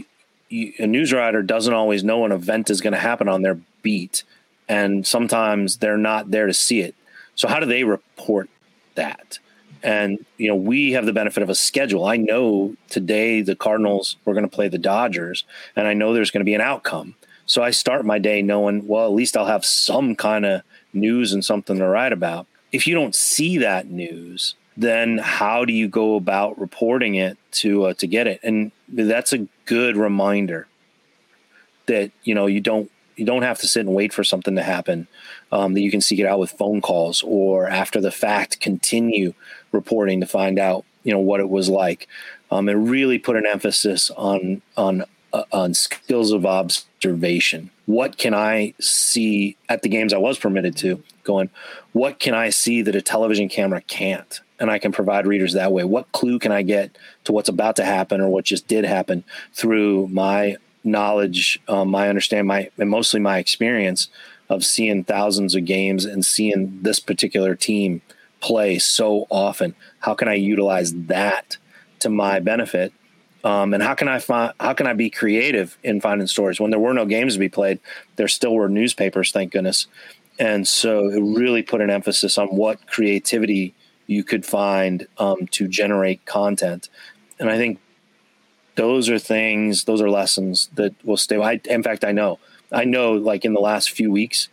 you, 0.48 0.72
a 0.78 0.86
news 0.86 1.12
writer 1.12 1.42
doesn't 1.42 1.74
always 1.74 2.02
know 2.02 2.24
an 2.24 2.32
event 2.32 2.70
is 2.70 2.80
going 2.80 2.92
to 2.92 2.98
happen 2.98 3.28
on 3.28 3.42
their 3.42 3.58
beat 3.82 4.24
and 4.68 5.06
sometimes 5.06 5.78
they're 5.78 5.98
not 5.98 6.30
there 6.30 6.46
to 6.46 6.54
see 6.54 6.80
it. 6.80 6.94
So 7.34 7.48
how 7.48 7.58
do 7.58 7.66
they 7.66 7.84
report 7.84 8.48
that? 8.94 9.38
And 9.82 10.24
you 10.38 10.48
know 10.48 10.56
we 10.56 10.92
have 10.92 11.06
the 11.06 11.12
benefit 11.12 11.42
of 11.42 11.50
a 11.50 11.54
schedule. 11.54 12.04
I 12.04 12.16
know 12.16 12.74
today 12.88 13.42
the 13.42 13.56
cardinals 13.56 14.16
were 14.24 14.34
going 14.34 14.48
to 14.48 14.56
play 14.56 14.68
the 14.68 14.78
dodgers 14.78 15.44
and 15.74 15.86
i 15.86 15.94
know 15.94 16.12
there's 16.12 16.30
going 16.30 16.40
to 16.40 16.50
be 16.50 16.54
an 16.54 16.60
outcome. 16.60 17.14
So 17.46 17.62
i 17.62 17.70
start 17.70 18.04
my 18.04 18.18
day 18.18 18.42
knowing 18.42 18.86
well 18.86 19.06
at 19.06 19.12
least 19.12 19.36
i'll 19.36 19.46
have 19.46 19.64
some 19.64 20.14
kind 20.14 20.46
of 20.46 20.62
news 20.92 21.32
and 21.32 21.44
something 21.44 21.78
to 21.78 21.86
write 21.86 22.12
about. 22.12 22.46
If 22.72 22.86
you 22.86 22.94
don't 22.94 23.14
see 23.14 23.58
that 23.58 23.90
news, 23.90 24.54
then 24.80 25.18
how 25.18 25.66
do 25.66 25.74
you 25.74 25.88
go 25.88 26.16
about 26.16 26.58
reporting 26.58 27.14
it 27.14 27.36
to 27.52 27.84
uh, 27.84 27.94
to 27.94 28.06
get 28.06 28.26
it? 28.26 28.40
And 28.42 28.72
that's 28.88 29.32
a 29.32 29.46
good 29.66 29.96
reminder 29.96 30.66
that 31.86 32.10
you 32.24 32.34
know 32.34 32.46
you 32.46 32.60
don't 32.60 32.90
you 33.16 33.26
don't 33.26 33.42
have 33.42 33.58
to 33.60 33.68
sit 33.68 33.84
and 33.84 33.94
wait 33.94 34.12
for 34.12 34.24
something 34.24 34.56
to 34.56 34.62
happen. 34.62 35.06
Um, 35.52 35.74
that 35.74 35.82
you 35.82 35.90
can 35.90 36.00
seek 36.00 36.18
it 36.18 36.26
out 36.26 36.38
with 36.38 36.52
phone 36.52 36.80
calls 36.80 37.22
or 37.26 37.68
after 37.68 38.00
the 38.00 38.10
fact 38.10 38.60
continue 38.60 39.34
reporting 39.72 40.20
to 40.20 40.26
find 40.26 40.58
out 40.58 40.84
you 41.02 41.12
know 41.12 41.20
what 41.20 41.40
it 41.40 41.50
was 41.50 41.68
like. 41.68 42.08
Um, 42.50 42.68
and 42.68 42.90
really 42.90 43.18
put 43.18 43.36
an 43.36 43.46
emphasis 43.46 44.10
on 44.16 44.62
on 44.78 45.04
uh, 45.34 45.44
on 45.52 45.74
skills 45.74 46.32
of 46.32 46.46
observation. 46.46 47.70
What 47.84 48.16
can 48.16 48.32
I 48.32 48.72
see 48.80 49.58
at 49.68 49.82
the 49.82 49.90
games 49.90 50.14
I 50.14 50.18
was 50.18 50.38
permitted 50.38 50.74
to? 50.78 51.02
Going, 51.22 51.50
what 51.92 52.18
can 52.18 52.34
I 52.34 52.48
see 52.48 52.80
that 52.82 52.94
a 52.94 53.02
television 53.02 53.50
camera 53.50 53.82
can't? 53.82 54.40
And 54.60 54.70
I 54.70 54.78
can 54.78 54.92
provide 54.92 55.26
readers 55.26 55.54
that 55.54 55.72
way. 55.72 55.84
What 55.84 56.12
clue 56.12 56.38
can 56.38 56.52
I 56.52 56.62
get 56.62 56.96
to 57.24 57.32
what's 57.32 57.48
about 57.48 57.76
to 57.76 57.84
happen 57.84 58.20
or 58.20 58.28
what 58.28 58.44
just 58.44 58.68
did 58.68 58.84
happen 58.84 59.24
through 59.54 60.08
my 60.08 60.56
knowledge, 60.84 61.58
um, 61.66 61.88
my 61.88 62.08
understanding, 62.08 62.46
my 62.46 62.70
and 62.78 62.90
mostly 62.90 63.20
my 63.20 63.38
experience 63.38 64.08
of 64.48 64.64
seeing 64.64 65.04
thousands 65.04 65.54
of 65.54 65.64
games 65.64 66.04
and 66.04 66.24
seeing 66.24 66.78
this 66.82 67.00
particular 67.00 67.54
team 67.54 68.02
play 68.40 68.78
so 68.78 69.26
often. 69.30 69.74
How 70.00 70.14
can 70.14 70.28
I 70.28 70.34
utilize 70.34 70.92
that 70.94 71.56
to 72.00 72.10
my 72.10 72.40
benefit 72.40 72.92
um, 73.42 73.72
and 73.72 73.82
how 73.82 73.94
can 73.94 74.08
I 74.08 74.18
find 74.18 74.52
how 74.60 74.74
can 74.74 74.86
I 74.86 74.92
be 74.92 75.08
creative 75.08 75.78
in 75.82 76.00
finding 76.00 76.26
stories 76.26 76.60
when 76.60 76.70
there 76.70 76.80
were 76.80 76.92
no 76.92 77.06
games 77.06 77.34
to 77.34 77.38
be 77.38 77.48
played? 77.48 77.80
There 78.16 78.28
still 78.28 78.54
were 78.54 78.68
newspapers, 78.68 79.32
thank 79.32 79.52
goodness. 79.52 79.86
And 80.38 80.66
so 80.66 81.08
it 81.08 81.20
really 81.20 81.62
put 81.62 81.80
an 81.80 81.90
emphasis 81.90 82.38
on 82.38 82.48
what 82.48 82.86
creativity 82.86 83.74
you 84.10 84.24
could 84.24 84.44
find 84.44 85.06
um, 85.18 85.46
to 85.46 85.68
generate 85.68 86.26
content. 86.26 86.88
And 87.38 87.48
I 87.48 87.56
think 87.56 87.78
those 88.74 89.08
are 89.08 89.20
things, 89.20 89.84
those 89.84 90.00
are 90.00 90.10
lessons 90.10 90.68
that 90.74 90.92
will 91.04 91.16
stay. 91.16 91.40
I, 91.40 91.60
in 91.66 91.84
fact, 91.84 92.04
I 92.04 92.10
know, 92.10 92.40
I 92.72 92.84
know, 92.84 93.12
like 93.12 93.44
in 93.44 93.52
the 93.52 93.60
last 93.60 93.92
few 93.92 94.10
weeks, 94.10 94.48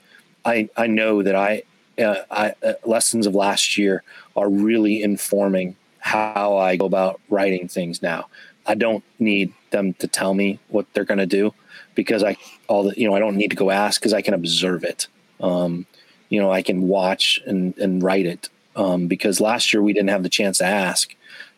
I 0.45 0.69
I 0.77 0.85
know 0.85 1.23
that 1.23 1.35
I, 1.35 1.63
uh, 1.99 2.21
I 2.29 2.53
uh, 2.63 2.73
lessons 2.85 3.25
of 3.25 3.33
last 3.33 3.79
year 3.79 4.03
are 4.35 4.47
really 4.47 5.01
informing 5.01 5.75
how 5.99 6.55
I 6.57 6.75
go 6.75 6.85
about 6.85 7.19
writing 7.27 7.67
things 7.67 8.03
now. 8.03 8.27
I 8.67 8.75
don't 8.75 9.03
need 9.17 9.53
them 9.71 9.93
to 9.95 10.07
tell 10.07 10.35
me 10.35 10.59
what 10.67 10.85
they're 10.93 11.03
going 11.03 11.17
to 11.17 11.25
do 11.25 11.51
because 11.95 12.23
I 12.23 12.37
all 12.67 12.83
the 12.83 12.93
you 12.95 13.09
know 13.09 13.15
I 13.15 13.19
don't 13.19 13.35
need 13.35 13.49
to 13.49 13.55
go 13.55 13.71
ask 13.71 13.99
because 13.99 14.13
I 14.13 14.21
can 14.21 14.35
observe 14.35 14.83
it. 14.83 15.07
Um, 15.41 15.87
you 16.29 16.39
know 16.39 16.51
I 16.51 16.61
can 16.61 16.87
watch 16.87 17.41
and 17.47 17.75
and 17.79 18.03
write 18.03 18.27
it 18.27 18.49
um, 18.77 19.07
because 19.07 19.41
last 19.41 19.73
year 19.73 19.81
we 19.81 19.91
didn't 19.91 20.09
have 20.09 20.23
the 20.23 20.29
chance 20.29 20.59
to 20.59 20.65
ask. 20.65 21.13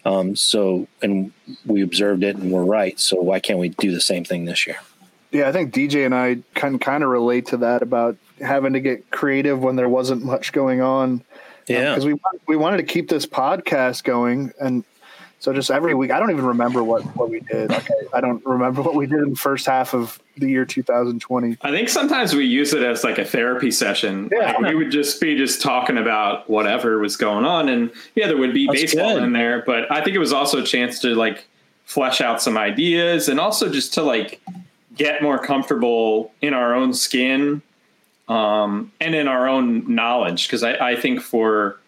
Um, 0.06 0.36
so, 0.36 0.88
and 1.02 1.32
we 1.66 1.84
observed 1.84 2.24
it 2.24 2.38
and 2.38 2.52
we're 2.52 2.64
right. 2.64 3.00
So 3.00 3.22
why 3.22 3.40
can't 3.40 3.60
we 3.60 3.70
do 3.70 3.92
the 3.92 4.00
same 4.00 4.24
thing 4.24 4.46
this 4.46 4.66
year? 4.66 4.78
Yeah, 5.32 5.48
I 5.48 5.52
think 5.52 5.74
DJ 5.74 6.06
and 6.06 6.16
I 6.16 6.40
can 6.56 6.80
kind 6.80 7.04
of 7.04 7.10
relate 7.10 7.46
to 7.48 7.58
that 7.58 7.84
about 7.84 8.18
having 8.42 8.74
to 8.74 8.80
get 8.80 9.12
creative 9.12 9.62
when 9.62 9.76
there 9.76 9.90
wasn't 9.90 10.24
much 10.24 10.54
going 10.54 10.82
on. 10.82 11.24
Yeah, 11.68 11.94
because 11.94 12.06
um, 12.06 12.14
we 12.14 12.20
we 12.48 12.56
wanted 12.56 12.78
to 12.78 12.84
keep 12.84 13.10
this 13.10 13.28
podcast 13.28 14.04
going, 14.04 14.52
and 14.60 14.84
so 15.40 15.54
just 15.54 15.72
every 15.72 15.94
week, 15.94 16.12
I 16.12 16.20
don't 16.20 16.32
even 16.32 16.46
remember 16.46 16.84
what 16.84 17.04
what 17.16 17.30
we 17.30 17.40
did. 17.40 17.72
Okay, 17.72 17.94
I 18.14 18.20
don't 18.20 18.46
remember 18.46 18.82
what 18.82 18.96
we 18.96 19.08
did 19.08 19.20
in 19.20 19.30
the 19.32 19.36
first 19.38 19.66
half 19.66 19.94
of 19.94 20.20
the 20.38 20.50
year 20.50 20.66
2020. 20.66 21.58
I 21.62 21.72
think 21.72 21.88
sometimes 21.88 22.36
we 22.36 22.44
use 22.46 22.74
it 22.74 22.84
as 22.84 23.06
like 23.06 23.18
a 23.18 23.26
therapy 23.26 23.72
session. 23.72 24.30
Yeah. 24.32 24.58
Like 24.60 24.68
we 24.68 24.76
would 24.76 24.92
just 24.92 25.22
be 25.22 25.38
just 25.38 25.62
talking 25.62 25.98
about 25.98 26.50
whatever 26.50 27.00
was 27.00 27.16
going 27.16 27.46
on, 27.46 27.70
and 27.70 27.90
yeah, 28.16 28.28
there 28.28 28.38
would 28.38 28.54
be 28.54 28.68
That's 28.68 28.82
baseball 28.82 29.14
good. 29.14 29.24
in 29.24 29.32
there, 29.32 29.64
but 29.66 29.90
I 29.90 30.04
think 30.04 30.16
it 30.16 30.20
was 30.20 30.34
also 30.34 30.62
a 30.62 30.66
chance 30.66 31.00
to 31.00 31.16
like 31.16 31.46
flesh 31.86 32.20
out 32.20 32.42
some 32.42 32.58
ideas 32.58 33.30
and 33.30 33.40
also 33.40 33.72
just 33.72 33.94
to 33.96 34.04
like 34.04 34.42
get 34.96 35.24
more 35.24 35.40
comfortable 35.40 36.32
in 36.42 36.54
our 36.54 36.76
own 36.76 36.94
skin 36.94 37.62
um, 38.28 38.92
and 39.00 39.16
in 39.16 39.28
our 39.28 39.48
own 39.48 39.96
knowledge. 39.96 40.48
Because 40.48 40.64
I, 40.64 40.74
I 40.92 40.96
think 40.98 41.22
for 41.22 41.80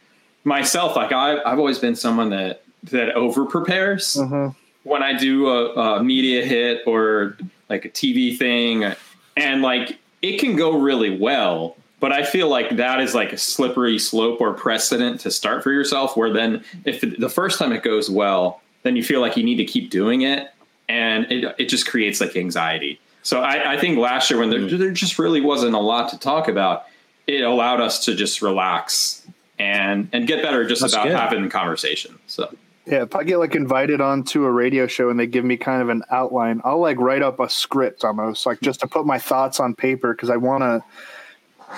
myself, 0.45 0.95
like 0.95 1.11
I, 1.11 1.39
I've 1.43 1.59
always 1.59 1.79
been 1.79 1.95
someone 1.95 2.29
that 2.29 2.63
that 2.83 3.13
over 3.15 3.45
prepares 3.45 4.15
mm-hmm. 4.15 4.57
when 4.83 5.03
I 5.03 5.17
do 5.17 5.47
a, 5.47 5.73
a, 5.73 6.03
media 6.03 6.45
hit 6.45 6.81
or 6.87 7.37
like 7.69 7.85
a 7.85 7.89
TV 7.89 8.37
thing, 8.37 8.93
and 9.37 9.61
like 9.61 9.99
it 10.21 10.39
can 10.39 10.55
go 10.55 10.77
really 10.77 11.17
well. 11.17 11.77
But 11.99 12.11
I 12.11 12.23
feel 12.23 12.49
like 12.49 12.77
that 12.77 12.99
is 12.99 13.13
like 13.13 13.31
a 13.31 13.37
slippery 13.37 13.99
slope 13.99 14.41
or 14.41 14.53
precedent 14.53 15.19
to 15.21 15.29
start 15.29 15.61
for 15.63 15.71
yourself. 15.71 16.17
Where 16.17 16.33
then, 16.33 16.63
if 16.85 17.01
the 17.01 17.29
first 17.29 17.59
time 17.59 17.71
it 17.71 17.83
goes 17.83 18.09
well, 18.09 18.61
then 18.83 18.95
you 18.95 19.03
feel 19.03 19.21
like 19.21 19.37
you 19.37 19.43
need 19.43 19.57
to 19.57 19.65
keep 19.65 19.91
doing 19.91 20.21
it, 20.21 20.51
and 20.89 21.31
it 21.31 21.55
it 21.59 21.65
just 21.69 21.87
creates 21.87 22.19
like 22.19 22.35
anxiety. 22.35 22.99
So 23.23 23.41
I, 23.41 23.73
I 23.73 23.77
think 23.77 23.99
last 23.99 24.29
year 24.29 24.39
when 24.39 24.49
there, 24.49 24.59
mm. 24.59 24.77
there 24.77 24.91
just 24.91 25.19
really 25.19 25.41
wasn't 25.41 25.75
a 25.75 25.79
lot 25.79 26.09
to 26.09 26.17
talk 26.17 26.47
about, 26.47 26.85
it 27.27 27.41
allowed 27.41 27.79
us 27.79 28.03
to 28.05 28.15
just 28.15 28.41
relax 28.41 29.21
and 29.59 30.09
and 30.11 30.27
get 30.27 30.41
better 30.41 30.65
just 30.65 30.81
That's 30.81 30.93
about 30.93 31.07
good. 31.07 31.15
having 31.15 31.49
conversation. 31.49 32.17
So 32.27 32.53
yeah, 32.85 33.03
if 33.03 33.15
I 33.15 33.23
get 33.23 33.37
like 33.37 33.55
invited 33.55 34.01
onto 34.01 34.45
a 34.45 34.51
radio 34.51 34.87
show 34.87 35.09
and 35.09 35.19
they 35.19 35.27
give 35.27 35.45
me 35.45 35.57
kind 35.57 35.81
of 35.81 35.89
an 35.89 36.03
outline, 36.09 36.61
I'll 36.63 36.79
like 36.79 36.97
write 36.99 37.21
up 37.21 37.39
a 37.39 37.49
script 37.49 38.03
almost, 38.03 38.45
like 38.45 38.59
just 38.61 38.79
to 38.79 38.87
put 38.87 39.05
my 39.05 39.19
thoughts 39.19 39.59
on 39.59 39.75
paper 39.75 40.13
because 40.13 40.29
I 40.29 40.37
want 40.37 40.61
to. 40.61 40.83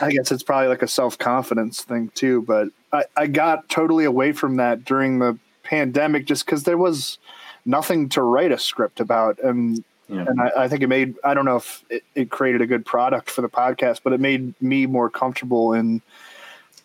I 0.01 0.09
guess 0.09 0.31
it's 0.31 0.41
probably 0.41 0.69
like 0.69 0.81
a 0.81 0.87
self 0.87 1.19
confidence 1.19 1.83
thing 1.83 2.09
too, 2.15 2.41
but 2.43 2.69
I, 2.91 3.03
I 3.15 3.27
got 3.27 3.69
totally 3.69 4.05
away 4.05 4.31
from 4.31 4.55
that 4.55 4.85
during 4.85 5.19
the 5.19 5.37
pandemic 5.61 6.25
just 6.25 6.45
because 6.45 6.63
there 6.63 6.79
was 6.79 7.19
nothing 7.65 8.09
to 8.09 8.23
write 8.23 8.51
a 8.51 8.57
script 8.57 8.99
about, 8.99 9.37
and 9.43 9.83
yeah. 10.09 10.25
and 10.27 10.41
I, 10.41 10.63
I, 10.63 10.67
think 10.67 10.81
it 10.81 10.87
made 10.87 11.15
I 11.23 11.35
don't 11.35 11.45
know 11.45 11.57
if 11.57 11.83
it, 11.91 12.03
it 12.15 12.31
created 12.31 12.61
a 12.61 12.65
good 12.65 12.85
product 12.87 13.29
for 13.29 13.41
the 13.41 13.49
podcast, 13.49 13.99
but 14.03 14.13
it 14.13 14.19
made 14.19 14.59
me 14.61 14.87
more 14.87 15.11
comfortable 15.11 15.73
in 15.73 16.01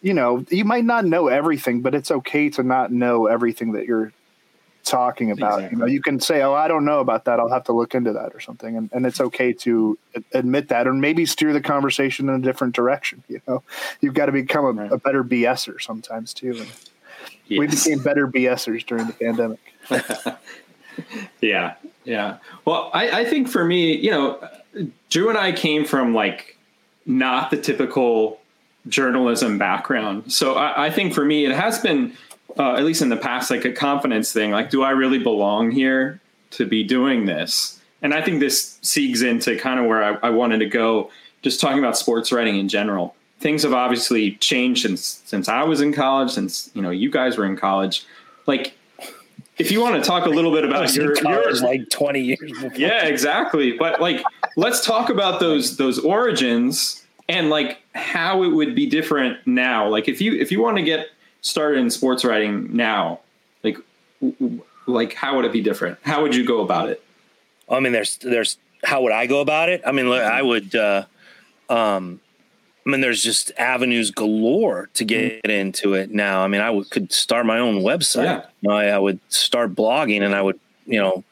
you 0.01 0.15
know, 0.15 0.45
you 0.51 0.65
might 0.65 0.85
not 0.85 1.05
know 1.05 1.29
everything, 1.29 1.81
but 1.81 1.95
it's 1.95 2.11
okay 2.11 2.49
to 2.51 2.63
not 2.63 2.93
know 2.93 3.27
everything 3.27 3.73
that 3.73 3.87
you're 3.87 4.13
talking 4.85 5.31
about. 5.31 5.59
Exactly. 5.59 5.77
You 5.77 5.81
know, 5.81 5.87
you 5.87 6.01
can 6.01 6.21
say, 6.21 6.43
"Oh, 6.43 6.55
I 6.55 6.69
don't 6.69 6.85
know 6.85 7.01
about 7.01 7.25
that. 7.25 7.39
I'll 7.41 7.51
have 7.51 7.65
to 7.65 7.73
look 7.73 7.95
into 7.95 8.13
that 8.13 8.35
or 8.35 8.41
something," 8.41 8.77
and, 8.77 8.91
and 8.93 9.07
it's 9.07 9.21
okay 9.21 9.53
to 9.55 9.99
admit 10.33 10.69
that, 10.69 10.87
or 10.87 10.95
maybe 10.95 11.27
steer 11.27 11.53
the 11.53 11.61
conversation 11.61 12.29
in 12.29 12.37
a 12.37 12.39
different 12.41 12.75
direction. 12.75 13.23
You 13.29 13.41
know, 13.47 13.63
you've 14.01 14.15
got 14.15 14.27
to 14.27 14.33
become 14.33 14.65
a, 14.65 14.73
right. 14.73 14.93
a 14.93 14.99
better 14.99 15.25
BSer 15.25 15.81
sometimes 15.81 16.33
too. 16.33 16.53
And 16.59 16.69
yes. 17.47 17.59
We 17.59 17.67
became 17.67 18.03
better 18.03 18.27
BSers 18.27 18.87
during 18.87 19.07
the 19.07 19.13
pandemic. 19.13 19.61
yeah, 21.41 21.75
yeah. 22.05 22.39
Well, 22.65 22.91
I, 22.93 23.21
I 23.21 23.25
think 23.25 23.49
for 23.49 23.65
me, 23.65 23.97
you 23.97 24.11
know, 24.11 24.49
Drew 25.11 25.29
and 25.29 25.39
I 25.39 25.53
came 25.53 25.85
from 25.85 26.15
like 26.15 26.57
not 27.07 27.51
the 27.51 27.57
typical 27.57 28.38
journalism 28.89 29.59
background. 29.59 30.33
So 30.33 30.55
I, 30.55 30.87
I 30.87 30.91
think 30.91 31.15
for 31.15 31.25
me, 31.25 31.45
it 31.45 31.53
has 31.53 31.79
been, 31.79 32.17
uh, 32.59 32.75
at 32.75 32.85
least 32.85 33.03
in 33.03 33.09
the 33.09 33.17
past, 33.17 33.51
like 33.51 33.65
a 33.65 33.73
confidence 33.73 34.33
thing. 34.33 34.51
Like, 34.51 34.71
do 34.71 34.83
I 34.83 34.91
really 34.91 35.19
belong 35.19 35.71
here 35.71 36.21
to 36.53 36.67
be 36.67 36.83
doing 36.85 37.27
this? 37.27 37.81
And 38.03 38.15
I 38.15 38.23
think 38.23 38.41
this 38.41 38.79
segues 38.83 39.27
into 39.27 39.57
kind 39.59 39.81
of 39.81 39.87
where 39.87 40.03
I, 40.03 40.29
I 40.29 40.31
wanted 40.31 40.59
to 40.59 40.67
go, 40.67 41.11
just 41.43 41.61
talking 41.61 41.79
about 41.79 41.97
sports 41.97 42.33
writing 42.33 42.57
in 42.57 42.69
general. 42.69 43.15
Things 43.41 43.63
have 43.63 43.73
obviously 43.73 44.33
changed 44.37 44.83
since 44.83 45.23
since 45.25 45.49
I 45.49 45.63
was 45.63 45.81
in 45.81 45.93
college, 45.93 46.31
since 46.33 46.71
you 46.75 46.83
know 46.83 46.91
you 46.91 47.09
guys 47.09 47.37
were 47.37 47.45
in 47.45 47.57
college. 47.57 48.05
Like 48.47 48.75
if 49.59 49.73
you 49.73 49.81
want 49.81 50.03
to 50.03 50.09
talk 50.09 50.27
a 50.27 50.29
little 50.29 50.53
bit 50.53 50.65
about 50.65 50.95
your, 50.95 51.17
your 51.17 51.55
like 51.57 51.89
20 51.91 52.21
years 52.21 52.39
before. 52.39 52.71
yeah 52.77 53.07
exactly 53.07 53.73
but 53.73 54.01
like 54.01 54.23
let's 54.57 54.85
talk 54.85 55.11
about 55.11 55.41
those 55.41 55.77
those 55.77 55.99
origins 55.99 57.05
and 57.29 57.51
like 57.51 57.79
how 57.95 58.43
it 58.43 58.49
would 58.49 58.75
be 58.75 58.87
different 58.87 59.47
now. 59.47 59.89
Like 59.89 60.09
if 60.09 60.21
you 60.21 60.35
if 60.35 60.51
you 60.51 60.61
want 60.61 60.77
to 60.79 60.83
get 60.83 61.09
started 61.41 61.79
in 61.79 61.91
sports 61.91 62.25
writing 62.25 62.75
now, 62.75 63.21
like 63.63 63.79
like 64.87 65.15
how 65.15 65.37
would 65.37 65.45
it 65.45 65.53
be 65.53 65.61
different? 65.61 65.99
How 66.03 66.23
would 66.23 66.35
you 66.35 66.47
go 66.47 66.63
about 66.63 66.89
it? 66.89 67.03
I 67.69 67.81
mean, 67.81 67.93
there's 67.93 68.17
there's 68.17 68.59
how 68.85 69.03
would 69.03 69.13
I 69.13 69.27
go 69.27 69.41
about 69.41 69.69
it? 69.69 69.83
I 69.87 69.93
mean, 69.93 70.09
I 70.09 70.43
would. 70.43 70.75
Uh, 70.75 71.05
um, 71.69 72.21
I 72.87 72.91
mean, 72.91 73.03
there's 73.03 73.23
just 73.23 73.53
avenues 73.59 74.11
galore 74.11 74.89
to 74.95 75.05
get 75.05 75.43
mm-hmm. 75.43 75.51
into 75.51 75.93
it 75.93 76.11
now. 76.11 76.43
I 76.43 76.49
mean, 76.49 76.63
I 76.63 76.71
would, 76.71 76.89
could 76.89 77.13
start 77.13 77.45
my 77.45 77.59
own 77.59 77.83
website. 77.83 78.47
Yeah. 78.63 78.73
I, 78.73 78.89
I, 78.89 78.99
would 78.99 79.21
start 79.29 79.75
blogging, 79.75 80.23
and 80.23 80.35
I 80.35 80.41
would, 80.41 80.59
you 80.87 80.99
know, 80.99 81.23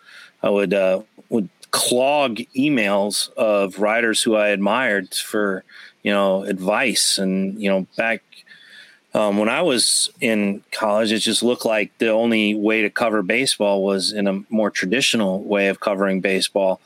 I 0.42 0.50
would 0.50 0.74
uh, 0.74 1.00
would 1.30 1.48
clog 1.70 2.36
emails 2.54 3.32
of 3.34 3.78
writers 3.78 4.22
who 4.22 4.36
I 4.36 4.48
admired 4.48 5.14
for 5.14 5.64
you 6.06 6.12
know, 6.12 6.44
advice. 6.44 7.18
And, 7.18 7.60
you 7.60 7.68
know, 7.68 7.84
back 7.96 8.22
um, 9.12 9.38
when 9.38 9.48
I 9.48 9.62
was 9.62 10.08
in 10.20 10.62
college, 10.70 11.10
it 11.10 11.18
just 11.18 11.42
looked 11.42 11.64
like 11.64 11.90
the 11.98 12.10
only 12.10 12.54
way 12.54 12.82
to 12.82 12.90
cover 12.90 13.22
baseball 13.22 13.82
was 13.82 14.12
in 14.12 14.28
a 14.28 14.44
more 14.48 14.70
traditional 14.70 15.42
way 15.42 15.66
of 15.66 15.80
covering 15.80 16.20
baseball. 16.20 16.80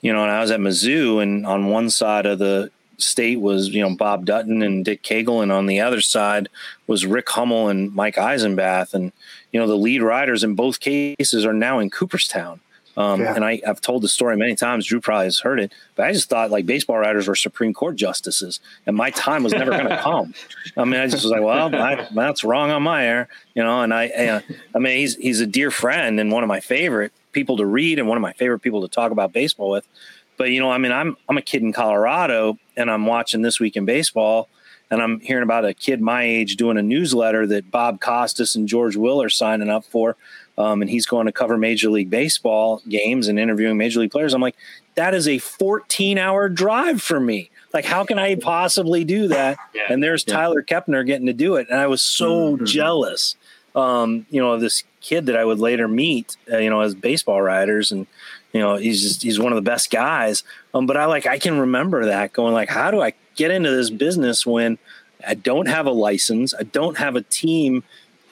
You 0.00 0.12
know, 0.12 0.24
and 0.24 0.32
I 0.32 0.40
was 0.40 0.50
at 0.50 0.58
Mizzou, 0.58 1.22
and 1.22 1.46
on 1.46 1.68
one 1.68 1.88
side 1.88 2.26
of 2.26 2.40
the 2.40 2.72
state 2.98 3.40
was, 3.40 3.68
you 3.68 3.80
know, 3.80 3.94
Bob 3.94 4.24
Dutton 4.24 4.60
and 4.60 4.84
Dick 4.84 5.04
Kaegel, 5.04 5.40
and 5.40 5.52
on 5.52 5.66
the 5.66 5.80
other 5.80 6.00
side 6.00 6.48
was 6.88 7.06
Rick 7.06 7.30
Hummel 7.30 7.68
and 7.68 7.94
Mike 7.94 8.16
Eisenbath. 8.16 8.92
And, 8.92 9.12
you 9.52 9.60
know, 9.60 9.68
the 9.68 9.76
lead 9.76 10.02
writers 10.02 10.42
in 10.42 10.56
both 10.56 10.80
cases 10.80 11.46
are 11.46 11.54
now 11.54 11.78
in 11.78 11.90
Cooperstown. 11.90 12.58
Um, 12.96 13.20
yeah. 13.20 13.34
And 13.34 13.44
I, 13.44 13.60
have 13.64 13.80
told 13.80 14.02
the 14.02 14.08
story 14.08 14.36
many 14.36 14.54
times. 14.54 14.86
Drew 14.86 15.00
probably 15.00 15.26
has 15.26 15.40
heard 15.40 15.58
it, 15.58 15.72
but 15.96 16.06
I 16.06 16.12
just 16.12 16.28
thought 16.28 16.50
like 16.50 16.66
baseball 16.66 16.98
writers 16.98 17.26
were 17.26 17.34
Supreme 17.34 17.74
Court 17.74 17.96
justices, 17.96 18.60
and 18.86 18.96
my 18.96 19.10
time 19.10 19.42
was 19.42 19.52
never 19.52 19.72
going 19.72 19.88
to 19.88 20.00
come. 20.00 20.34
I 20.76 20.84
mean, 20.84 21.00
I 21.00 21.06
just 21.06 21.24
was 21.24 21.32
like, 21.32 21.42
well, 21.42 21.74
I, 21.74 22.08
that's 22.14 22.44
wrong 22.44 22.70
on 22.70 22.82
my 22.82 23.04
air, 23.04 23.28
you 23.54 23.62
know. 23.62 23.82
And 23.82 23.92
I, 23.92 24.08
uh, 24.08 24.40
I 24.74 24.78
mean, 24.78 24.98
he's 24.98 25.16
he's 25.16 25.40
a 25.40 25.46
dear 25.46 25.70
friend 25.70 26.20
and 26.20 26.30
one 26.30 26.44
of 26.44 26.48
my 26.48 26.60
favorite 26.60 27.12
people 27.32 27.56
to 27.56 27.66
read 27.66 27.98
and 27.98 28.08
one 28.08 28.16
of 28.16 28.22
my 28.22 28.32
favorite 28.32 28.60
people 28.60 28.82
to 28.82 28.88
talk 28.88 29.10
about 29.10 29.32
baseball 29.32 29.70
with. 29.70 29.86
But 30.36 30.50
you 30.50 30.60
know, 30.60 30.70
I 30.70 30.78
mean, 30.78 30.92
I'm 30.92 31.16
I'm 31.28 31.36
a 31.36 31.42
kid 31.42 31.62
in 31.62 31.72
Colorado, 31.72 32.58
and 32.76 32.90
I'm 32.90 33.06
watching 33.06 33.42
this 33.42 33.60
week 33.60 33.76
in 33.76 33.84
baseball, 33.84 34.48
and 34.90 35.02
I'm 35.02 35.20
hearing 35.20 35.42
about 35.42 35.64
a 35.64 35.74
kid 35.74 36.00
my 36.00 36.22
age 36.22 36.56
doing 36.56 36.78
a 36.78 36.82
newsletter 36.82 37.46
that 37.48 37.70
Bob 37.70 38.00
Costas 38.00 38.54
and 38.54 38.68
George 38.68 38.96
Will 38.96 39.20
are 39.20 39.28
signing 39.28 39.68
up 39.68 39.84
for 39.84 40.16
um, 40.56 40.82
and 40.82 40.90
he's 40.90 41.06
going 41.06 41.26
to 41.26 41.32
cover 41.32 41.58
Major 41.58 41.90
League 41.90 42.10
Baseball 42.10 42.82
games 42.88 43.28
and 43.28 43.38
interviewing 43.38 43.76
Major 43.76 44.00
League 44.00 44.12
players. 44.12 44.34
I'm 44.34 44.40
like, 44.40 44.56
that 44.94 45.14
is 45.14 45.26
a 45.26 45.38
14 45.38 46.18
hour 46.18 46.48
drive 46.48 47.02
for 47.02 47.18
me. 47.18 47.50
Like, 47.72 47.84
how 47.84 48.04
can 48.04 48.18
I 48.18 48.36
possibly 48.36 49.04
do 49.04 49.28
that? 49.28 49.58
Yeah. 49.74 49.82
And 49.90 50.02
there's 50.02 50.24
yeah. 50.26 50.34
Tyler 50.34 50.62
Kepner 50.62 51.04
getting 51.04 51.26
to 51.26 51.32
do 51.32 51.56
it. 51.56 51.68
And 51.68 51.80
I 51.80 51.88
was 51.88 52.02
so 52.02 52.54
mm-hmm. 52.54 52.64
jealous, 52.64 53.34
um, 53.74 54.26
you 54.30 54.40
know, 54.40 54.52
of 54.52 54.60
this 54.60 54.84
kid 55.00 55.26
that 55.26 55.36
I 55.36 55.44
would 55.44 55.58
later 55.58 55.88
meet, 55.88 56.36
uh, 56.52 56.58
you 56.58 56.70
know, 56.70 56.80
as 56.80 56.94
baseball 56.94 57.42
writers. 57.42 57.90
And, 57.90 58.06
you 58.52 58.60
know, 58.60 58.76
he's 58.76 59.02
just, 59.02 59.22
he's 59.22 59.40
one 59.40 59.52
of 59.52 59.56
the 59.56 59.68
best 59.68 59.90
guys. 59.90 60.44
Um, 60.72 60.86
but 60.86 60.96
I 60.96 61.06
like, 61.06 61.26
I 61.26 61.38
can 61.40 61.58
remember 61.58 62.06
that 62.06 62.32
going 62.32 62.54
like, 62.54 62.68
how 62.68 62.92
do 62.92 63.02
I 63.02 63.14
get 63.34 63.50
into 63.50 63.72
this 63.72 63.90
business 63.90 64.46
when 64.46 64.78
I 65.26 65.34
don't 65.34 65.66
have 65.66 65.86
a 65.86 65.90
license? 65.90 66.54
I 66.54 66.62
don't 66.62 66.96
have 66.98 67.16
a 67.16 67.22
team 67.22 67.82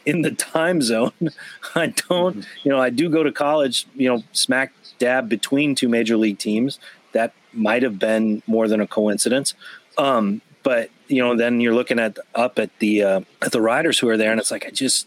in 0.04 0.22
the 0.22 0.32
time 0.32 0.82
zone. 0.82 1.12
I 1.74 1.88
don't, 2.08 2.38
mm-hmm. 2.38 2.40
you 2.62 2.70
know, 2.70 2.80
I 2.80 2.90
do 2.90 3.08
go 3.08 3.22
to 3.22 3.32
college, 3.32 3.86
you 3.94 4.08
know, 4.08 4.22
smack 4.32 4.72
dab 4.98 5.28
between 5.28 5.74
two 5.74 5.88
major 5.88 6.16
league 6.16 6.38
teams. 6.38 6.78
That 7.12 7.32
might 7.52 7.82
have 7.82 7.98
been 7.98 8.42
more 8.46 8.68
than 8.68 8.80
a 8.80 8.86
coincidence. 8.86 9.54
Um, 9.98 10.40
but 10.62 10.90
you 11.08 11.22
know, 11.22 11.36
then 11.36 11.60
you're 11.60 11.74
looking 11.74 11.98
at 11.98 12.18
up 12.34 12.58
at 12.58 12.70
the 12.78 13.02
uh, 13.02 13.20
at 13.42 13.52
the 13.52 13.60
riders 13.60 13.98
who 13.98 14.08
are 14.08 14.16
there, 14.16 14.30
and 14.30 14.40
it's 14.40 14.50
like 14.50 14.66
I 14.66 14.70
just 14.70 15.06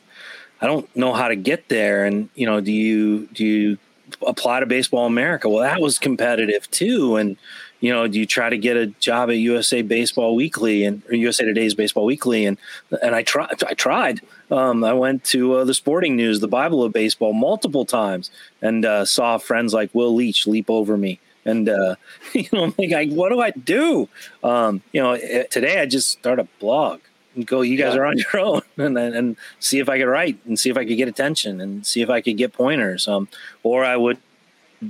I 0.61 0.67
don't 0.67 0.93
know 0.95 1.13
how 1.13 1.27
to 1.27 1.35
get 1.35 1.69
there. 1.69 2.05
And 2.05 2.29
you 2.35 2.45
know, 2.45 2.61
do 2.61 2.71
you 2.71 3.27
do 3.27 3.45
you 3.45 3.77
apply 4.25 4.59
to 4.59 4.65
Baseball 4.65 5.05
America? 5.05 5.49
Well, 5.49 5.63
that 5.63 5.81
was 5.81 5.97
competitive 5.97 6.69
too, 6.71 7.15
and 7.15 7.37
you 7.79 7.91
know, 7.91 8.07
do 8.07 8.19
you 8.19 8.25
try 8.25 8.49
to 8.49 8.57
get 8.57 8.77
a 8.77 8.87
job 8.87 9.29
at 9.29 9.37
USA 9.37 9.81
Baseball 9.81 10.35
Weekly 10.35 10.83
and 10.83 11.03
or 11.09 11.15
USA 11.15 11.45
Today's 11.45 11.73
Baseball 11.73 12.05
Weekly? 12.05 12.45
And 12.45 12.57
and 13.01 13.15
I 13.15 13.23
tried. 13.23 13.63
I 13.67 13.73
tried. 13.73 14.21
Um, 14.51 14.83
I 14.83 14.93
went 14.93 15.23
to 15.25 15.53
uh, 15.53 15.63
the 15.63 15.73
Sporting 15.73 16.15
News, 16.15 16.39
the 16.39 16.47
Bible 16.47 16.83
of 16.83 16.93
Baseball, 16.93 17.33
multiple 17.33 17.85
times, 17.85 18.29
and 18.61 18.85
uh, 18.85 19.05
saw 19.05 19.37
friends 19.37 19.73
like 19.73 19.93
Will 19.93 20.13
Leitch 20.13 20.47
leap 20.47 20.69
over 20.69 20.97
me. 20.97 21.19
And 21.45 21.69
uh, 21.69 21.95
you 22.33 22.47
know, 22.51 22.65
I'm 22.65 22.73
like, 22.77 23.11
what 23.11 23.29
do 23.29 23.41
I 23.41 23.51
do? 23.51 24.09
Um, 24.43 24.81
you 24.91 25.01
know, 25.01 25.13
eh, 25.13 25.43
today 25.43 25.81
I 25.81 25.85
just 25.85 26.09
start 26.09 26.39
a 26.39 26.47
blog 26.59 27.01
and 27.35 27.45
go. 27.45 27.61
You 27.61 27.77
guys 27.77 27.95
yeah. 27.95 28.01
are 28.01 28.05
on 28.05 28.17
your 28.33 28.39
own, 28.39 28.61
and 28.77 28.97
and 28.97 29.37
see 29.59 29.79
if 29.79 29.89
I 29.89 29.97
could 29.97 30.07
write 30.07 30.37
and 30.45 30.59
see 30.59 30.69
if 30.69 30.77
I 30.77 30.85
could 30.85 30.97
get 30.97 31.07
attention 31.07 31.61
and 31.61 31.85
see 31.85 32.01
if 32.01 32.09
I 32.09 32.21
could 32.21 32.37
get 32.37 32.53
pointers. 32.53 33.07
Um, 33.07 33.27
or 33.63 33.83
I 33.83 33.97
would 33.97 34.17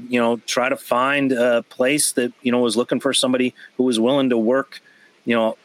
you 0.10 0.20
know, 0.20 0.38
try 0.45 0.70
to 0.70 0.76
find 0.76 1.32
a 1.32 1.64
place 1.64 2.12
that, 2.14 2.34
you 2.41 2.51
know, 2.51 2.60
was 2.60 2.76
looking 2.76 2.99
for 2.99 3.14
somebody 3.14 3.53
who 3.78 3.84
was 3.84 3.99
willing 3.99 4.30
to 4.30 4.38
work, 4.38 4.82
you 5.26 5.36
know, 5.36 5.58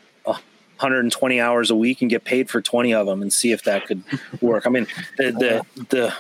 120 0.81 1.41
hours 1.41 1.71
a 1.71 1.77
week 1.77 2.01
and 2.01 2.11
get 2.11 2.25
paid 2.25 2.49
for 2.49 2.63
20 2.63 2.95
of 2.95 3.07
them 3.07 3.21
and 3.21 3.31
see 3.33 3.53
if 3.53 3.65
that 3.65 3.87
could 3.87 4.03
work. 4.41 4.67
I 4.67 4.71
mean, 4.71 4.87
the, 5.19 5.31
the, 5.77 5.85
the, 5.91 6.15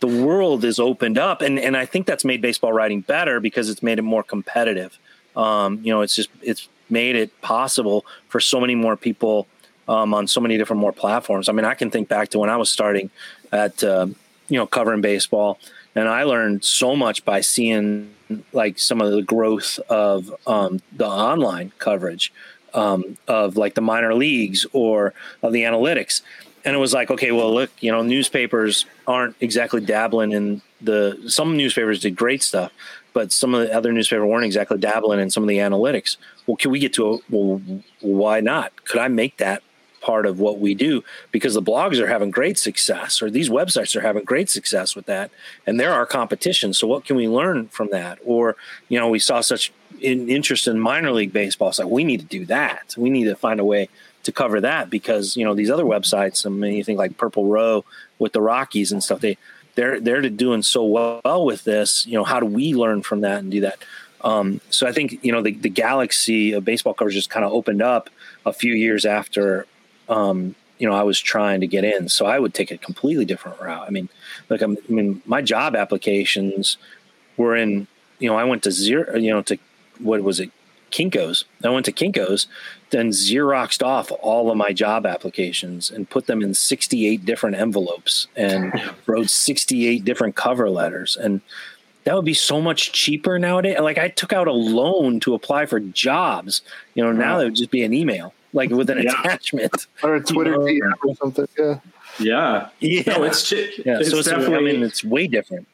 the 0.00 0.24
world 0.24 0.64
is 0.64 0.78
opened 0.78 1.16
up 1.16 1.40
and, 1.40 1.58
and 1.58 1.76
I 1.76 1.86
think 1.86 2.06
that's 2.06 2.24
made 2.24 2.42
baseball 2.42 2.72
writing 2.72 3.00
better 3.00 3.40
because 3.40 3.70
it's 3.70 3.82
made 3.82 3.98
it 3.98 4.02
more 4.02 4.22
competitive. 4.22 4.98
Um, 5.34 5.80
you 5.82 5.92
know, 5.92 6.02
it's 6.02 6.14
just, 6.14 6.28
it's 6.42 6.68
made 6.90 7.16
it 7.16 7.40
possible 7.40 8.04
for 8.28 8.38
so 8.38 8.60
many 8.60 8.74
more 8.74 8.96
people 8.96 9.46
um, 9.88 10.12
on 10.12 10.26
so 10.26 10.40
many 10.40 10.58
different 10.58 10.80
more 10.80 10.92
platforms. 10.92 11.48
I 11.48 11.52
mean, 11.52 11.64
I 11.64 11.74
can 11.74 11.90
think 11.90 12.08
back 12.08 12.28
to 12.30 12.38
when 12.38 12.50
I 12.50 12.56
was 12.56 12.70
starting 12.70 13.10
at, 13.50 13.82
uh, 13.82 14.06
you 14.48 14.58
know, 14.58 14.66
covering 14.66 15.00
baseball 15.00 15.58
and 15.94 16.08
I 16.08 16.24
learned 16.24 16.64
so 16.64 16.96
much 16.96 17.24
by 17.24 17.40
seeing 17.40 18.14
like 18.52 18.78
some 18.78 19.00
of 19.00 19.12
the 19.12 19.22
growth 19.22 19.78
of 19.88 20.34
um, 20.46 20.80
the 20.92 21.06
online 21.06 21.72
coverage 21.78 22.32
um, 22.74 23.16
of 23.28 23.56
like 23.56 23.74
the 23.74 23.80
minor 23.80 24.14
leagues 24.14 24.66
or 24.72 25.14
of 25.42 25.52
the 25.52 25.62
analytics. 25.62 26.22
And 26.64 26.76
it 26.76 26.78
was 26.78 26.94
like, 26.94 27.10
okay, 27.10 27.32
well, 27.32 27.52
look, 27.52 27.70
you 27.80 27.90
know, 27.90 28.02
newspapers 28.02 28.86
aren't 29.06 29.34
exactly 29.40 29.80
dabbling 29.80 30.32
in 30.32 30.62
the. 30.80 31.20
Some 31.26 31.56
newspapers 31.56 32.00
did 32.00 32.14
great 32.14 32.42
stuff, 32.42 32.72
but 33.12 33.32
some 33.32 33.52
of 33.54 33.66
the 33.66 33.74
other 33.74 33.92
newspapers 33.92 34.28
weren't 34.28 34.44
exactly 34.44 34.78
dabbling 34.78 35.18
in 35.18 35.30
some 35.30 35.42
of 35.42 35.48
the 35.48 35.58
analytics. 35.58 36.16
Well, 36.46 36.56
can 36.56 36.70
we 36.70 36.78
get 36.78 36.92
to 36.94 37.14
a 37.14 37.18
well? 37.30 37.60
Why 38.00 38.40
not? 38.40 38.84
Could 38.84 39.00
I 39.00 39.08
make 39.08 39.38
that 39.38 39.62
part 40.02 40.26
of 40.26 40.40
what 40.40 40.58
we 40.58 40.74
do 40.74 41.02
because 41.30 41.54
the 41.54 41.62
blogs 41.62 41.98
are 41.98 42.08
having 42.08 42.30
great 42.30 42.58
success 42.58 43.22
or 43.22 43.30
these 43.30 43.48
websites 43.48 43.96
are 43.96 44.00
having 44.00 44.24
great 44.24 44.50
success 44.50 44.94
with 44.96 45.06
that 45.06 45.30
and 45.64 45.78
they're 45.78 45.94
our 45.94 46.04
competition 46.04 46.74
so 46.74 46.88
what 46.88 47.04
can 47.04 47.16
we 47.16 47.28
learn 47.28 47.68
from 47.68 47.88
that 47.90 48.18
or 48.24 48.56
you 48.88 48.98
know 48.98 49.08
we 49.08 49.20
saw 49.20 49.40
such 49.40 49.72
in, 50.02 50.28
interest 50.28 50.66
in 50.66 50.78
minor 50.78 51.12
league 51.12 51.32
baseball 51.32 51.68
it's 51.68 51.78
like 51.78 51.88
we 51.88 52.04
need 52.04 52.20
to 52.20 52.26
do 52.26 52.44
that 52.46 52.94
we 52.96 53.10
need 53.10 53.24
to 53.24 53.36
find 53.36 53.60
a 53.60 53.64
way 53.64 53.88
to 54.22 54.32
cover 54.32 54.60
that 54.60 54.90
because 54.90 55.36
you 55.36 55.44
know 55.44 55.54
these 55.54 55.70
other 55.70 55.84
websites 55.84 56.46
i 56.46 56.48
mean 56.48 56.74
you 56.74 56.84
think 56.84 56.98
like 56.98 57.16
purple 57.16 57.46
row 57.46 57.84
with 58.18 58.32
the 58.32 58.40
rockies 58.40 58.92
and 58.92 59.02
stuff 59.02 59.20
they 59.20 59.36
they're 59.74 60.00
they're 60.00 60.22
doing 60.28 60.62
so 60.62 60.84
well 60.84 61.44
with 61.44 61.64
this 61.64 62.06
you 62.06 62.14
know 62.14 62.24
how 62.24 62.40
do 62.40 62.46
we 62.46 62.74
learn 62.74 63.02
from 63.02 63.22
that 63.22 63.38
and 63.38 63.50
do 63.50 63.60
that 63.60 63.78
um, 64.24 64.60
so 64.70 64.86
I 64.86 64.92
think 64.92 65.18
you 65.24 65.32
know 65.32 65.42
the, 65.42 65.52
the 65.52 65.68
galaxy 65.68 66.52
of 66.52 66.64
baseball 66.64 66.94
coverage 66.94 67.16
just 67.16 67.28
kind 67.28 67.44
of 67.44 67.50
opened 67.50 67.82
up 67.82 68.08
a 68.46 68.52
few 68.52 68.72
years 68.72 69.04
after 69.04 69.66
um, 70.08 70.54
you 70.82 70.88
know, 70.88 70.96
I 70.96 71.04
was 71.04 71.20
trying 71.20 71.60
to 71.60 71.68
get 71.68 71.84
in. 71.84 72.08
So 72.08 72.26
I 72.26 72.40
would 72.40 72.54
take 72.54 72.72
a 72.72 72.76
completely 72.76 73.24
different 73.24 73.60
route. 73.60 73.86
I 73.86 73.90
mean, 73.90 74.08
like, 74.48 74.62
I'm, 74.62 74.76
I 74.88 74.92
mean, 74.92 75.22
my 75.26 75.40
job 75.40 75.76
applications 75.76 76.76
were 77.36 77.54
in, 77.54 77.86
you 78.18 78.28
know, 78.28 78.36
I 78.36 78.42
went 78.42 78.64
to 78.64 78.72
zero, 78.72 79.16
you 79.16 79.30
know, 79.30 79.42
to 79.42 79.58
what 80.02 80.22
was 80.22 80.40
it? 80.40 80.50
Kinko's. 80.92 81.44
I 81.64 81.70
went 81.70 81.86
to 81.86 81.92
Kinko's, 81.92 82.46
then 82.90 83.10
Xeroxed 83.10 83.82
off 83.82 84.12
all 84.20 84.50
of 84.50 84.56
my 84.56 84.72
job 84.72 85.06
applications 85.06 85.90
and 85.90 86.08
put 86.08 86.26
them 86.26 86.42
in 86.42 86.54
68 86.54 87.24
different 87.24 87.56
envelopes 87.56 88.28
and 88.36 88.72
wrote 89.06 89.30
68 89.30 90.04
different 90.04 90.36
cover 90.36 90.70
letters. 90.70 91.16
And 91.16 91.40
that 92.04 92.14
would 92.14 92.24
be 92.24 92.34
so 92.34 92.60
much 92.60 92.92
cheaper 92.92 93.38
nowadays. 93.38 93.78
Like 93.80 93.98
I 93.98 94.08
took 94.08 94.32
out 94.32 94.48
a 94.48 94.52
loan 94.52 95.18
to 95.20 95.34
apply 95.34 95.66
for 95.66 95.80
jobs. 95.80 96.62
You 96.94 97.04
know, 97.04 97.12
now 97.12 97.40
it 97.40 97.44
would 97.44 97.56
just 97.56 97.70
be 97.70 97.82
an 97.82 97.94
email 97.94 98.34
like 98.52 98.70
with 98.70 98.90
an 98.90 99.02
yeah. 99.02 99.18
attachment 99.20 99.86
or 100.02 100.16
a 100.16 100.22
Twitter 100.22 100.68
you 100.68 100.80
know, 100.80 100.94
or 101.08 101.14
something. 101.16 101.48
Yeah. 101.58 101.78
Yeah. 102.18 102.68
Yeah. 102.80 103.02
No, 103.06 103.22
it's, 103.24 103.50
yeah. 103.50 103.58
It's 103.98 104.10
so 104.10 104.18
it's, 104.18 104.28
definitely, 104.28 104.70
I 104.70 104.72
mean, 104.74 104.82
it's 104.82 105.02
way 105.02 105.26
different. 105.26 105.66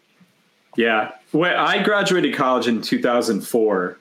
Yeah. 0.77 1.13
Well, 1.33 1.59
I 1.59 1.83
graduated 1.83 2.35
college 2.35 2.69
in 2.69 2.81
2004 2.81 3.99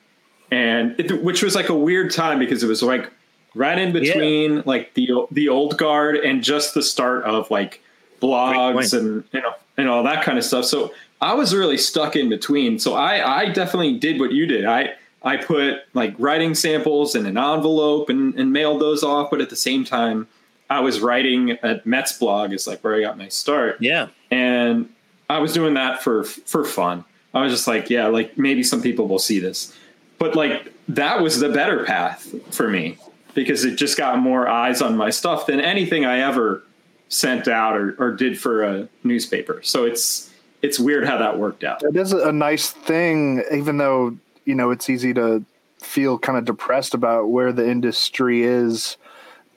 and 0.52 1.00
it, 1.00 1.24
which 1.24 1.44
was 1.44 1.56
like 1.56 1.70
a 1.70 1.76
weird 1.76 2.12
time 2.12 2.40
because 2.40 2.64
it 2.64 2.68
was 2.68 2.82
like 2.84 3.10
right 3.56 3.78
in 3.78 3.92
between 3.92 4.58
yeah. 4.58 4.62
like 4.66 4.94
the, 4.94 5.26
the 5.32 5.50
old 5.50 5.78
guard 5.78 6.16
and 6.18 6.44
just 6.44 6.74
the 6.74 6.84
start 6.84 7.24
of 7.24 7.50
like 7.50 7.82
blogs 8.22 8.98
and, 8.98 9.24
you 9.32 9.42
know, 9.42 9.54
and 9.78 9.90
all 9.90 10.04
that 10.04 10.24
kind 10.24 10.38
of 10.38 10.44
stuff. 10.44 10.66
So 10.66 10.94
I 11.22 11.34
was 11.34 11.54
really 11.54 11.78
stuck 11.78 12.16
in 12.16 12.30
between. 12.30 12.80
So 12.80 12.94
I, 12.94 13.42
I 13.42 13.50
definitely 13.50 13.98
did 13.98 14.20
what 14.20 14.32
you 14.32 14.46
did. 14.46 14.66
I, 14.66 14.94
I 15.24 15.38
put 15.38 15.82
like 15.94 16.16
writing 16.18 16.56
samples 16.56 17.16
in 17.16 17.26
an 17.26 17.38
envelope 17.38 18.10
and, 18.10 18.38
and 18.40 18.54
mailed 18.54 18.82
those 18.82 19.04
off. 19.04 19.30
But 19.32 19.42
at 19.42 19.50
the 19.50 19.56
same 19.56 19.84
time, 19.84 20.28
I 20.70 20.80
was 20.82 21.00
writing 21.00 21.52
at 21.64 21.86
Mets 21.86 22.18
blog 22.18 22.54
is 22.54 22.68
like 22.68 22.84
where 22.84 22.96
I 22.96 23.02
got 23.02 23.18
my 23.18 23.30
start. 23.30 23.78
Yeah. 23.80 24.08
And 24.32 24.90
I 25.30 25.40
was 25.40 25.54
doing 25.54 25.74
that 25.76 26.02
for 26.04 26.24
for 26.24 26.64
fun. 26.64 27.04
I 27.34 27.42
was 27.42 27.52
just 27.52 27.68
like, 27.68 27.90
yeah, 27.90 28.08
like 28.08 28.38
maybe 28.38 28.64
some 28.64 28.82
people 28.82 29.08
will 29.08 29.20
see 29.20 29.40
this. 29.40 29.76
But 30.20 30.36
like 30.36 30.74
that 30.90 31.22
was 31.22 31.40
the 31.40 31.50
better 31.50 31.84
path 31.84 32.34
for 32.54 32.68
me 32.68 32.98
because 33.34 33.66
it 33.66 33.76
just 33.76 33.98
got 33.98 34.18
more 34.20 34.48
eyes 34.48 34.82
on 34.82 34.98
my 34.98 35.10
stuff 35.10 35.46
than 35.46 35.60
anything 35.62 36.06
I 36.06 36.20
ever 36.20 36.64
sent 37.10 37.48
out 37.48 37.78
or, 37.78 37.96
or 38.00 38.12
did 38.12 38.40
for 38.40 38.64
a 38.64 38.90
newspaper. 39.04 39.62
So 39.64 39.86
it's 39.86 40.34
it's 40.62 40.80
weird 40.80 41.06
how 41.06 41.18
that 41.18 41.38
worked 41.38 41.64
out. 41.64 41.84
It 41.84 41.96
is 41.96 42.14
a 42.14 42.32
nice 42.32 42.72
thing, 42.72 43.44
even 43.54 43.78
though 43.78 44.18
you 44.46 44.56
know 44.56 44.72
it's 44.72 44.90
easy 44.90 45.14
to 45.14 45.44
feel 45.80 46.18
kind 46.18 46.38
of 46.38 46.46
depressed 46.46 46.94
about 46.94 47.30
where 47.30 47.52
the 47.52 47.70
industry 47.70 48.44
is 48.44 48.98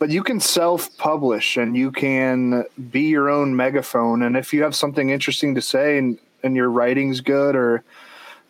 but 0.00 0.08
you 0.08 0.22
can 0.22 0.40
self-publish 0.40 1.58
and 1.58 1.76
you 1.76 1.92
can 1.92 2.64
be 2.90 3.02
your 3.02 3.28
own 3.28 3.54
megaphone 3.54 4.22
and 4.22 4.36
if 4.36 4.52
you 4.52 4.62
have 4.62 4.74
something 4.74 5.11
interesting 5.11 5.54
to 5.54 5.61
say 5.61 5.98
and, 5.98 6.18
and 6.42 6.56
your 6.56 6.70
writing's 6.70 7.20
good 7.20 7.54
or 7.54 7.84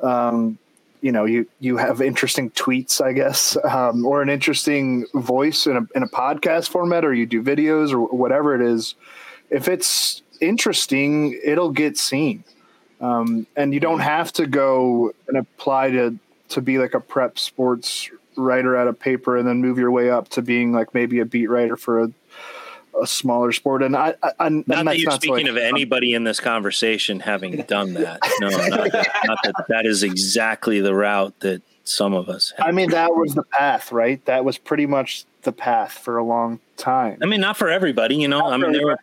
um, 0.00 0.58
you 1.01 1.12
know 1.12 1.24
you 1.24 1.46
you 1.61 1.76
have 1.76 2.01
interesting 2.01 2.51
tweets 2.51 3.01
i 3.01 3.12
guess 3.12 3.57
um, 3.64 4.05
or 4.05 4.22
an 4.22 4.28
interesting 4.28 5.07
voice 5.14 5.66
in 5.66 5.76
a, 5.76 5.86
in 5.94 6.03
a 6.03 6.09
podcast 6.09 6.68
format 6.68 7.05
or 7.05 7.14
you 7.14 7.26
do 7.26 7.42
videos 7.42 7.92
or 7.92 8.01
whatever 8.16 8.55
it 8.55 8.61
is. 8.61 8.94
If 9.51 9.68
it's 9.68 10.22
interesting 10.40 11.38
it'll 11.44 11.70
get 11.70 11.98
seen. 11.98 12.44
Um, 13.01 13.46
and 13.57 13.72
you 13.72 13.80
don't 13.80 14.01
have 14.01 14.30
to 14.34 14.46
go 14.46 15.12
and 15.26 15.38
apply 15.38 15.90
to 15.92 16.18
to 16.51 16.61
be 16.61 16.78
like 16.78 16.94
a 16.94 17.01
prep 17.01 17.38
sports 17.38 18.11
writer 18.36 18.76
at 18.76 18.88
a 18.88 18.92
paper 18.92 19.36
and 19.36 19.46
then 19.46 19.61
move 19.61 19.78
your 19.78 19.90
way 19.90 20.11
up 20.11 20.28
to 20.30 20.42
being 20.42 20.72
like 20.72 20.92
maybe 20.94 21.20
a 21.20 21.24
beat 21.24 21.48
writer 21.48 21.76
for 21.76 22.03
a, 22.03 22.12
a 23.01 23.07
smaller 23.07 23.53
sport. 23.53 23.82
And 23.82 23.97
I, 23.97 24.14
I 24.38 24.49
not 24.49 24.66
that 24.66 24.99
you're 24.99 25.11
speaking 25.12 25.47
like, 25.47 25.49
of 25.49 25.57
anybody 25.57 26.14
in 26.14 26.24
this 26.24 26.41
conversation 26.41 27.20
having 27.20 27.62
done 27.62 27.95
that. 27.95 28.20
No, 28.41 28.49
not, 28.49 28.70
not, 29.24 29.38
that 29.45 29.64
that 29.68 29.86
is 29.86 30.03
exactly 30.03 30.80
the 30.80 30.95
route 30.95 31.38
that 31.41 31.62
some 31.84 32.14
of 32.14 32.28
us. 32.28 32.53
Have. 32.57 32.66
I 32.66 32.70
mean, 32.70 32.91
that 32.91 33.14
was 33.14 33.34
the 33.34 33.43
path, 33.43 33.93
right? 33.93 34.24
That 34.26 34.45
was 34.45 34.59
pretty 34.59 34.86
much 34.86 35.24
the 35.43 35.53
path 35.53 35.93
for 35.93 36.18
a 36.18 36.24
long 36.24 36.61
time. 36.76 37.18
I 37.22 37.26
mean, 37.26 37.41
not 37.41 37.57
for 37.57 37.68
everybody, 37.68 38.16
you 38.16 38.28
know. 38.28 38.41
Not 38.41 38.53
I 38.53 38.57
mean, 38.57 38.72
there 38.72 38.86
were 38.86 38.99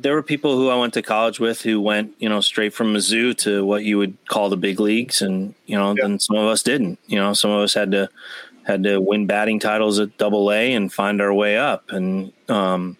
there 0.00 0.14
were 0.14 0.22
people 0.22 0.56
who 0.56 0.68
I 0.68 0.76
went 0.76 0.94
to 0.94 1.02
college 1.02 1.40
with 1.40 1.62
who 1.62 1.80
went, 1.80 2.14
you 2.18 2.28
know, 2.28 2.40
straight 2.40 2.72
from 2.72 2.94
Mizzou 2.94 3.36
to 3.38 3.64
what 3.64 3.84
you 3.84 3.98
would 3.98 4.16
call 4.28 4.48
the 4.48 4.56
big 4.56 4.80
leagues, 4.80 5.22
and 5.22 5.54
you 5.66 5.76
know, 5.76 5.94
yeah. 5.96 6.02
then 6.02 6.18
some 6.18 6.36
of 6.36 6.46
us 6.46 6.62
didn't. 6.62 6.98
You 7.06 7.18
know, 7.18 7.32
some 7.32 7.50
of 7.50 7.62
us 7.62 7.74
had 7.74 7.90
to 7.92 8.08
had 8.64 8.82
to 8.84 9.00
win 9.00 9.26
batting 9.26 9.58
titles 9.58 9.98
at 9.98 10.16
Double 10.18 10.52
A 10.52 10.74
and 10.74 10.92
find 10.92 11.20
our 11.20 11.32
way 11.32 11.56
up, 11.56 11.90
and 11.90 12.32
um, 12.48 12.96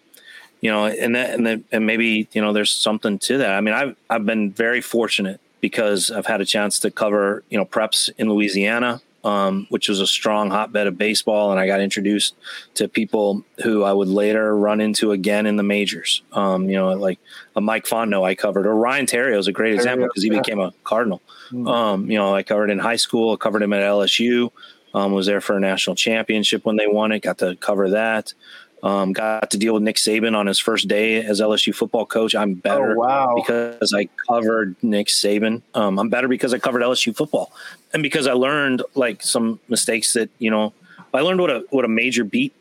you 0.61 0.71
know, 0.71 0.85
and 0.85 1.15
that 1.15 1.31
and 1.31 1.45
that, 1.47 1.61
and 1.71 1.85
maybe 1.85 2.27
you 2.31 2.41
know, 2.41 2.53
there's 2.53 2.71
something 2.71 3.19
to 3.19 3.37
that. 3.39 3.51
I 3.51 3.61
mean, 3.61 3.73
I've 3.73 3.95
I've 4.09 4.25
been 4.25 4.51
very 4.51 4.81
fortunate 4.81 5.39
because 5.61 6.11
I've 6.11 6.25
had 6.25 6.41
a 6.41 6.45
chance 6.45 6.79
to 6.79 6.91
cover 6.91 7.43
you 7.49 7.57
know 7.57 7.65
preps 7.65 8.09
in 8.17 8.29
Louisiana 8.29 9.01
um, 9.23 9.67
which 9.69 9.89
was 9.89 9.99
a 9.99 10.07
strong 10.07 10.49
hotbed 10.49 10.87
of 10.87 10.97
baseball. 10.97 11.51
And 11.51 11.59
I 11.59 11.67
got 11.67 11.81
introduced 11.81 12.35
to 12.75 12.87
people 12.87 13.43
who 13.63 13.83
I 13.83 13.91
would 13.91 14.07
later 14.07 14.55
run 14.55 14.81
into 14.81 15.11
again 15.11 15.45
in 15.45 15.55
the 15.55 15.63
majors. 15.63 16.21
Um, 16.31 16.69
you 16.69 16.77
know, 16.77 16.93
like 16.93 17.19
a 17.55 17.61
Mike 17.61 17.85
Fontenot 17.85 18.23
I 18.23 18.35
covered, 18.35 18.65
or 18.65 18.75
Ryan 18.75 19.05
Theriot 19.05 19.37
is 19.37 19.47
a 19.47 19.51
great 19.51 19.73
example 19.73 20.07
because 20.07 20.23
he 20.23 20.29
became 20.29 20.59
a 20.59 20.73
Cardinal. 20.83 21.21
Hmm. 21.49 21.67
Um, 21.67 22.11
you 22.11 22.17
know, 22.17 22.33
I 22.33 22.43
covered 22.43 22.69
in 22.69 22.79
high 22.79 22.95
school, 22.95 23.33
I 23.33 23.35
covered 23.35 23.61
him 23.61 23.73
at 23.73 23.81
LSU, 23.81 24.51
um, 24.93 25.11
was 25.11 25.25
there 25.25 25.41
for 25.41 25.57
a 25.57 25.59
national 25.59 25.95
championship 25.95 26.65
when 26.65 26.77
they 26.77 26.87
won 26.87 27.11
it, 27.11 27.21
got 27.21 27.39
to 27.39 27.55
cover 27.57 27.89
that. 27.91 28.33
Um, 28.81 29.11
got 29.13 29.51
to 29.51 29.57
deal 29.57 29.73
with 29.73 29.83
Nick 29.83 29.97
Saban 29.97 30.35
on 30.35 30.47
his 30.47 30.57
first 30.59 30.87
day 30.87 31.17
as 31.23 31.41
LSU 31.41 31.75
football 31.75 32.05
coach. 32.05 32.33
I'm 32.33 32.53
better 32.53 32.93
Oh, 32.93 32.95
wow. 32.99 33.35
because 33.35 33.93
I 33.93 34.07
covered 34.27 34.75
Nick 34.81 35.07
Saban. 35.07 35.61
Um, 35.73 35.99
I'm 35.99 36.07
better 36.09 36.27
because 36.29 36.53
I 36.53 36.59
covered 36.59 36.81
LSU 36.81 37.15
football, 37.15 37.51
and 37.93 38.01
because 38.01 38.25
I 38.27 38.33
learned 38.33 38.83
like 38.95 39.21
some 39.21 39.59
mistakes 39.67 40.13
that 40.13 40.29
you 40.39 40.49
know. 40.51 40.73
I 41.13 41.21
learned 41.21 41.41
what 41.41 41.49
a 41.49 41.65
what 41.71 41.85
a 41.85 41.87
major 41.89 42.23
beat 42.23 42.53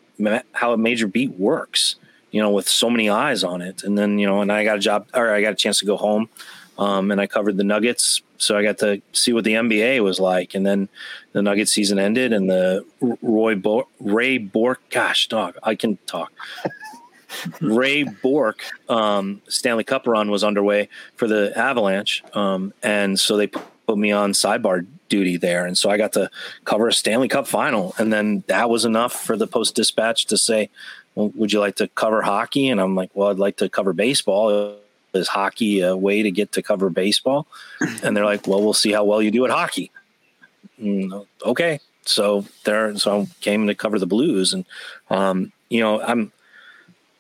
how 0.53 0.73
a 0.73 0.77
major 0.79 1.07
beat 1.07 1.31
works. 1.33 1.97
You 2.31 2.43
know, 2.43 2.51
with 2.51 2.69
so 2.69 2.91
many 2.91 3.09
eyes 3.09 3.45
on 3.45 3.62
it, 3.62 3.85
and 3.85 3.97
then 3.97 4.19
you 4.19 4.27
know, 4.27 4.41
and 4.43 4.51
I 4.53 4.64
got 4.64 4.77
a 4.77 4.81
job 4.81 5.07
or 5.14 5.31
I 5.33 5.41
got 5.41 5.53
a 5.53 5.57
chance 5.57 5.79
to 5.81 5.87
go 5.87 5.97
home, 5.97 6.29
um, 6.79 7.11
and 7.11 7.21
I 7.21 7.27
covered 7.27 7.57
the 7.57 7.64
Nuggets, 7.64 8.21
so 8.39 8.57
I 8.57 8.62
got 8.62 8.78
to 8.78 9.03
see 9.12 9.32
what 9.32 9.45
the 9.45 9.55
NBA 9.55 10.03
was 10.03 10.18
like, 10.20 10.55
and 10.55 10.64
then 10.64 10.89
the 11.32 11.43
Nuggets 11.43 11.72
season 11.72 11.99
ended, 11.99 12.32
and 12.32 12.49
the 12.49 12.84
Roy 13.20 13.57
Bo- 13.57 13.89
Ray 14.01 14.39
Bourque, 14.39 14.80
gosh, 14.91 15.28
dog, 15.28 15.57
I 15.62 15.74
can 15.74 15.99
talk. 16.07 16.32
Ray 17.61 18.05
Bourque 18.05 18.64
um, 18.89 19.43
Stanley 19.49 19.84
Cup 19.84 20.07
run 20.07 20.30
was 20.30 20.43
underway 20.43 20.89
for 21.16 21.26
the 21.26 21.53
Avalanche, 21.59 22.22
um, 22.34 22.72
and 22.82 23.18
so 23.18 23.36
they 23.36 23.49
put 23.49 23.99
me 23.99 24.12
on 24.12 24.32
sidebar 24.32 24.86
duty 25.09 25.36
there, 25.36 25.66
and 25.66 25.76
so 25.76 25.91
I 25.91 25.97
got 25.97 26.12
to 26.12 26.30
cover 26.64 26.89
a 26.89 26.93
Stanley 26.93 27.28
Cup 27.28 27.47
final, 27.47 27.95
and 27.99 28.12
then 28.12 28.45
that 28.47 28.70
was 28.70 28.84
enough 28.84 29.12
for 29.12 29.36
the 29.36 29.47
Post 29.47 29.74
Dispatch 29.74 30.26
to 30.26 30.39
say, 30.39 30.70
well, 31.14 31.32
"Would 31.34 31.53
you 31.53 31.61
like 31.61 31.76
to 31.76 31.89
cover 31.89 32.22
hockey?" 32.22 32.68
And 32.68 32.80
I'm 32.80 32.95
like, 32.95 33.11
"Well, 33.14 33.28
I'd 33.28 33.39
like 33.39 33.57
to 33.59 33.68
cover 33.68 33.93
baseball." 33.93 34.78
Is 35.14 35.28
hockey 35.28 35.80
a 35.80 35.96
way 35.96 36.22
to 36.22 36.30
get 36.30 36.52
to 36.52 36.62
cover 36.62 36.90
baseball? 36.90 37.46
And 38.02 38.16
they're 38.16 38.24
like, 38.24 38.46
"Well, 38.46 38.62
we'll 38.62 38.74
see 38.74 38.92
how 38.92 39.04
well 39.04 39.22
you 39.22 39.30
do 39.30 39.44
at 39.44 39.50
hockey." 39.50 39.90
Mm, 40.80 41.26
okay, 41.44 41.80
so 42.04 42.44
there, 42.64 42.96
so 42.96 43.22
I 43.22 43.28
came 43.40 43.66
to 43.66 43.74
cover 43.74 43.98
the 43.98 44.06
Blues, 44.06 44.52
and 44.52 44.64
um, 45.11 45.52
you 45.68 45.80
know, 45.80 46.00
I'm 46.00 46.32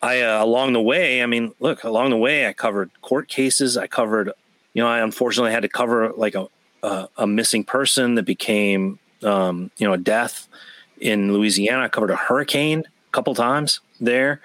I 0.00 0.20
uh, 0.20 0.42
along 0.44 0.74
the 0.74 0.80
way, 0.80 1.22
I 1.22 1.26
mean, 1.26 1.52
look, 1.60 1.84
along 1.84 2.10
the 2.10 2.16
way, 2.16 2.46
I 2.46 2.52
covered 2.52 2.90
court 3.02 3.28
cases. 3.28 3.76
I 3.76 3.86
covered, 3.86 4.32
you 4.72 4.82
know, 4.82 4.88
I 4.88 5.00
unfortunately 5.00 5.52
had 5.52 5.62
to 5.62 5.68
cover 5.68 6.12
like 6.12 6.34
a 6.34 6.48
a, 6.82 7.08
a 7.16 7.26
missing 7.26 7.64
person 7.64 8.14
that 8.14 8.24
became, 8.24 9.00
um, 9.24 9.70
you 9.78 9.86
know, 9.86 9.94
a 9.94 9.98
death 9.98 10.46
in 11.00 11.32
Louisiana. 11.32 11.84
I 11.84 11.88
covered 11.88 12.10
a 12.10 12.16
hurricane 12.16 12.80
a 12.80 13.12
couple 13.12 13.34
times 13.34 13.80
there, 14.00 14.40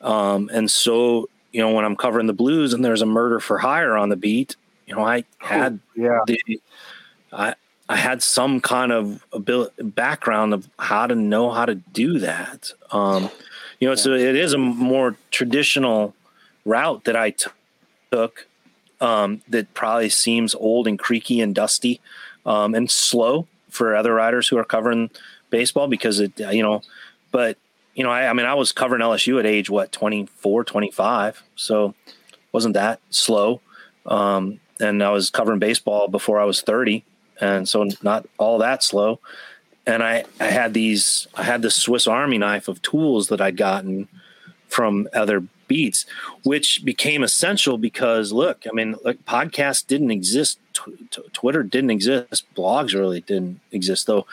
um, 0.00 0.50
and 0.52 0.70
so 0.70 1.28
you 1.56 1.62
know, 1.62 1.70
when 1.70 1.86
I'm 1.86 1.96
covering 1.96 2.26
the 2.26 2.34
Blues 2.34 2.74
and 2.74 2.84
there's 2.84 3.00
a 3.00 3.06
murder 3.06 3.40
for 3.40 3.56
hire 3.56 3.96
on 3.96 4.10
the 4.10 4.16
beat, 4.16 4.56
you 4.86 4.94
know, 4.94 5.02
I 5.02 5.24
had 5.38 5.80
yeah. 5.96 6.20
the 6.26 6.60
I 7.32 7.54
I 7.88 7.96
had 7.96 8.22
some 8.22 8.60
kind 8.60 8.92
of 8.92 9.24
ability, 9.32 9.82
background 9.82 10.52
of 10.52 10.68
how 10.78 11.06
to 11.06 11.14
know 11.14 11.50
how 11.50 11.64
to 11.64 11.76
do 11.76 12.18
that. 12.18 12.72
Um, 12.92 13.30
you 13.80 13.88
know, 13.88 13.94
so 13.94 14.12
it 14.12 14.36
is 14.36 14.52
a 14.52 14.58
more 14.58 15.16
traditional 15.30 16.14
route 16.66 17.04
that 17.04 17.16
I 17.16 17.30
t- 17.30 17.50
took 18.10 18.46
um, 19.00 19.40
that 19.48 19.72
probably 19.72 20.10
seems 20.10 20.54
old 20.54 20.86
and 20.86 20.98
creaky 20.98 21.40
and 21.40 21.54
dusty 21.54 22.02
um, 22.44 22.74
and 22.74 22.90
slow 22.90 23.48
for 23.70 23.96
other 23.96 24.12
riders 24.12 24.46
who 24.46 24.58
are 24.58 24.64
covering 24.64 25.08
baseball 25.48 25.88
because 25.88 26.20
it, 26.20 26.38
you 26.38 26.62
know, 26.62 26.82
but 27.32 27.56
you 27.96 28.04
know, 28.04 28.10
I, 28.10 28.28
I 28.28 28.32
mean, 28.32 28.46
I 28.46 28.54
was 28.54 28.70
covering 28.70 29.02
LSU 29.02 29.40
at 29.40 29.46
age, 29.46 29.68
what, 29.68 29.90
24, 29.90 30.62
25. 30.62 31.42
So 31.56 31.94
wasn't 32.52 32.74
that 32.74 33.00
slow. 33.10 33.60
Um, 34.06 34.60
and 34.78 35.02
I 35.02 35.10
was 35.10 35.30
covering 35.30 35.58
baseball 35.58 36.06
before 36.06 36.40
I 36.40 36.44
was 36.44 36.60
30. 36.60 37.04
And 37.40 37.68
so 37.68 37.88
not 38.02 38.26
all 38.38 38.58
that 38.58 38.84
slow 38.84 39.18
and 39.86 40.02
I, 40.02 40.24
I 40.40 40.46
had 40.46 40.74
these 40.74 41.28
I 41.34 41.44
had 41.44 41.62
this 41.62 41.76
Swiss 41.76 42.06
Army 42.06 42.38
knife 42.38 42.68
of 42.68 42.82
tools 42.82 43.28
that 43.28 43.40
I'd 43.40 43.56
gotten 43.56 44.08
from 44.68 45.08
other 45.14 45.44
beats, 45.68 46.04
which 46.42 46.84
became 46.84 47.22
essential 47.22 47.78
because 47.78 48.32
look, 48.32 48.64
I 48.68 48.74
mean, 48.74 48.96
like 49.04 49.24
podcasts 49.24 49.86
didn't 49.86 50.10
exist, 50.10 50.58
t- 50.72 51.06
t- 51.10 51.22
Twitter 51.32 51.62
didn't 51.62 51.90
exist, 51.90 52.44
blogs 52.56 52.94
really 52.94 53.20
didn't 53.20 53.60
exist 53.70 54.06
though. 54.06 54.26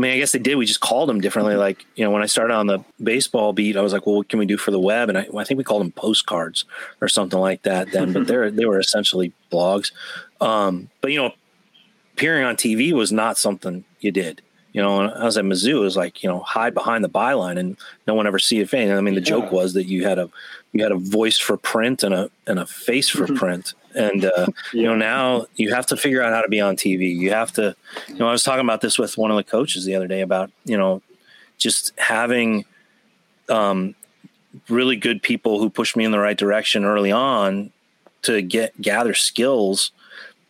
I 0.00 0.02
mean, 0.02 0.12
I 0.12 0.16
guess 0.16 0.32
they 0.32 0.38
did. 0.38 0.54
We 0.54 0.64
just 0.64 0.80
called 0.80 1.10
them 1.10 1.20
differently. 1.20 1.56
Like, 1.56 1.84
you 1.94 2.02
know, 2.02 2.10
when 2.10 2.22
I 2.22 2.26
started 2.26 2.54
on 2.54 2.66
the 2.66 2.82
baseball 3.02 3.52
beat, 3.52 3.76
I 3.76 3.82
was 3.82 3.92
like, 3.92 4.06
well, 4.06 4.16
what 4.16 4.30
can 4.30 4.38
we 4.38 4.46
do 4.46 4.56
for 4.56 4.70
the 4.70 4.80
web? 4.80 5.10
And 5.10 5.18
I, 5.18 5.26
I 5.36 5.44
think 5.44 5.58
we 5.58 5.64
called 5.64 5.82
them 5.82 5.92
postcards 5.92 6.64
or 7.02 7.08
something 7.08 7.38
like 7.38 7.64
that 7.64 7.92
then, 7.92 8.14
but 8.14 8.26
they're, 8.26 8.50
they 8.50 8.64
were 8.64 8.80
essentially 8.80 9.34
blogs. 9.52 9.92
Um, 10.40 10.88
but, 11.02 11.12
you 11.12 11.20
know, 11.20 11.34
appearing 12.14 12.46
on 12.46 12.56
TV 12.56 12.92
was 12.92 13.12
not 13.12 13.36
something 13.36 13.84
you 14.00 14.10
did. 14.10 14.40
You 14.72 14.80
know, 14.80 15.02
I 15.02 15.24
was 15.24 15.36
at 15.36 15.44
Mizzou, 15.44 15.76
it 15.76 15.80
was 15.80 15.98
like, 15.98 16.22
you 16.22 16.30
know, 16.30 16.40
hide 16.40 16.72
behind 16.72 17.04
the 17.04 17.10
byline 17.10 17.58
and 17.58 17.76
no 18.06 18.14
one 18.14 18.26
ever 18.26 18.38
see 18.38 18.60
it 18.60 18.70
fade. 18.70 18.90
I 18.90 19.02
mean, 19.02 19.16
the 19.16 19.20
yeah. 19.20 19.26
joke 19.26 19.52
was 19.52 19.74
that 19.74 19.84
you 19.84 20.06
had 20.06 20.18
a 20.18 20.30
you 20.72 20.82
had 20.82 20.92
a 20.92 20.96
voice 20.96 21.36
for 21.36 21.58
print 21.58 22.02
and 22.02 22.14
a 22.14 22.30
and 22.46 22.58
a 22.58 22.64
face 22.64 23.10
for 23.10 23.26
print. 23.26 23.74
And 23.94 24.24
uh, 24.24 24.46
you 24.72 24.84
know, 24.84 24.94
now 24.94 25.46
you 25.56 25.74
have 25.74 25.86
to 25.86 25.96
figure 25.96 26.22
out 26.22 26.32
how 26.32 26.42
to 26.42 26.48
be 26.48 26.60
on 26.60 26.76
TV. 26.76 27.14
You 27.14 27.30
have 27.32 27.52
to, 27.52 27.74
you 28.08 28.16
know, 28.16 28.28
I 28.28 28.32
was 28.32 28.44
talking 28.44 28.64
about 28.64 28.80
this 28.80 28.98
with 28.98 29.16
one 29.18 29.30
of 29.30 29.36
the 29.36 29.44
coaches 29.44 29.84
the 29.84 29.94
other 29.94 30.08
day 30.08 30.20
about, 30.20 30.50
you 30.64 30.76
know, 30.76 31.02
just 31.58 31.92
having 31.98 32.64
um, 33.48 33.94
really 34.68 34.96
good 34.96 35.22
people 35.22 35.58
who 35.58 35.70
pushed 35.70 35.96
me 35.96 36.04
in 36.04 36.12
the 36.12 36.18
right 36.18 36.36
direction 36.36 36.84
early 36.84 37.12
on 37.12 37.72
to 38.22 38.42
get 38.42 38.80
gather 38.80 39.14
skills 39.14 39.92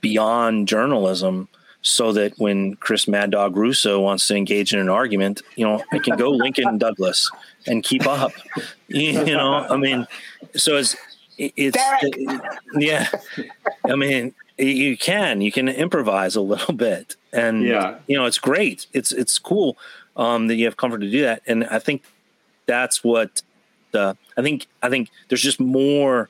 beyond 0.00 0.68
journalism 0.68 1.48
so 1.82 2.12
that 2.12 2.38
when 2.38 2.74
Chris 2.76 3.08
Mad 3.08 3.30
Dog 3.30 3.56
Russo 3.56 4.00
wants 4.00 4.26
to 4.28 4.36
engage 4.36 4.74
in 4.74 4.80
an 4.80 4.88
argument, 4.88 5.40
you 5.56 5.66
know, 5.66 5.82
I 5.92 5.98
can 5.98 6.16
go 6.16 6.30
Lincoln 6.30 6.78
Douglas 6.78 7.30
and 7.66 7.82
keep 7.82 8.06
up. 8.06 8.32
You 8.92 9.24
know, 9.24 9.52
I 9.70 9.76
mean, 9.76 10.04
so 10.56 10.76
it's 10.76 10.96
it's 11.40 11.76
it, 12.02 12.42
yeah. 12.74 13.08
I 13.84 13.96
mean, 13.96 14.34
you 14.58 14.96
can 14.96 15.40
you 15.40 15.50
can 15.50 15.68
improvise 15.68 16.36
a 16.36 16.40
little 16.40 16.74
bit, 16.88 17.16
and 17.32 17.62
yeah, 17.62 17.98
you 18.06 18.16
know, 18.16 18.26
it's 18.26 18.38
great. 18.38 18.86
It's 18.92 19.12
it's 19.12 19.38
cool 19.38 19.78
um, 20.16 20.48
that 20.48 20.56
you 20.56 20.66
have 20.66 20.76
comfort 20.76 20.98
to 20.98 21.10
do 21.10 21.22
that, 21.22 21.42
and 21.46 21.64
I 21.64 21.78
think 21.78 22.02
that's 22.66 23.02
what 23.02 23.42
the 23.92 24.16
I 24.36 24.42
think. 24.42 24.66
I 24.82 24.88
think 24.90 25.10
there's 25.28 25.42
just 25.42 25.60
more. 25.60 26.28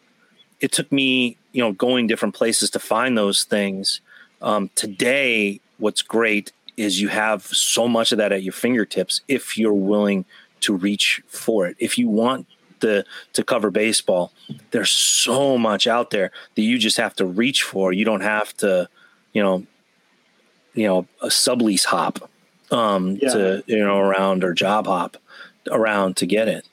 It 0.60 0.72
took 0.72 0.92
me, 0.92 1.36
you 1.52 1.62
know, 1.62 1.72
going 1.72 2.06
different 2.06 2.34
places 2.34 2.70
to 2.70 2.78
find 2.78 3.16
those 3.16 3.44
things. 3.44 4.00
Um, 4.42 4.70
today, 4.74 5.60
what's 5.78 6.02
great 6.02 6.52
is 6.76 7.00
you 7.00 7.08
have 7.08 7.42
so 7.42 7.88
much 7.88 8.12
of 8.12 8.18
that 8.18 8.32
at 8.32 8.42
your 8.42 8.52
fingertips 8.52 9.22
if 9.26 9.58
you're 9.58 9.72
willing 9.72 10.24
to 10.60 10.74
reach 10.74 11.22
for 11.26 11.66
it. 11.66 11.76
If 11.78 11.98
you 11.98 12.08
want 12.08 12.46
the 12.80 13.04
to 13.32 13.44
cover 13.44 13.70
baseball, 13.70 14.32
there's 14.70 14.90
so 14.90 15.56
much 15.56 15.86
out 15.86 16.10
there 16.10 16.30
that 16.54 16.62
you 16.62 16.78
just 16.78 16.96
have 16.96 17.14
to 17.16 17.26
reach 17.26 17.62
for. 17.62 17.92
You 17.92 18.04
don't 18.04 18.22
have 18.22 18.56
to, 18.58 18.88
you 19.32 19.42
know, 19.42 19.66
you 20.74 20.86
know, 20.86 21.06
a 21.20 21.26
sublease 21.28 21.84
hop 21.84 22.30
um, 22.70 23.18
yeah. 23.20 23.30
to 23.30 23.64
you 23.66 23.78
know 23.78 23.98
around 23.98 24.44
or 24.44 24.52
job 24.54 24.86
hop 24.86 25.16
around 25.70 26.16
to 26.18 26.26
get 26.26 26.48
it. 26.48 26.66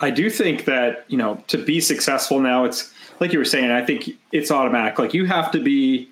I 0.00 0.10
do 0.10 0.30
think 0.30 0.64
that 0.64 1.04
you 1.08 1.18
know 1.18 1.42
to 1.48 1.58
be 1.58 1.80
successful 1.80 2.40
now, 2.40 2.64
it's 2.64 2.92
like 3.20 3.32
you 3.32 3.38
were 3.38 3.44
saying. 3.44 3.70
I 3.70 3.84
think 3.84 4.10
it's 4.32 4.50
automatic. 4.50 4.98
Like 4.98 5.14
you 5.14 5.26
have 5.26 5.50
to 5.52 5.60
be 5.60 6.08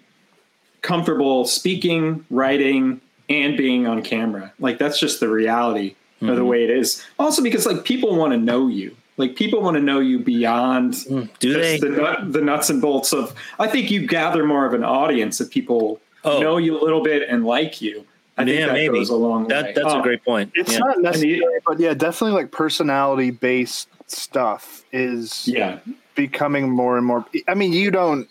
comfortable 0.83 1.45
speaking, 1.45 2.25
writing, 2.31 3.01
and 3.29 3.57
being 3.57 3.87
on 3.87 4.03
camera. 4.03 4.53
Like 4.59 4.79
that's 4.79 4.99
just 4.99 5.21
the 5.21 5.29
reality 5.29 5.95
mm-hmm. 6.17 6.29
of 6.29 6.37
the 6.37 6.45
way 6.45 6.65
it 6.65 6.71
is. 6.71 7.05
Also, 7.19 7.43
because 7.43 7.67
like 7.67 7.85
people 7.85 8.17
want 8.17 8.33
to 8.33 8.39
know 8.39 8.69
you. 8.69 8.97
Like 9.19 9.37
people 9.37 9.61
want 9.61 9.77
to 9.77 9.83
know 9.83 10.01
you 10.01 10.21
beyond 10.21 10.95
mm, 10.95 11.29
do 11.41 11.53
they? 11.53 11.79
The, 11.79 11.91
nut, 11.91 12.33
the 12.33 12.41
nuts 12.41 12.71
and 12.71 12.81
bolts 12.81 13.13
of. 13.13 13.35
I 13.59 13.67
think 13.67 13.91
you 13.91 14.07
gather 14.07 14.47
more 14.47 14.65
of 14.65 14.73
an 14.73 14.85
audience 14.85 15.41
if 15.41 15.51
people 15.51 16.01
oh. 16.25 16.41
know 16.41 16.57
you 16.57 16.81
a 16.81 16.83
little 16.83 17.03
bit 17.03 17.29
and 17.29 17.45
like 17.45 17.83
you. 17.83 18.07
I 18.37 18.45
think 18.45 18.61
yeah, 18.61 18.67
that 18.67 18.73
maybe. 18.75 18.99
goes 18.99 19.11
a 19.11 19.17
long 19.17 19.49
that, 19.49 19.65
way. 19.65 19.73
That's 19.75 19.89
oh. 19.89 19.99
a 19.99 20.03
great 20.03 20.25
point. 20.25 20.53
It's 20.55 20.73
yeah. 20.73 20.79
not 20.79 21.01
necessary, 21.01 21.43
but 21.67 21.81
yeah, 21.81 21.93
definitely 21.95 22.41
like 22.41 22.53
personality 22.53 23.33
based 23.33 23.89
stuff 24.07 24.85
is 24.93 25.47
yeah 25.47 25.81
becoming 26.15 26.71
more 26.71 26.97
and 26.97 27.05
more. 27.07 27.27
I 27.49 27.55
mean, 27.55 27.73
you 27.73 27.91
don't 27.91 28.29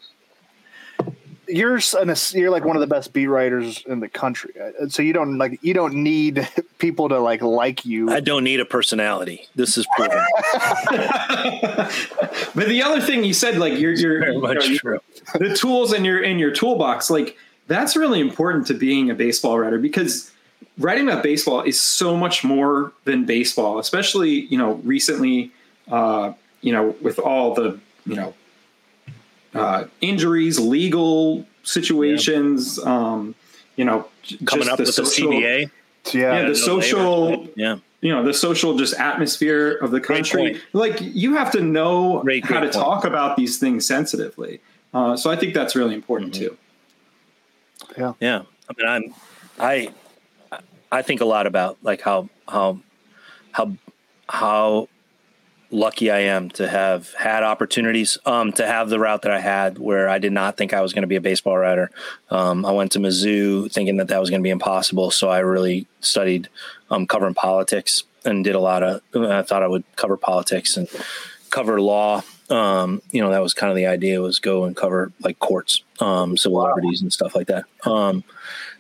you're 1.48 1.80
an, 2.00 2.14
you're 2.34 2.50
like 2.50 2.66
one 2.66 2.76
of 2.76 2.82
the 2.82 2.88
best 2.88 3.14
beat 3.14 3.28
writers 3.28 3.84
in 3.88 4.00
the 4.00 4.10
country, 4.10 4.54
so 4.90 5.02
you 5.02 5.14
don't 5.14 5.38
like 5.38 5.60
you 5.62 5.74
don't 5.74 5.94
need 5.94 6.48
people 6.78 7.10
to 7.10 7.20
like 7.20 7.42
like 7.42 7.86
you. 7.86 8.10
I 8.10 8.20
don't 8.20 8.44
need 8.44 8.60
a 8.60 8.66
personality. 8.66 9.48
This 9.56 9.78
is 9.78 9.88
proven. 9.96 10.18
but 12.56 12.68
the 12.68 12.82
other 12.84 13.02
thing 13.02 13.24
you 13.24 13.34
said, 13.34 13.58
like 13.58 13.80
you're, 13.80 13.94
you're 13.94 14.20
very 14.20 14.38
much 14.38 14.68
you 14.68 14.74
know, 14.74 14.78
true. 14.78 15.00
The 15.36 15.56
tools 15.56 15.94
in 15.94 16.06
your 16.06 16.22
in 16.22 16.40
your 16.40 16.52
toolbox, 16.52 17.10
like 17.10 17.38
that's 17.68 17.96
really 17.96 18.20
important 18.20 18.68
to 18.68 18.74
being 18.74 19.10
a 19.10 19.16
baseball 19.16 19.60
writer 19.60 19.78
because 19.78 20.32
writing 20.78 21.08
about 21.08 21.24
baseball 21.24 21.62
is 21.62 21.80
so 21.80 22.16
much 22.16 22.44
more 22.44 22.92
than 23.06 23.26
baseball, 23.26 23.80
especially 23.80 24.42
you 24.46 24.58
know 24.58 24.74
recently, 24.84 25.52
uh, 25.90 26.34
you 26.62 26.72
know 26.72 26.96
with 27.02 27.20
all 27.20 27.54
the 27.54 27.80
you 28.06 28.16
know 28.16 28.34
uh, 29.58 29.88
injuries, 30.02 30.60
legal 30.60 31.46
situations, 31.64 32.80
yeah. 32.82 32.92
um, 32.92 33.36
you 33.76 33.86
know, 33.86 34.08
coming 34.46 34.70
up 34.70 34.78
the 34.78 34.84
with 34.84 34.94
social, 34.94 35.30
the 35.30 35.36
CBA. 35.36 35.72
Yeah, 36.14 36.42
yeah 36.42 36.48
the 36.48 36.56
social, 36.56 37.48
yeah, 37.56 37.78
you 38.02 38.12
know 38.14 38.24
the 38.24 38.34
social 38.34 38.78
just 38.78 38.94
atmosphere 38.96 39.74
of 39.78 39.92
the 39.92 40.00
country. 40.00 40.62
Like 40.74 41.00
you 41.02 41.36
have 41.36 41.52
to 41.52 41.62
know 41.62 42.22
great, 42.22 42.46
how 42.46 42.60
great 42.60 42.72
to 42.72 42.78
point. 42.78 42.86
talk 42.86 43.06
about 43.06 43.36
these 43.36 43.58
things 43.58 43.86
sensitively. 43.86 44.62
Uh, 44.94 45.18
so 45.18 45.30
I 45.30 45.36
think 45.36 45.54
that's 45.54 45.76
really 45.76 45.96
important 45.96 46.34
mm-hmm. 46.34 46.56
too. 46.56 46.58
Yeah, 47.98 48.14
yeah. 48.20 48.42
I 48.70 48.74
mean, 48.78 48.88
I'm 48.88 49.14
I 49.60 50.60
I 50.92 51.02
think 51.02 51.22
a 51.22 51.26
lot 51.26 51.48
about 51.48 51.78
like 51.84 52.02
how 52.02 52.30
how 52.48 52.80
how 53.52 53.74
how 54.30 54.88
lucky 55.72 56.10
I 56.10 56.20
am 56.20 56.50
to 56.52 56.68
have 56.68 57.14
had 57.14 57.44
opportunities 57.44 58.18
um, 58.26 58.52
to 58.54 58.66
have 58.66 58.90
the 58.90 59.00
route 59.00 59.24
that 59.24 59.32
I 59.32 59.40
had 59.40 59.78
where 59.78 60.08
I 60.08 60.18
did 60.18 60.32
not 60.32 60.58
think 60.58 60.74
I 60.74 60.82
was 60.82 60.94
going 60.94 61.02
to 61.02 61.08
be 61.08 61.16
a 61.16 61.22
baseball 61.22 61.58
writer. 61.58 61.92
Um, 62.30 62.66
I 62.66 62.72
went 62.72 62.94
to 62.94 63.00
Mizzou 63.00 63.72
thinking 63.72 63.98
that 63.98 64.08
that 64.08 64.20
was 64.20 64.30
going 64.30 64.42
to 64.42 64.44
be 64.44 64.50
impossible. 64.50 65.12
So 65.12 65.30
I 65.30 65.40
really 65.40 65.88
studied 66.00 66.50
um, 66.90 67.08
covering 67.08 67.34
politics 67.34 68.04
and 68.24 68.44
did 68.44 68.56
a 68.56 68.60
lot 68.60 68.84
of, 68.84 69.02
I 69.16 69.42
thought 69.42 69.64
I 69.64 69.68
would 69.68 69.84
cover 69.96 70.18
politics 70.18 70.78
and 70.78 70.88
cover 71.50 71.82
law. 71.82 72.24
Um, 72.50 73.02
you 73.12 73.22
know, 73.22 73.32
that 73.32 73.42
was 73.42 73.54
kind 73.54 73.70
of 73.70 73.76
the 73.76 73.88
idea 73.88 74.22
was 74.22 74.40
go 74.40 74.64
and 74.64 74.76
cover 74.76 75.12
like 75.20 75.40
courts, 75.40 75.84
um, 76.00 76.38
civil 76.38 76.60
wow. 76.60 76.68
liberties 76.68 77.02
and 77.02 77.12
stuff 77.12 77.36
like 77.36 77.48
that. 77.48 77.66
Um, 77.84 78.24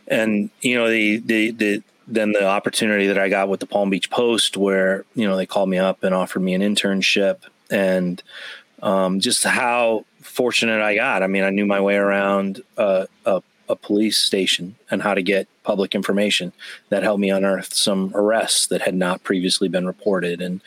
and, 0.07 0.49
you 0.61 0.75
know, 0.75 0.89
the, 0.89 1.17
the, 1.17 1.51
the, 1.51 1.83
then 2.07 2.31
the 2.31 2.45
opportunity 2.45 3.07
that 3.07 3.17
I 3.17 3.29
got 3.29 3.49
with 3.49 3.59
the 3.59 3.65
Palm 3.65 3.89
Beach 3.89 4.09
Post, 4.09 4.57
where 4.57 5.05
you 5.13 5.27
know 5.27 5.35
they 5.35 5.45
called 5.45 5.69
me 5.69 5.77
up 5.77 6.03
and 6.03 6.15
offered 6.15 6.41
me 6.41 6.53
an 6.53 6.61
internship, 6.61 7.41
and 7.69 8.21
um, 8.81 9.19
just 9.19 9.43
how 9.43 10.05
fortunate 10.21 10.81
I 10.81 10.95
got. 10.95 11.23
I 11.23 11.27
mean, 11.27 11.43
I 11.43 11.49
knew 11.49 11.65
my 11.65 11.81
way 11.81 11.95
around 11.95 12.61
a, 12.77 13.07
a, 13.25 13.41
a, 13.69 13.75
police 13.75 14.17
station 14.17 14.75
and 14.91 15.01
how 15.01 15.13
to 15.13 15.23
get 15.23 15.47
public 15.63 15.95
information 15.95 16.53
that 16.89 17.01
helped 17.01 17.19
me 17.19 17.31
unearth 17.31 17.73
some 17.73 18.11
arrests 18.13 18.67
that 18.67 18.81
had 18.81 18.93
not 18.93 19.23
previously 19.23 19.67
been 19.67 19.87
reported. 19.87 20.41
And 20.41 20.61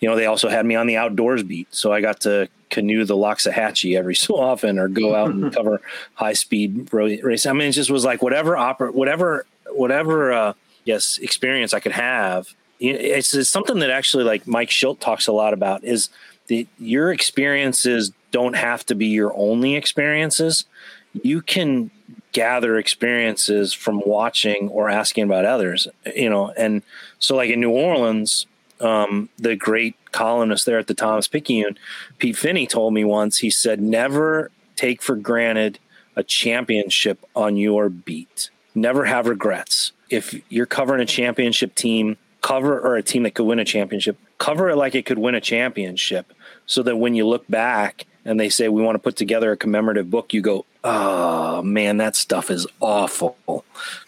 you 0.00 0.08
know, 0.08 0.16
they 0.16 0.26
also 0.26 0.48
had 0.48 0.64
me 0.64 0.76
on 0.76 0.86
the 0.86 0.96
outdoors 0.96 1.42
beat, 1.42 1.74
so 1.74 1.92
I 1.92 2.00
got 2.00 2.20
to 2.20 2.48
canoe 2.70 3.04
the 3.04 3.16
Loxahatchee 3.16 3.96
every 3.96 4.14
so 4.26 4.36
often, 4.36 4.78
or 4.78 4.88
go 4.88 5.14
out 5.14 5.30
and 5.30 5.52
cover 5.54 5.80
high 6.14 6.34
speed 6.34 6.88
race. 6.92 7.46
I 7.46 7.52
mean, 7.52 7.68
it 7.68 7.72
just 7.72 7.90
was 7.90 8.04
like 8.04 8.22
whatever 8.22 8.56
opera, 8.56 8.92
whatever, 8.92 9.44
whatever. 9.70 10.32
Uh, 10.32 10.52
yes 10.86 11.18
experience 11.18 11.74
I 11.74 11.80
could 11.80 11.92
have. 11.92 12.54
It's, 12.78 13.34
it's 13.34 13.50
something 13.50 13.80
that 13.80 13.90
actually 13.90 14.24
like 14.24 14.46
Mike 14.46 14.70
Shildt 14.70 15.00
talks 15.00 15.26
a 15.26 15.32
lot 15.32 15.52
about 15.52 15.84
is 15.84 16.08
that 16.48 16.66
your 16.78 17.12
experiences 17.12 18.12
don't 18.30 18.54
have 18.54 18.86
to 18.86 18.94
be 18.94 19.06
your 19.06 19.34
only 19.36 19.74
experiences. 19.74 20.64
You 21.12 21.42
can 21.42 21.90
gather 22.32 22.76
experiences 22.76 23.72
from 23.72 24.02
watching 24.04 24.68
or 24.68 24.90
asking 24.90 25.24
about 25.24 25.44
others, 25.44 25.88
you 26.14 26.28
know. 26.28 26.52
And 26.56 26.82
so, 27.18 27.34
like 27.34 27.50
in 27.50 27.60
New 27.60 27.70
Orleans, 27.70 28.46
um, 28.80 29.30
the 29.38 29.56
great 29.56 29.96
columnist 30.12 30.66
there 30.66 30.78
at 30.78 30.86
the 30.86 30.94
Times-Picayune, 30.94 31.78
Pete 32.18 32.36
Finney, 32.36 32.66
told 32.66 32.92
me 32.92 33.04
once. 33.04 33.38
He 33.38 33.50
said, 33.50 33.80
"Never 33.80 34.50
take 34.76 35.00
for 35.00 35.16
granted 35.16 35.78
a 36.14 36.22
championship 36.22 37.24
on 37.34 37.56
your 37.56 37.88
beat. 37.88 38.50
Never 38.74 39.06
have 39.06 39.26
regrets 39.26 39.92
if 40.10 40.40
you're 40.50 40.66
covering 40.66 41.00
a 41.00 41.06
championship 41.06 41.74
team, 41.74 42.16
cover 42.42 42.78
or 42.78 42.96
a 42.96 43.02
team 43.02 43.24
that 43.24 43.34
could 43.34 43.46
win 43.46 43.58
a 43.58 43.64
championship, 43.64 44.18
cover 44.38 44.70
it 44.70 44.76
like 44.76 44.94
it 44.94 45.06
could 45.06 45.18
win 45.18 45.34
a 45.34 45.40
championship 45.40 46.32
so 46.66 46.82
that 46.82 46.96
when 46.96 47.14
you 47.14 47.26
look 47.26 47.46
back 47.48 48.06
and 48.24 48.38
they 48.38 48.48
say 48.48 48.68
we 48.68 48.82
want 48.82 48.96
to 48.96 49.00
put 49.00 49.16
together 49.16 49.52
a 49.52 49.56
commemorative 49.56 50.10
book, 50.10 50.34
you 50.34 50.40
go, 50.40 50.64
"Oh, 50.82 51.62
man, 51.62 51.96
that 51.98 52.16
stuff 52.16 52.50
is 52.50 52.66
awful." 52.80 53.36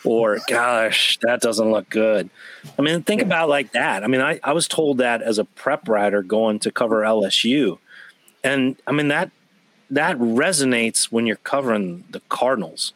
Or, 0.04 0.38
"Gosh, 0.48 1.18
that 1.22 1.40
doesn't 1.40 1.70
look 1.70 1.88
good." 1.88 2.30
I 2.78 2.82
mean, 2.82 3.02
think 3.02 3.22
about 3.22 3.48
like 3.48 3.72
that. 3.72 4.02
I 4.02 4.08
mean, 4.08 4.20
I, 4.20 4.40
I 4.42 4.52
was 4.52 4.66
told 4.66 4.98
that 4.98 5.22
as 5.22 5.38
a 5.38 5.44
prep 5.44 5.88
writer 5.88 6.22
going 6.22 6.58
to 6.60 6.72
cover 6.72 7.02
LSU. 7.02 7.78
And 8.44 8.76
I 8.86 8.92
mean 8.92 9.08
that 9.08 9.30
that 9.90 10.18
resonates 10.18 11.06
when 11.06 11.26
you're 11.26 11.36
covering 11.36 12.04
the 12.10 12.20
Cardinals 12.28 12.92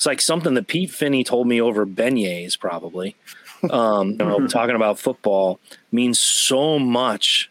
it's 0.00 0.06
like 0.06 0.22
something 0.22 0.54
that 0.54 0.66
Pete 0.66 0.90
Finney 0.90 1.22
told 1.22 1.46
me 1.46 1.60
over 1.60 1.84
beignets, 1.84 2.58
probably. 2.58 3.16
Um, 3.70 4.12
you 4.12 4.16
know, 4.16 4.46
talking 4.48 4.74
about 4.74 4.98
football 4.98 5.60
means 5.92 6.18
so 6.18 6.78
much 6.78 7.50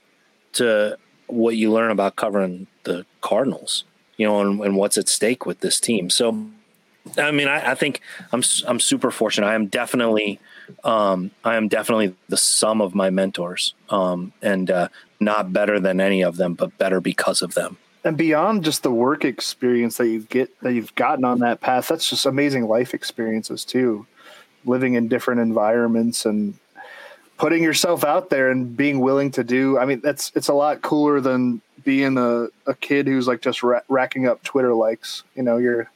to 0.53 0.97
what 1.27 1.55
you 1.55 1.71
learn 1.71 1.91
about 1.91 2.15
covering 2.15 2.65
the 2.83 3.05
Cardinals, 3.21 3.83
you 4.17 4.25
know, 4.25 4.41
and, 4.41 4.59
and 4.59 4.75
what's 4.75 4.97
at 4.97 5.07
stake 5.07 5.45
with 5.45 5.59
this 5.59 5.79
team. 5.79 6.09
So, 6.09 6.47
I 7.15 7.29
mean, 7.29 7.47
I, 7.47 7.73
I, 7.73 7.75
think 7.75 8.01
I'm 8.31 8.41
I'm 8.65 8.79
super 8.79 9.11
fortunate. 9.11 9.45
I 9.45 9.53
am 9.53 9.67
definitely 9.67 10.39
um, 10.83 11.29
I 11.43 11.57
am 11.57 11.67
definitely 11.67 12.15
the 12.27 12.37
sum 12.37 12.81
of 12.81 12.95
my 12.95 13.11
mentors, 13.11 13.75
um, 13.91 14.33
and 14.41 14.71
uh, 14.71 14.87
not 15.19 15.53
better 15.53 15.79
than 15.79 16.01
any 16.01 16.23
of 16.23 16.37
them, 16.37 16.55
but 16.55 16.75
better 16.79 16.99
because 16.99 17.43
of 17.43 17.53
them 17.53 17.77
and 18.03 18.17
beyond 18.17 18.63
just 18.63 18.83
the 18.83 18.91
work 18.91 19.25
experience 19.25 19.97
that 19.97 20.07
you 20.07 20.21
get 20.21 20.59
that 20.61 20.73
you've 20.73 20.95
gotten 20.95 21.25
on 21.25 21.39
that 21.39 21.61
path 21.61 21.87
that's 21.87 22.09
just 22.09 22.25
amazing 22.25 22.67
life 22.67 22.93
experiences 22.93 23.65
too 23.65 24.05
living 24.65 24.93
in 24.93 25.07
different 25.07 25.41
environments 25.41 26.25
and 26.25 26.55
putting 27.37 27.63
yourself 27.63 28.03
out 28.03 28.29
there 28.29 28.51
and 28.51 28.75
being 28.75 28.99
willing 28.99 29.31
to 29.31 29.43
do 29.43 29.77
i 29.77 29.85
mean 29.85 29.99
that's 30.01 30.31
it's 30.35 30.47
a 30.47 30.53
lot 30.53 30.81
cooler 30.81 31.19
than 31.21 31.61
being 31.83 32.17
a, 32.17 32.47
a 32.67 32.75
kid 32.75 33.07
who's 33.07 33.27
like 33.27 33.41
just 33.41 33.63
ra- 33.63 33.81
racking 33.87 34.27
up 34.27 34.41
twitter 34.43 34.73
likes 34.73 35.23
you 35.35 35.43
know 35.43 35.57
you're 35.57 35.89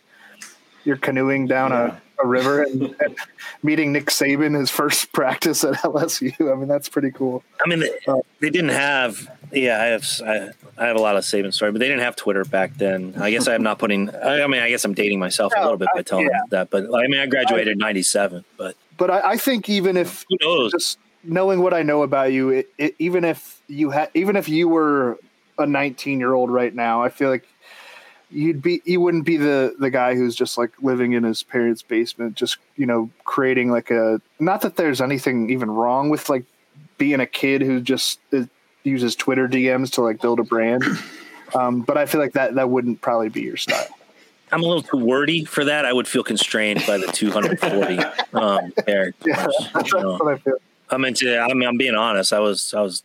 you're 0.85 0.97
canoeing 0.97 1.47
down 1.47 1.71
yeah. 1.71 1.97
A, 2.21 2.27
river 2.27 2.63
and, 2.63 2.95
and, 2.99 3.15
meeting 3.61 3.91
Nick 3.91 4.07
Saban 4.07 4.57
his 4.57 4.69
first 4.69 5.11
practice 5.13 5.63
at 5.63 5.75
LSU. 5.75 6.51
I 6.51 6.55
mean, 6.55 6.67
that's 6.67 6.89
pretty 6.89 7.11
cool. 7.11 7.43
I 7.63 7.69
mean, 7.69 7.79
they, 7.79 7.91
uh, 8.07 8.19
they 8.39 8.49
didn't 8.49 8.69
have. 8.69 9.29
Yeah, 9.51 9.81
I 9.81 9.85
have. 9.85 10.05
I, 10.25 10.49
I, 10.83 10.87
have 10.87 10.95
a 10.95 11.01
lot 11.01 11.15
of 11.15 11.23
Saban 11.23 11.53
story, 11.53 11.71
but 11.71 11.79
they 11.79 11.87
didn't 11.87 12.01
have 12.01 12.15
Twitter 12.15 12.43
back 12.43 12.75
then. 12.75 13.13
I 13.19 13.31
guess 13.31 13.47
I'm 13.47 13.63
not 13.63 13.79
putting. 13.79 14.09
I, 14.09 14.43
I 14.43 14.47
mean, 14.47 14.61
I 14.61 14.69
guess 14.69 14.83
I'm 14.83 14.93
dating 14.93 15.19
myself 15.19 15.53
no, 15.55 15.61
a 15.61 15.63
little 15.63 15.77
bit 15.77 15.89
by 15.93 16.01
telling 16.01 16.25
yeah. 16.25 16.41
that. 16.49 16.69
But 16.69 16.85
I 16.93 17.07
mean, 17.07 17.19
I 17.19 17.27
graduated 17.27 17.77
'97. 17.77 18.43
But 18.57 18.75
but 18.97 19.11
I, 19.11 19.31
I, 19.31 19.37
think 19.37 19.69
even 19.69 19.97
if 19.97 20.25
who 20.41 20.69
just 20.71 20.97
knowing 21.23 21.61
what 21.61 21.73
I 21.73 21.83
know 21.83 22.03
about 22.03 22.31
you, 22.31 22.49
it, 22.49 22.69
it, 22.77 22.95
even 22.99 23.23
if 23.23 23.61
you 23.67 23.89
had, 23.91 24.09
even 24.13 24.35
if 24.35 24.49
you 24.49 24.67
were 24.67 25.19
a 25.57 25.65
19 25.65 26.19
year 26.19 26.33
old 26.33 26.49
right 26.49 26.73
now, 26.73 27.03
I 27.03 27.09
feel 27.09 27.29
like 27.29 27.47
you'd 28.33 28.61
be 28.61 28.81
you 28.85 28.99
wouldn't 28.99 29.25
be 29.25 29.37
the 29.37 29.75
the 29.79 29.89
guy 29.89 30.15
who's 30.15 30.35
just 30.35 30.57
like 30.57 30.71
living 30.81 31.13
in 31.13 31.23
his 31.23 31.43
parents' 31.43 31.81
basement, 31.81 32.35
just 32.35 32.57
you 32.75 32.85
know 32.85 33.09
creating 33.23 33.71
like 33.71 33.91
a. 33.91 34.19
Not 34.39 34.61
that 34.61 34.75
there's 34.75 35.01
anything 35.01 35.49
even 35.49 35.69
wrong 35.71 36.09
with 36.09 36.29
like 36.29 36.43
being 36.97 37.19
a 37.19 37.25
kid 37.25 37.61
who 37.61 37.79
just 37.79 38.19
uh, 38.33 38.43
uses 38.83 39.15
Twitter 39.15 39.47
DMs 39.47 39.91
to 39.91 40.01
like 40.01 40.21
build 40.21 40.39
a 40.39 40.43
brand, 40.43 40.83
um, 41.55 41.81
but 41.81 41.97
I 41.97 42.05
feel 42.05 42.19
like 42.19 42.33
that 42.33 42.55
that 42.55 42.69
wouldn't 42.69 43.01
probably 43.01 43.29
be 43.29 43.41
your 43.41 43.57
style. 43.57 43.87
I'm 44.51 44.61
a 44.61 44.67
little 44.67 44.83
too 44.83 44.97
wordy 44.97 45.45
for 45.45 45.65
that. 45.65 45.85
I 45.85 45.93
would 45.93 46.07
feel 46.07 46.23
constrained 46.23 46.83
by 46.85 46.99
the 46.99 47.07
240 47.07 47.97
um, 48.33 48.71
characters. 48.85 49.25
Yeah, 49.25 49.47
that's, 49.73 49.91
you 49.91 49.99
know. 49.99 50.17
what 50.17 50.33
I 50.35 50.37
feel. 50.37 50.57
I'm 50.89 51.05
into. 51.05 51.39
I 51.39 51.51
mean, 51.53 51.67
I'm 51.67 51.77
being 51.77 51.95
honest. 51.95 52.33
I 52.33 52.39
was. 52.39 52.73
I 52.73 52.81
was. 52.81 53.03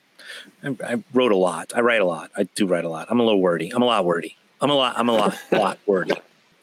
I 0.62 1.02
wrote 1.14 1.32
a 1.32 1.36
lot. 1.36 1.72
I 1.74 1.80
write 1.80 2.00
a 2.00 2.04
lot. 2.04 2.30
I 2.36 2.42
do 2.54 2.66
write 2.66 2.84
a 2.84 2.88
lot. 2.88 3.06
I'm 3.10 3.20
a 3.20 3.22
little 3.22 3.40
wordy. 3.40 3.70
I'm 3.70 3.80
a 3.80 3.86
lot 3.86 4.04
wordy. 4.04 4.36
I'm 4.60 4.70
a 4.70 4.74
lot. 4.74 4.98
I'm 4.98 5.08
a 5.08 5.12
lot. 5.12 5.38
lot 5.52 5.78
wordy. 5.86 6.12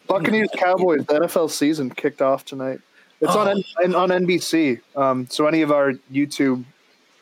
Buccaneers 0.07 0.49
Cowboys. 0.55 1.05
The 1.05 1.21
NFL 1.21 1.49
season 1.49 1.89
kicked 1.89 2.21
off 2.21 2.45
tonight. 2.45 2.79
It's 3.21 3.33
oh. 3.33 3.39
on 3.39 3.95
on 3.95 4.09
NBC. 4.09 4.81
Um, 4.95 5.27
so 5.29 5.47
any 5.47 5.61
of 5.61 5.71
our 5.71 5.93
YouTube 6.11 6.63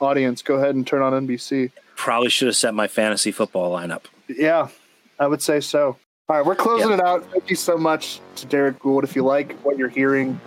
audience, 0.01 0.41
go 0.41 0.55
ahead 0.55 0.75
and 0.75 0.85
turn 0.85 1.01
on 1.01 1.27
NBC. 1.27 1.71
Probably 1.95 2.29
should 2.29 2.47
have 2.47 2.57
set 2.57 2.73
my 2.73 2.87
fantasy 2.87 3.31
football 3.31 3.71
lineup. 3.71 4.03
Yeah, 4.27 4.69
I 5.19 5.27
would 5.27 5.41
say 5.41 5.59
so. 5.59 5.97
All 6.29 6.37
right, 6.37 6.45
we're 6.45 6.55
closing 6.55 6.89
yep. 6.89 6.99
it 6.99 7.05
out. 7.05 7.31
Thank 7.31 7.49
you 7.49 7.55
so 7.55 7.77
much 7.77 8.19
to 8.37 8.45
Derrick 8.47 8.79
Goold. 8.79 9.03
If 9.03 9.15
you 9.15 9.23
like 9.23 9.53
what 9.59 9.77
you're 9.77 9.89
hearing, 9.89 10.39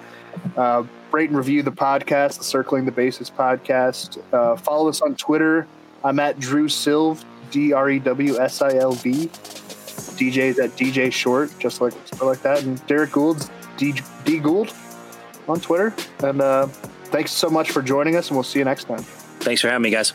uh, 0.57 0.85
rate 1.13 1.29
and 1.29 1.39
review 1.39 1.63
the 1.63 1.73
podcast, 1.73 2.39
the 2.39 2.45
Circling 2.45 2.85
the 2.85 2.93
Bases 2.93 3.31
podcast. 3.31 4.21
Uh, 4.33 4.57
follow 4.57 4.89
us 4.89 5.01
on 5.01 5.15
Twitter. 5.17 5.67
I'm 6.03 6.19
at 6.19 6.39
Drew 6.39 6.67
Silv, 6.67 7.25
D 7.51 7.73
R 7.73 7.91
E 7.91 7.99
W 7.99 8.39
S 8.39 8.63
I 8.63 8.75
L 8.77 8.93
V. 8.93 9.31
DJ's 10.17 10.59
at 10.59 10.71
DJ 10.71 11.13
Short, 11.13 11.51
just 11.59 11.81
like 11.81 11.95
like 12.21 12.43
that, 12.43 12.63
and 12.63 12.85
Derrick 12.87 13.13
Goold's 13.13 13.51
D, 13.77 13.93
D 14.25 14.39
Goold 14.39 14.75
on 15.49 15.61
Twitter. 15.61 15.95
And 16.21 16.41
uh, 16.41 16.67
thanks 16.67 17.33
so 17.33 17.49
much 17.49 17.71
for 17.71 17.83
joining 17.83 18.17
us, 18.17 18.29
and 18.29 18.37
we'll 18.37 18.45
see 18.45 18.59
you 18.59 18.65
next 18.65 18.85
time. 18.85 19.03
Thanks 19.41 19.61
for 19.61 19.69
having 19.69 19.83
me, 19.83 19.91
guys. 19.91 20.13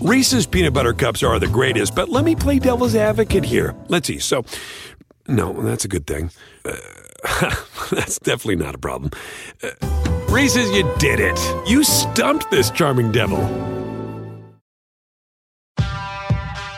Reese's 0.00 0.46
peanut 0.46 0.74
butter 0.74 0.92
cups 0.92 1.22
are 1.22 1.38
the 1.38 1.46
greatest, 1.46 1.94
but 1.94 2.08
let 2.08 2.24
me 2.24 2.34
play 2.34 2.58
devil's 2.58 2.94
advocate 2.94 3.44
here. 3.44 3.74
Let's 3.88 4.08
see. 4.08 4.18
So, 4.18 4.44
no, 5.26 5.62
that's 5.62 5.84
a 5.84 5.88
good 5.88 6.06
thing. 6.06 6.30
Uh, 6.64 6.76
That's 7.90 8.18
definitely 8.18 8.56
not 8.56 8.74
a 8.74 8.78
problem. 8.78 9.10
Uh, 9.62 9.70
Reese's, 10.28 10.70
you 10.70 10.90
did 10.98 11.20
it. 11.20 11.38
You 11.68 11.84
stumped 11.84 12.50
this 12.50 12.70
charming 12.70 13.12
devil. 13.12 13.38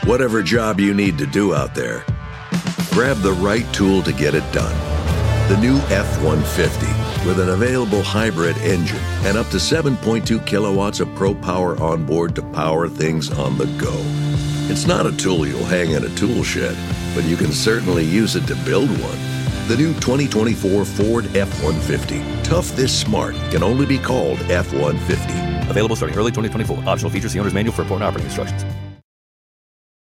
Whatever 0.04 0.42
job 0.42 0.80
you 0.80 0.92
need 0.92 1.18
to 1.18 1.26
do 1.26 1.54
out 1.54 1.74
there, 1.74 2.04
grab 2.90 3.18
the 3.18 3.32
right 3.40 3.70
tool 3.72 4.02
to 4.02 4.12
get 4.12 4.34
it 4.34 4.44
done. 4.52 4.74
The 5.48 5.58
new 5.58 5.76
F 5.88 6.22
150 6.22 6.86
with 7.28 7.38
an 7.40 7.50
available 7.50 8.02
hybrid 8.02 8.56
engine 8.58 9.00
and 9.24 9.36
up 9.38 9.48
to 9.48 9.56
7.2 9.56 10.46
kilowatts 10.46 11.00
of 11.00 11.14
pro 11.14 11.34
power 11.34 11.80
on 11.82 12.04
board 12.04 12.34
to 12.36 12.42
power 12.52 12.88
things 12.88 13.30
on 13.30 13.56
the 13.56 13.66
go. 13.78 13.94
It's 14.70 14.86
not 14.86 15.06
a 15.06 15.16
tool 15.16 15.46
you'll 15.46 15.64
hang 15.64 15.92
in 15.92 16.04
a 16.04 16.14
tool 16.16 16.42
shed, 16.42 16.76
but 17.14 17.24
you 17.24 17.36
can 17.36 17.52
certainly 17.52 18.04
use 18.04 18.36
it 18.36 18.46
to 18.46 18.56
build 18.64 18.90
one. 19.00 19.33
The 19.66 19.78
new 19.78 19.94
2024 19.94 20.84
Ford 20.84 21.24
F 21.34 21.48
150. 21.62 22.20
Tough 22.42 22.68
this 22.76 22.94
smart 22.94 23.34
can 23.50 23.62
only 23.62 23.86
be 23.86 23.96
called 23.96 24.38
F 24.50 24.70
150. 24.74 25.70
Available 25.70 25.96
starting 25.96 26.18
early 26.18 26.30
2024. 26.32 26.86
Optional 26.86 27.10
features 27.10 27.32
the 27.32 27.38
owner's 27.38 27.54
manual 27.54 27.74
for 27.74 27.80
important 27.80 28.06
operating 28.06 28.26
instructions. 28.26 28.83